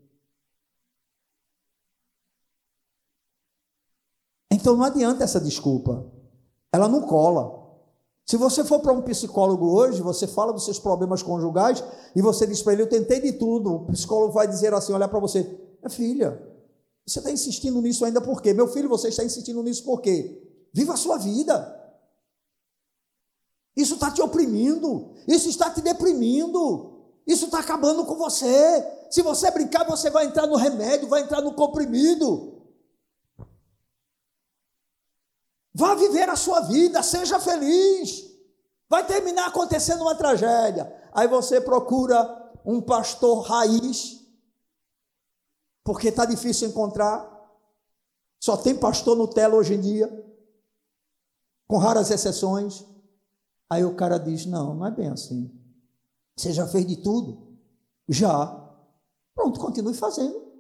Então 4.53 4.77
não 4.77 4.85
adianta 4.85 5.25
essa 5.25 5.41
desculpa. 5.41 6.13
Ela 6.73 6.87
não 6.87 7.07
cola. 7.07 7.60
Se 8.27 8.37
você 8.37 8.63
for 8.63 8.81
para 8.81 8.93
um 8.93 9.03
psicólogo 9.03 9.67
hoje, 9.71 10.03
você 10.03 10.27
fala 10.27 10.53
dos 10.53 10.65
seus 10.65 10.79
problemas 10.79 11.23
conjugais 11.23 11.83
e 12.15 12.23
você 12.23 12.47
diz 12.47 12.63
para 12.63 12.75
ele: 12.75 12.83
Eu 12.83 12.89
tentei 12.89 13.21
de 13.21 13.33
tudo. 13.33 13.75
O 13.75 13.87
psicólogo 13.87 14.33
vai 14.33 14.47
dizer 14.47 14.73
assim: 14.73 14.93
olhar 14.93 15.09
para 15.09 15.19
você, 15.19 15.47
é 15.83 15.89
filha, 15.89 16.41
você 17.07 17.19
está 17.19 17.31
insistindo 17.31 17.81
nisso 17.81 18.05
ainda 18.05 18.21
por 18.21 18.41
quê? 18.41 18.53
Meu 18.55 18.69
filho, 18.69 18.89
você 18.89 19.09
está 19.09 19.25
insistindo 19.25 19.63
nisso 19.63 19.85
por 19.85 20.01
quê? 20.01 20.41
Viva 20.73 20.95
a 20.95 20.97
sua 20.97 21.19
vida. 21.19 21.77
Isso 23.77 23.95
está 23.95 24.11
te 24.11 24.21
oprimindo, 24.23 25.11
isso 25.27 25.49
está 25.49 25.71
te 25.71 25.81
deprimindo, 25.81 27.03
isso 27.27 27.47
está 27.47 27.61
acabando 27.61 28.05
com 28.05 28.15
você. 28.15 28.85
Se 29.11 29.23
você 29.23 29.51
brincar, 29.51 29.85
você 29.85 30.11
vai 30.11 30.27
entrar 30.27 30.47
no 30.47 30.57
remédio, 30.57 31.09
vai 31.09 31.23
entrar 31.23 31.41
no 31.41 31.55
comprimido. 31.55 32.50
Vá 35.75 35.95
viver 35.95 36.29
a 36.29 36.37
sua 36.37 36.61
vida, 36.61 37.03
seja 37.03 37.39
feliz. 37.39 38.29
Vai 38.89 39.07
terminar 39.07 39.47
acontecendo 39.47 40.03
uma 40.03 40.17
tragédia. 40.17 40.93
Aí 41.13 41.29
você 41.29 41.61
procura 41.61 42.53
um 42.65 42.81
pastor 42.81 43.43
raiz, 43.43 44.21
porque 45.85 46.09
está 46.09 46.25
difícil 46.25 46.69
encontrar. 46.69 47.29
Só 48.43 48.57
tem 48.57 48.77
pastor 48.77 49.17
Nutella 49.17 49.55
hoje 49.55 49.75
em 49.75 49.81
dia, 49.81 50.09
com 51.69 51.77
raras 51.77 52.11
exceções. 52.11 52.85
Aí 53.69 53.85
o 53.85 53.95
cara 53.95 54.19
diz: 54.19 54.47
Não, 54.47 54.75
não 54.75 54.87
é 54.87 54.91
bem 54.91 55.09
assim. 55.09 55.57
Você 56.37 56.53
já 56.53 56.67
fez 56.67 56.85
de 56.87 56.97
tudo? 56.97 57.57
Já. 58.09 58.57
Pronto, 59.35 59.61
continue 59.61 59.95
fazendo. 59.95 60.51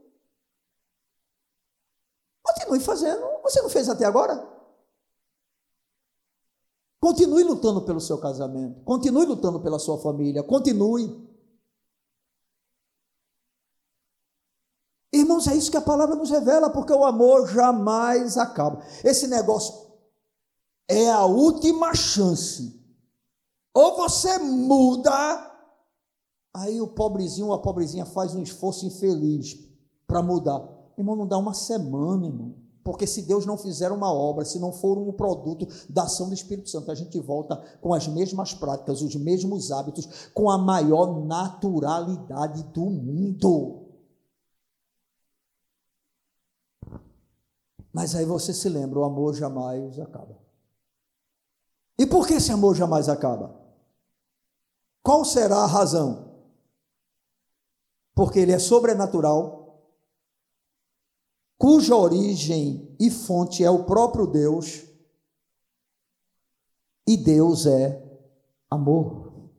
Continue 2.42 2.80
fazendo. 2.80 3.42
Você 3.42 3.60
não 3.60 3.68
fez 3.68 3.88
até 3.88 4.04
agora? 4.04 4.59
Continue 7.00 7.44
lutando 7.44 7.80
pelo 7.82 8.00
seu 8.00 8.18
casamento, 8.18 8.82
continue 8.84 9.24
lutando 9.24 9.58
pela 9.60 9.78
sua 9.78 9.98
família, 9.98 10.42
continue. 10.42 11.28
Irmãos, 15.10 15.46
é 15.48 15.56
isso 15.56 15.70
que 15.70 15.78
a 15.78 15.82
palavra 15.82 16.14
nos 16.14 16.30
revela, 16.30 16.68
porque 16.68 16.92
o 16.92 17.04
amor 17.04 17.48
jamais 17.48 18.36
acaba. 18.36 18.84
Esse 19.02 19.26
negócio 19.26 19.90
é 20.88 21.10
a 21.10 21.24
última 21.24 21.94
chance. 21.94 22.78
Ou 23.74 23.96
você 23.96 24.38
muda, 24.38 25.10
aí 26.54 26.80
o 26.80 26.88
pobrezinho 26.88 27.46
ou 27.46 27.54
a 27.54 27.62
pobrezinha 27.62 28.04
faz 28.04 28.34
um 28.34 28.42
esforço 28.42 28.84
infeliz 28.84 29.58
para 30.06 30.22
mudar. 30.22 30.68
Irmão, 30.98 31.16
não 31.16 31.26
dá 31.26 31.38
uma 31.38 31.54
semana, 31.54 32.26
irmão. 32.26 32.69
Porque 32.82 33.06
se 33.06 33.22
Deus 33.22 33.44
não 33.44 33.58
fizer 33.58 33.92
uma 33.92 34.12
obra, 34.12 34.44
se 34.44 34.58
não 34.58 34.72
for 34.72 34.96
um 34.96 35.12
produto 35.12 35.66
da 35.88 36.04
ação 36.04 36.28
do 36.28 36.34
Espírito 36.34 36.70
Santo, 36.70 36.90
a 36.90 36.94
gente 36.94 37.18
volta 37.20 37.56
com 37.80 37.92
as 37.92 38.08
mesmas 38.08 38.54
práticas, 38.54 39.02
os 39.02 39.14
mesmos 39.16 39.70
hábitos, 39.70 40.30
com 40.32 40.50
a 40.50 40.56
maior 40.56 41.24
naturalidade 41.24 42.62
do 42.64 42.86
mundo. 42.86 43.86
Mas 47.92 48.14
aí 48.14 48.24
você 48.24 48.54
se 48.54 48.68
lembra, 48.68 49.00
o 49.00 49.04
amor 49.04 49.34
jamais 49.34 49.98
acaba. 49.98 50.38
E 51.98 52.06
por 52.06 52.26
que 52.26 52.34
esse 52.34 52.50
amor 52.50 52.74
jamais 52.74 53.08
acaba? 53.08 53.60
Qual 55.02 55.24
será 55.24 55.58
a 55.58 55.66
razão? 55.66 56.30
Porque 58.14 58.38
ele 58.38 58.52
é 58.52 58.58
sobrenatural 58.58 59.59
cuja 61.60 61.94
origem 61.94 62.96
e 62.98 63.10
fonte 63.10 63.62
é 63.62 63.70
o 63.70 63.84
próprio 63.84 64.26
Deus, 64.26 64.82
e 67.06 67.18
Deus 67.18 67.66
é 67.66 68.02
amor. 68.70 69.50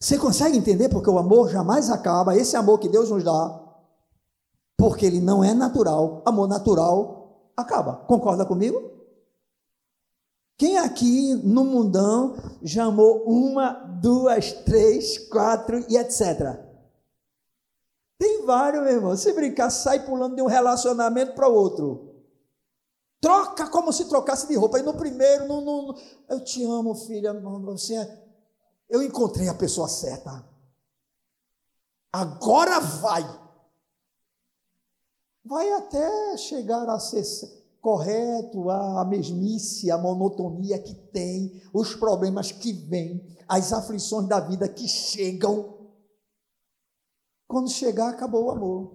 Você 0.00 0.16
consegue 0.16 0.56
entender 0.56 0.88
porque 0.88 1.10
o 1.10 1.18
amor 1.18 1.50
jamais 1.50 1.90
acaba, 1.90 2.34
esse 2.34 2.56
amor 2.56 2.78
que 2.78 2.88
Deus 2.88 3.10
nos 3.10 3.22
dá, 3.22 3.62
porque 4.78 5.04
ele 5.04 5.20
não 5.20 5.44
é 5.44 5.52
natural, 5.52 6.22
amor 6.24 6.48
natural 6.48 7.52
acaba. 7.54 7.96
Concorda 8.06 8.46
comigo? 8.46 8.92
Quem 10.56 10.78
aqui 10.78 11.34
no 11.34 11.64
mundão 11.64 12.34
já 12.62 12.84
amou 12.84 13.24
uma, 13.26 13.72
duas, 14.00 14.52
três, 14.52 15.18
quatro 15.28 15.84
e 15.86 15.98
etc. 15.98 16.65
Tem 18.18 18.44
vários, 18.44 18.82
meu 18.82 18.92
irmão. 18.92 19.16
Se 19.16 19.32
brincar, 19.32 19.70
sai 19.70 20.04
pulando 20.04 20.36
de 20.36 20.42
um 20.42 20.46
relacionamento 20.46 21.34
para 21.34 21.48
outro. 21.48 22.14
Troca 23.20 23.68
como 23.68 23.92
se 23.92 24.06
trocasse 24.06 24.46
de 24.46 24.56
roupa. 24.56 24.78
E 24.78 24.82
no 24.82 24.94
primeiro, 24.94 25.46
no, 25.46 25.60
no, 25.60 25.82
no, 25.88 25.94
eu 26.28 26.42
te 26.44 26.64
amo, 26.64 26.94
filha. 26.94 27.32
Você 27.32 27.94
é... 27.96 28.26
Eu 28.88 29.02
encontrei 29.02 29.48
a 29.48 29.54
pessoa 29.54 29.88
certa. 29.88 30.44
Agora 32.12 32.80
vai. 32.80 33.46
Vai 35.44 35.72
até 35.72 36.36
chegar 36.36 36.88
a 36.88 36.98
ser 36.98 37.24
correto, 37.80 38.68
a 38.68 39.04
mesmice, 39.04 39.90
a 39.90 39.98
monotonia 39.98 40.78
que 40.78 40.92
tem, 40.92 41.62
os 41.72 41.94
problemas 41.94 42.50
que 42.50 42.72
vêm, 42.72 43.24
as 43.46 43.72
aflições 43.72 44.26
da 44.26 44.40
vida 44.40 44.68
que 44.68 44.88
chegam. 44.88 45.75
Quando 47.48 47.70
chegar, 47.70 48.10
acabou 48.10 48.44
o 48.44 48.50
amor. 48.50 48.92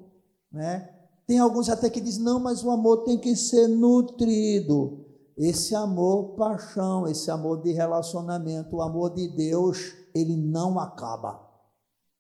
Né? 0.52 0.89
Tem 1.26 1.39
alguns 1.39 1.70
até 1.70 1.89
que 1.89 2.02
dizem, 2.02 2.24
não, 2.24 2.39
mas 2.39 2.64
o 2.64 2.72
amor 2.72 3.04
tem 3.04 3.18
que 3.18 3.36
ser 3.36 3.68
nutrido. 3.68 5.06
Esse 5.38 5.74
amor, 5.74 6.36
paixão, 6.36 7.08
esse 7.08 7.32
amor 7.32 7.62
de 7.62 7.72
relacionamento, 7.72 8.76
o 8.76 8.82
amor 8.82 9.14
de 9.14 9.28
Deus, 9.30 9.93
ele 10.14 10.36
não 10.36 10.78
acaba. 10.78 11.40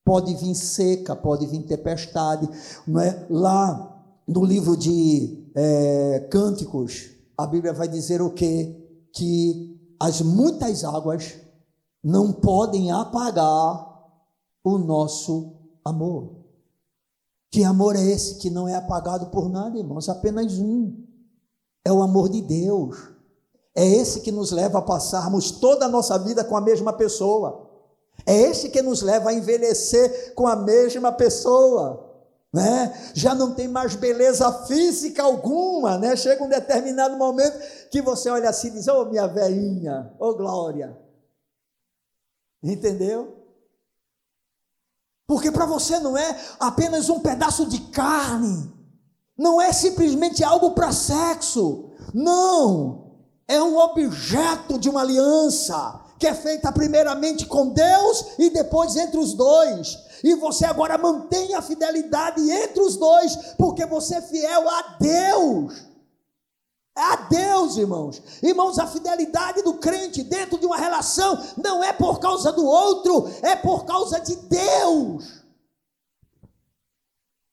Pode 0.05 0.33
vir 0.35 0.55
seca, 0.55 1.15
pode 1.15 1.45
vir 1.45 1.63
tempestade. 1.63 2.49
Não 2.87 3.01
é? 3.01 3.27
Lá 3.29 4.01
no 4.27 4.45
livro 4.45 4.77
de 4.77 5.51
é, 5.55 6.27
Cânticos, 6.31 7.11
a 7.37 7.45
Bíblia 7.45 7.73
vai 7.73 7.87
dizer 7.87 8.21
o 8.21 8.31
quê? 8.31 8.77
Que 9.13 9.77
as 9.99 10.21
muitas 10.21 10.83
águas 10.83 11.35
não 12.03 12.31
podem 12.31 12.91
apagar 12.91 13.87
o 14.63 14.77
nosso 14.77 15.60
amor. 15.83 16.41
Que 17.51 17.63
amor 17.63 17.95
é 17.95 18.01
esse 18.01 18.35
que 18.35 18.49
não 18.49 18.67
é 18.67 18.75
apagado 18.75 19.27
por 19.27 19.49
nada, 19.49 19.77
irmãos? 19.77 20.07
Apenas 20.07 20.57
um. 20.57 21.05
É 21.83 21.91
o 21.91 22.01
amor 22.01 22.29
de 22.29 22.41
Deus. 22.41 22.97
É 23.75 23.85
esse 23.85 24.21
que 24.21 24.31
nos 24.31 24.51
leva 24.51 24.79
a 24.79 24.81
passarmos 24.81 25.51
toda 25.51 25.85
a 25.85 25.89
nossa 25.89 26.17
vida 26.17 26.43
com 26.43 26.55
a 26.55 26.61
mesma 26.61 26.93
pessoa. 26.93 27.69
É 28.25 28.35
esse 28.35 28.69
que 28.69 28.81
nos 28.81 29.01
leva 29.01 29.29
a 29.29 29.33
envelhecer 29.33 30.33
com 30.35 30.47
a 30.47 30.55
mesma 30.55 31.11
pessoa. 31.11 32.09
Né? 32.53 33.11
Já 33.13 33.33
não 33.33 33.53
tem 33.53 33.67
mais 33.67 33.95
beleza 33.95 34.51
física 34.65 35.23
alguma, 35.23 35.97
né? 35.97 36.15
Chega 36.17 36.43
um 36.43 36.49
determinado 36.49 37.15
momento 37.17 37.57
que 37.89 38.01
você 38.01 38.29
olha 38.29 38.49
assim 38.49 38.67
e 38.67 38.71
diz: 38.71 38.87
"Ô 38.89 39.01
oh, 39.01 39.05
minha 39.05 39.25
velhinha, 39.25 40.13
ô 40.19 40.27
oh, 40.27 40.35
glória". 40.35 40.97
Entendeu? 42.61 43.40
Porque 45.31 45.49
para 45.49 45.65
você 45.65 45.97
não 45.97 46.17
é 46.17 46.37
apenas 46.59 47.07
um 47.07 47.21
pedaço 47.21 47.65
de 47.65 47.79
carne, 47.79 48.69
não 49.37 49.61
é 49.61 49.71
simplesmente 49.71 50.43
algo 50.43 50.71
para 50.71 50.91
sexo, 50.91 51.89
não, 52.13 53.13
é 53.47 53.63
um 53.63 53.77
objeto 53.77 54.77
de 54.77 54.89
uma 54.89 54.99
aliança 54.99 56.01
que 56.19 56.27
é 56.27 56.35
feita 56.35 56.69
primeiramente 56.73 57.45
com 57.45 57.69
Deus 57.69 58.25
e 58.37 58.49
depois 58.49 58.97
entre 58.97 59.17
os 59.21 59.33
dois. 59.33 59.97
E 60.21 60.35
você 60.35 60.65
agora 60.65 60.97
mantém 60.97 61.55
a 61.55 61.61
fidelidade 61.61 62.51
entre 62.51 62.81
os 62.81 62.97
dois, 62.97 63.33
porque 63.57 63.85
você 63.85 64.15
é 64.15 64.21
fiel 64.21 64.69
a 64.69 64.97
Deus. 64.99 65.90
É 66.95 67.01
a 67.01 67.15
Deus, 67.15 67.77
irmãos. 67.77 68.21
Irmãos, 68.43 68.77
a 68.77 68.85
fidelidade 68.85 69.61
do 69.63 69.75
crente 69.75 70.23
dentro 70.23 70.57
de 70.57 70.65
uma 70.65 70.77
relação 70.77 71.37
não 71.57 71.83
é 71.83 71.93
por 71.93 72.19
causa 72.19 72.51
do 72.51 72.65
outro, 72.65 73.27
é 73.41 73.55
por 73.55 73.85
causa 73.85 74.19
de 74.19 74.35
Deus. 74.35 75.41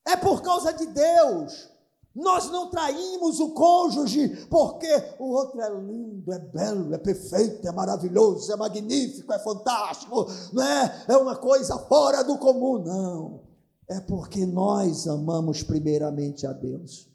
É 0.07 0.17
por 0.17 0.43
causa 0.43 0.73
de 0.73 0.87
Deus. 0.87 1.71
Nós 2.15 2.51
não 2.51 2.69
traímos 2.69 3.39
o 3.39 3.51
cônjuge 3.51 4.47
porque 4.51 4.89
o 5.21 5.27
outro 5.31 5.61
é 5.61 5.71
lindo, 5.71 6.33
é 6.33 6.39
belo, 6.41 6.93
é 6.93 6.99
perfeito, 6.99 7.69
é 7.69 7.71
maravilhoso, 7.71 8.53
é 8.53 8.57
magnífico, 8.57 9.33
é 9.33 9.39
fantástico, 9.39 10.27
não 10.53 10.63
é? 10.63 11.05
É 11.07 11.17
uma 11.17 11.37
coisa 11.37 11.79
fora 11.79 12.25
do 12.25 12.37
comum, 12.39 12.79
não. 12.79 13.41
É 13.89 14.01
porque 14.01 14.45
nós 14.45 15.07
amamos 15.07 15.63
primeiramente 15.63 16.45
a 16.45 16.53
Deus. 16.53 17.08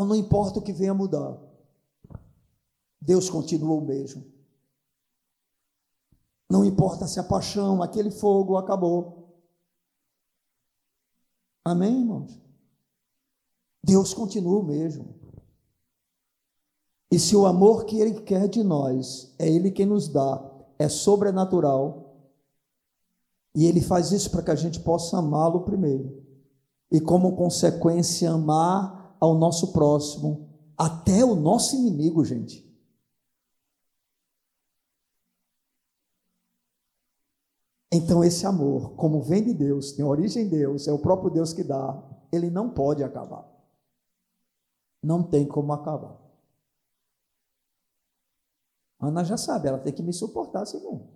Então 0.00 0.08
não 0.08 0.16
importa 0.16 0.58
o 0.58 0.62
que 0.62 0.72
venha 0.72 0.94
mudar. 0.94 1.38
Deus 2.98 3.28
continua 3.28 3.74
o 3.74 3.84
mesmo. 3.84 4.24
Não 6.48 6.64
importa 6.64 7.06
se 7.06 7.20
a 7.20 7.22
paixão, 7.22 7.82
aquele 7.82 8.10
fogo 8.10 8.56
acabou. 8.56 9.28
Amém, 11.62 12.00
irmãos? 12.00 12.40
Deus 13.84 14.14
continua 14.14 14.60
o 14.60 14.62
mesmo. 14.62 15.14
E 17.10 17.18
se 17.18 17.36
o 17.36 17.44
amor 17.44 17.84
que 17.84 18.00
Ele 18.00 18.22
quer 18.22 18.48
de 18.48 18.64
nós, 18.64 19.34
é 19.38 19.46
Ele 19.46 19.70
quem 19.70 19.84
nos 19.84 20.08
dá, 20.08 20.42
é 20.78 20.88
sobrenatural, 20.88 22.16
e 23.54 23.66
Ele 23.66 23.82
faz 23.82 24.12
isso 24.12 24.30
para 24.30 24.44
que 24.44 24.50
a 24.50 24.56
gente 24.56 24.80
possa 24.80 25.18
amá-lo 25.18 25.60
primeiro, 25.60 26.24
e 26.90 27.02
como 27.02 27.36
consequência, 27.36 28.30
amar 28.30 28.99
ao 29.20 29.34
nosso 29.34 29.72
próximo, 29.72 30.48
até 30.76 31.24
o 31.24 31.34
nosso 31.34 31.76
inimigo, 31.76 32.24
gente. 32.24 32.68
Então, 37.92 38.22
esse 38.22 38.46
amor, 38.46 38.94
como 38.94 39.20
vem 39.20 39.44
de 39.44 39.52
Deus, 39.52 39.92
tem 39.92 40.04
origem 40.04 40.44
em 40.44 40.48
Deus, 40.48 40.86
é 40.86 40.92
o 40.92 40.98
próprio 40.98 41.28
Deus 41.30 41.52
que 41.52 41.64
dá, 41.64 42.02
ele 42.32 42.48
não 42.48 42.70
pode 42.70 43.02
acabar. 43.02 43.46
Não 45.02 45.22
tem 45.22 45.46
como 45.46 45.72
acabar. 45.72 46.16
Ana 49.00 49.24
já 49.24 49.36
sabe, 49.36 49.68
ela 49.68 49.78
tem 49.78 49.92
que 49.92 50.02
me 50.02 50.12
suportar 50.12 50.60
mesmo. 50.60 51.10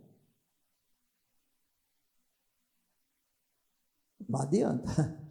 Não 4.29 4.41
adianta. 4.41 5.24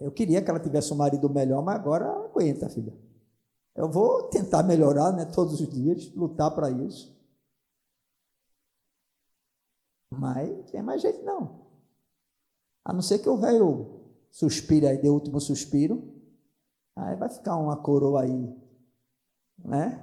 Eu 0.00 0.10
queria 0.12 0.42
que 0.42 0.50
ela 0.50 0.60
tivesse 0.60 0.92
um 0.92 0.96
marido 0.96 1.28
melhor, 1.30 1.62
mas 1.62 1.76
agora 1.76 2.06
aguenta, 2.06 2.68
filha. 2.68 2.92
Eu 3.74 3.90
vou 3.90 4.24
tentar 4.24 4.62
melhorar, 4.62 5.12
né, 5.12 5.24
todos 5.26 5.60
os 5.60 5.68
dias, 5.68 6.12
lutar 6.14 6.54
para 6.54 6.70
isso. 6.70 7.14
Mas 10.10 10.70
tem 10.70 10.82
mais 10.82 11.02
jeito 11.02 11.22
não. 11.24 11.66
A 12.84 12.92
não 12.92 13.02
ser 13.02 13.18
que 13.18 13.28
o 13.28 13.36
velho 13.36 14.00
suspire 14.30 14.86
aí, 14.86 14.98
dê 14.98 15.08
o 15.08 15.14
último 15.14 15.40
suspiro. 15.40 16.14
Aí 16.94 17.16
vai 17.16 17.28
ficar 17.28 17.56
uma 17.56 17.76
coroa 17.76 18.22
aí, 18.22 18.56
né? 19.58 20.02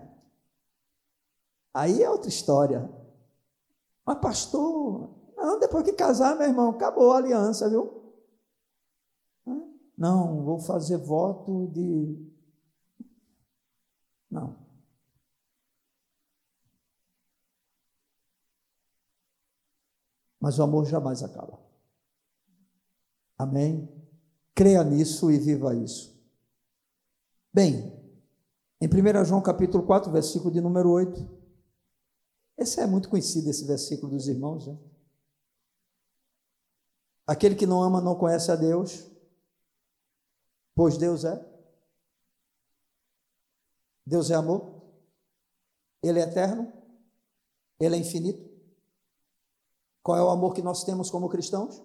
Aí 1.73 2.03
é 2.03 2.09
outra 2.09 2.29
história. 2.29 2.87
Mas 4.05 4.19
pastor, 4.19 5.09
não, 5.35 5.59
depois 5.59 5.83
que 5.83 5.93
casar, 5.93 6.37
meu 6.37 6.47
irmão, 6.47 6.69
acabou 6.69 7.11
a 7.11 7.17
aliança, 7.17 7.69
viu? 7.69 8.02
Não, 10.03 10.43
vou 10.43 10.59
fazer 10.59 10.97
voto 10.97 11.67
de. 11.67 12.29
Não. 14.29 14.53
Mas 20.41 20.59
o 20.59 20.63
amor 20.63 20.85
jamais 20.87 21.23
acaba. 21.23 21.57
Amém? 23.37 23.89
Creia 24.53 24.83
nisso 24.83 25.31
e 25.31 25.39
viva 25.39 25.73
isso. 25.73 26.13
Bem, 27.53 27.97
em 28.81 28.87
1 28.87 29.23
João 29.23 29.41
capítulo 29.41 29.85
4, 29.85 30.11
versículo 30.11 30.51
de 30.51 30.59
número 30.59 30.91
8. 30.91 31.29
Esse 32.57 32.81
é 32.81 32.85
muito 32.85 33.07
conhecido, 33.07 33.49
esse 33.49 33.65
versículo 33.65 34.11
dos 34.11 34.27
irmãos. 34.27 34.67
Né? 34.67 34.77
Aquele 37.25 37.55
que 37.55 37.65
não 37.65 37.81
ama 37.81 38.01
não 38.01 38.15
conhece 38.15 38.51
a 38.51 38.57
Deus, 38.57 39.12
pois 40.75 40.97
Deus 40.97 41.23
é. 41.23 41.53
Deus 44.05 44.29
é 44.29 44.35
amor. 44.35 44.81
Ele 46.01 46.19
é 46.19 46.23
eterno. 46.23 46.71
Ele 47.79 47.95
é 47.95 47.99
infinito. 47.99 48.51
Qual 50.01 50.17
é 50.17 50.23
o 50.23 50.29
amor 50.29 50.53
que 50.53 50.61
nós 50.61 50.83
temos 50.83 51.09
como 51.09 51.29
cristãos? 51.29 51.81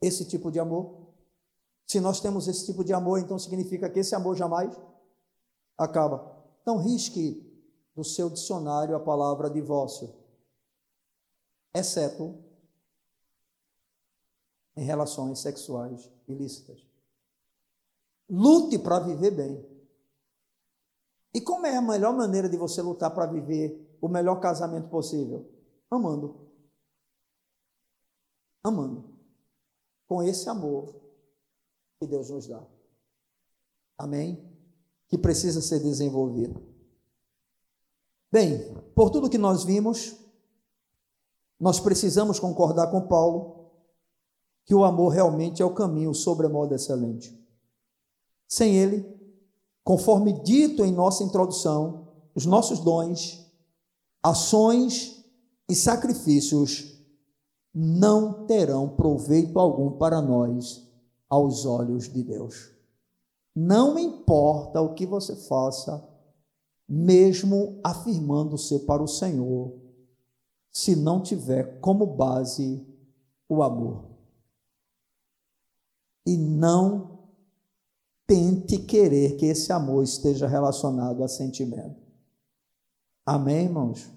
Esse 0.00 0.26
tipo 0.26 0.50
de 0.50 0.60
amor. 0.60 1.04
Se 1.86 2.00
nós 2.00 2.20
temos 2.20 2.48
esse 2.48 2.66
tipo 2.66 2.84
de 2.84 2.92
amor, 2.92 3.18
então 3.18 3.38
significa 3.38 3.88
que 3.88 4.00
esse 4.00 4.14
amor 4.14 4.36
jamais 4.36 4.74
acaba. 5.76 6.34
Então, 6.62 6.78
risque 6.78 7.42
do 7.94 8.02
seu 8.02 8.28
dicionário 8.28 8.96
a 8.96 9.00
palavra 9.00 9.50
divórcio, 9.50 10.12
exceto 11.72 12.38
em 14.76 14.84
relações 14.84 15.38
sexuais 15.38 16.10
ilícitas. 16.26 16.93
Lute 18.28 18.78
para 18.78 19.00
viver 19.00 19.30
bem. 19.30 19.74
E 21.34 21.40
como 21.40 21.66
é 21.66 21.76
a 21.76 21.82
melhor 21.82 22.14
maneira 22.14 22.48
de 22.48 22.56
você 22.56 22.80
lutar 22.80 23.12
para 23.12 23.26
viver 23.26 23.96
o 24.00 24.08
melhor 24.08 24.40
casamento 24.40 24.88
possível? 24.88 25.50
Amando. 25.90 26.48
Amando. 28.62 29.04
Com 30.06 30.22
esse 30.22 30.48
amor 30.48 30.94
que 31.98 32.06
Deus 32.06 32.30
nos 32.30 32.46
dá. 32.46 32.64
Amém? 33.98 34.48
Que 35.08 35.18
precisa 35.18 35.60
ser 35.60 35.80
desenvolvido. 35.80 36.62
Bem, 38.30 38.74
por 38.94 39.10
tudo 39.10 39.30
que 39.30 39.38
nós 39.38 39.64
vimos, 39.64 40.16
nós 41.58 41.78
precisamos 41.78 42.38
concordar 42.40 42.90
com 42.90 43.06
Paulo 43.06 43.70
que 44.64 44.74
o 44.74 44.84
amor 44.84 45.10
realmente 45.10 45.62
é 45.62 45.64
o 45.64 45.74
caminho 45.74 46.14
sobremodo 46.14 46.74
excelente. 46.74 47.43
Sem 48.54 48.76
ele, 48.76 49.04
conforme 49.82 50.32
dito 50.44 50.84
em 50.84 50.92
nossa 50.92 51.24
introdução, 51.24 52.06
os 52.36 52.46
nossos 52.46 52.78
dons, 52.78 53.44
ações 54.22 55.24
e 55.68 55.74
sacrifícios 55.74 57.04
não 57.74 58.46
terão 58.46 58.88
proveito 58.90 59.58
algum 59.58 59.98
para 59.98 60.22
nós 60.22 60.88
aos 61.28 61.66
olhos 61.66 62.08
de 62.08 62.22
Deus. 62.22 62.70
Não 63.52 63.98
importa 63.98 64.80
o 64.80 64.94
que 64.94 65.04
você 65.04 65.34
faça, 65.34 66.08
mesmo 66.88 67.80
afirmando 67.82 68.56
ser 68.56 68.86
para 68.86 69.02
o 69.02 69.08
Senhor, 69.08 69.74
se 70.70 70.94
não 70.94 71.20
tiver 71.20 71.80
como 71.80 72.06
base 72.06 72.86
o 73.48 73.64
amor. 73.64 74.04
E 76.24 76.36
não 76.36 77.13
tente 78.26 78.78
querer 78.78 79.36
que 79.36 79.46
esse 79.46 79.72
amor 79.72 80.02
esteja 80.02 80.46
relacionado 80.46 81.22
a 81.22 81.28
sentimento. 81.28 82.02
Amém, 83.26 83.64
irmãos? 83.64 84.10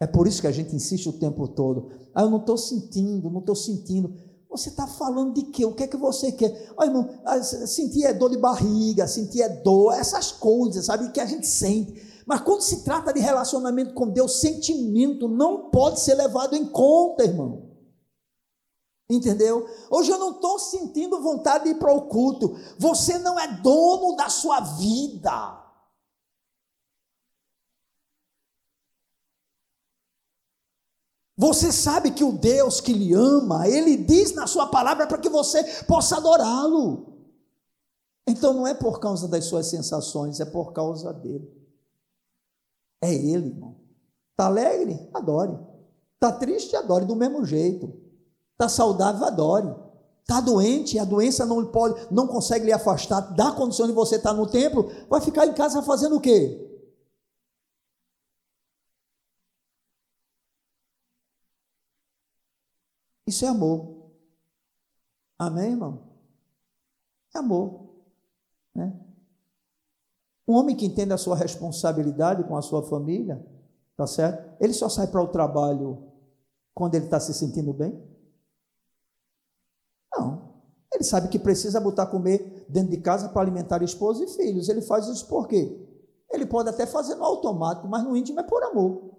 É 0.00 0.06
por 0.06 0.26
isso 0.26 0.40
que 0.40 0.46
a 0.46 0.52
gente 0.52 0.74
insiste 0.74 1.08
o 1.08 1.18
tempo 1.18 1.48
todo. 1.48 1.90
Ah, 2.14 2.22
eu 2.22 2.30
não 2.30 2.38
estou 2.38 2.56
sentindo, 2.56 3.30
não 3.30 3.40
estou 3.40 3.56
sentindo. 3.56 4.14
Você 4.48 4.70
está 4.70 4.86
falando 4.86 5.34
de 5.34 5.42
quê? 5.42 5.64
O 5.64 5.74
que 5.74 5.82
é 5.82 5.86
que 5.86 5.96
você 5.96 6.32
quer? 6.32 6.72
Olha, 6.76 6.88
irmão, 6.88 7.20
ah, 7.24 7.42
sentir 7.42 8.04
é 8.04 8.14
dor 8.14 8.30
de 8.30 8.38
barriga, 8.38 9.06
sentir 9.06 9.42
é 9.42 9.48
dor, 9.48 9.92
essas 9.92 10.32
coisas, 10.32 10.86
sabe, 10.86 11.10
que 11.10 11.20
a 11.20 11.26
gente 11.26 11.46
sente. 11.46 12.00
Mas 12.24 12.40
quando 12.40 12.62
se 12.62 12.84
trata 12.84 13.12
de 13.12 13.20
relacionamento 13.20 13.94
com 13.94 14.08
Deus, 14.08 14.40
sentimento 14.40 15.28
não 15.28 15.70
pode 15.70 16.00
ser 16.00 16.14
levado 16.14 16.54
em 16.54 16.66
conta, 16.66 17.24
irmão. 17.24 17.67
Entendeu? 19.10 19.66
Hoje 19.90 20.10
eu 20.10 20.18
não 20.18 20.32
estou 20.32 20.58
sentindo 20.58 21.22
vontade 21.22 21.64
de 21.64 21.70
ir 21.70 21.78
para 21.78 21.92
o 21.92 22.02
culto. 22.08 22.58
Você 22.78 23.18
não 23.18 23.40
é 23.40 23.48
dono 23.60 24.14
da 24.14 24.28
sua 24.28 24.60
vida. 24.60 25.64
Você 31.38 31.72
sabe 31.72 32.10
que 32.10 32.24
o 32.24 32.32
Deus 32.32 32.80
que 32.80 32.92
lhe 32.92 33.14
ama, 33.14 33.66
ele 33.68 33.96
diz 33.96 34.34
na 34.34 34.46
sua 34.46 34.66
palavra 34.66 35.06
para 35.06 35.18
que 35.18 35.28
você 35.28 35.62
possa 35.84 36.16
adorá-lo. 36.16 37.16
Então 38.26 38.52
não 38.52 38.66
é 38.66 38.74
por 38.74 39.00
causa 39.00 39.26
das 39.26 39.44
suas 39.44 39.68
sensações, 39.68 40.40
é 40.40 40.44
por 40.44 40.72
causa 40.72 41.14
dele. 41.14 41.48
É 43.00 43.14
ele, 43.14 43.50
irmão. 43.50 43.76
Está 44.32 44.46
alegre? 44.46 45.08
Adore. 45.14 45.58
Está 46.14 46.32
triste? 46.32 46.76
Adore 46.76 47.06
do 47.06 47.16
mesmo 47.16 47.44
jeito. 47.44 48.07
Está 48.58 48.68
saudável? 48.68 49.24
Adore. 49.24 49.72
Está 50.22 50.40
doente? 50.40 50.98
A 50.98 51.04
doença 51.04 51.46
não 51.46 51.64
pode, 51.64 52.12
não 52.12 52.26
consegue 52.26 52.66
lhe 52.66 52.72
afastar 52.72 53.20
da 53.20 53.52
condição 53.52 53.86
de 53.86 53.92
você 53.92 54.16
estar 54.16 54.34
no 54.34 54.48
templo? 54.48 54.90
Vai 55.08 55.20
ficar 55.20 55.46
em 55.46 55.54
casa 55.54 55.80
fazendo 55.80 56.16
o 56.16 56.20
quê? 56.20 56.64
Isso 63.24 63.44
é 63.44 63.48
amor. 63.48 64.10
Amém, 65.38 65.70
irmão? 65.70 66.02
É 67.32 67.38
amor. 67.38 67.88
Né? 68.74 68.92
Um 70.48 70.54
homem 70.54 70.74
que 70.74 70.86
entende 70.86 71.12
a 71.12 71.18
sua 71.18 71.36
responsabilidade 71.36 72.42
com 72.42 72.56
a 72.56 72.62
sua 72.62 72.82
família, 72.82 73.46
tá 73.96 74.06
certo? 74.06 74.56
Ele 74.60 74.72
só 74.72 74.88
sai 74.88 75.06
para 75.06 75.22
o 75.22 75.28
trabalho 75.28 76.10
quando 76.74 76.96
ele 76.96 77.04
está 77.04 77.20
se 77.20 77.32
sentindo 77.32 77.72
bem? 77.72 78.07
Não. 80.16 80.48
Ele 80.92 81.04
sabe 81.04 81.28
que 81.28 81.38
precisa 81.38 81.80
botar 81.80 82.06
comer 82.06 82.66
dentro 82.68 82.90
de 82.90 82.98
casa 82.98 83.28
para 83.28 83.42
alimentar 83.42 83.82
esposa 83.82 84.24
e 84.24 84.28
filhos. 84.28 84.68
Ele 84.68 84.80
faz 84.82 85.06
isso 85.06 85.26
por 85.26 85.46
quê? 85.46 85.86
Ele 86.30 86.46
pode 86.46 86.68
até 86.68 86.86
fazer 86.86 87.14
no 87.14 87.24
automático, 87.24 87.88
mas 87.88 88.04
no 88.04 88.16
íntimo 88.16 88.40
é 88.40 88.42
por 88.42 88.62
amor. 88.62 89.18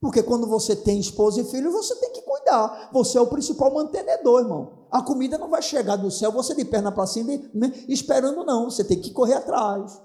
Porque 0.00 0.22
quando 0.22 0.48
você 0.48 0.74
tem 0.74 0.98
esposa 0.98 1.40
e 1.40 1.44
filho, 1.44 1.70
você 1.70 1.94
tem 1.96 2.12
que 2.12 2.22
cuidar. 2.22 2.90
Você 2.92 3.16
é 3.16 3.20
o 3.20 3.28
principal 3.28 3.72
mantenedor, 3.72 4.40
irmão. 4.40 4.86
A 4.90 5.00
comida 5.00 5.38
não 5.38 5.48
vai 5.48 5.62
chegar 5.62 5.96
do 5.96 6.10
céu, 6.10 6.32
você 6.32 6.54
de 6.54 6.64
perna 6.64 6.90
para 6.90 7.06
cima, 7.06 7.32
né, 7.54 7.72
esperando, 7.88 8.44
não. 8.44 8.68
Você 8.68 8.82
tem 8.82 9.00
que 9.00 9.12
correr 9.12 9.34
atrás. 9.34 10.02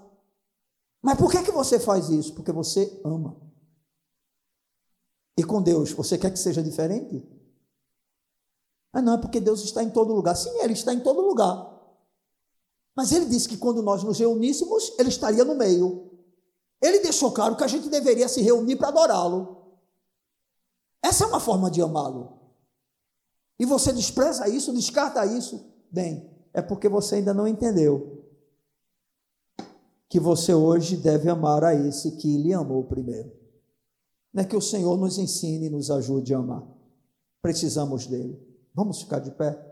Mas 1.02 1.18
por 1.18 1.30
que, 1.30 1.42
que 1.42 1.50
você 1.50 1.80
faz 1.80 2.08
isso? 2.10 2.32
Porque 2.34 2.52
você 2.52 3.00
ama. 3.04 3.36
E 5.36 5.42
com 5.42 5.60
Deus, 5.60 5.92
você 5.92 6.16
quer 6.16 6.30
que 6.30 6.38
seja 6.38 6.62
diferente? 6.62 7.37
Ah, 8.98 9.02
não, 9.02 9.14
é 9.14 9.18
porque 9.18 9.40
Deus 9.40 9.62
está 9.62 9.82
em 9.82 9.90
todo 9.90 10.12
lugar. 10.12 10.34
Sim, 10.34 10.50
Ele 10.60 10.72
está 10.72 10.92
em 10.92 11.00
todo 11.00 11.20
lugar. 11.20 11.72
Mas 12.96 13.12
Ele 13.12 13.26
disse 13.26 13.48
que 13.48 13.56
quando 13.56 13.82
nós 13.82 14.02
nos 14.02 14.18
reuníssemos, 14.18 14.92
Ele 14.98 15.08
estaria 15.08 15.44
no 15.44 15.54
meio. 15.54 16.10
Ele 16.82 16.98
deixou 17.00 17.30
claro 17.32 17.56
que 17.56 17.64
a 17.64 17.68
gente 17.68 17.88
deveria 17.88 18.28
se 18.28 18.40
reunir 18.42 18.76
para 18.76 18.88
adorá-lo. 18.88 19.56
Essa 21.02 21.24
é 21.24 21.26
uma 21.26 21.40
forma 21.40 21.70
de 21.70 21.80
amá-lo 21.80 22.38
e 23.58 23.64
você 23.64 23.92
despreza 23.92 24.48
isso, 24.48 24.72
descarta 24.72 25.26
isso, 25.26 25.66
bem, 25.90 26.30
é 26.54 26.62
porque 26.62 26.88
você 26.88 27.16
ainda 27.16 27.34
não 27.34 27.46
entendeu 27.46 28.24
que 30.08 30.20
você 30.20 30.54
hoje 30.54 30.96
deve 30.96 31.28
amar 31.28 31.64
a 31.64 31.74
esse 31.74 32.12
que 32.12 32.38
lhe 32.38 32.54
amou 32.54 32.84
primeiro. 32.84 33.32
Não 34.32 34.42
é 34.42 34.46
que 34.46 34.56
o 34.56 34.60
Senhor 34.60 34.96
nos 34.96 35.18
ensine 35.18 35.66
e 35.66 35.70
nos 35.70 35.90
ajude 35.90 36.34
a 36.34 36.38
amar. 36.38 36.66
Precisamos 37.42 38.06
dele. 38.06 38.47
Vamos 38.78 39.02
ficar 39.02 39.18
de 39.18 39.32
pé? 39.32 39.67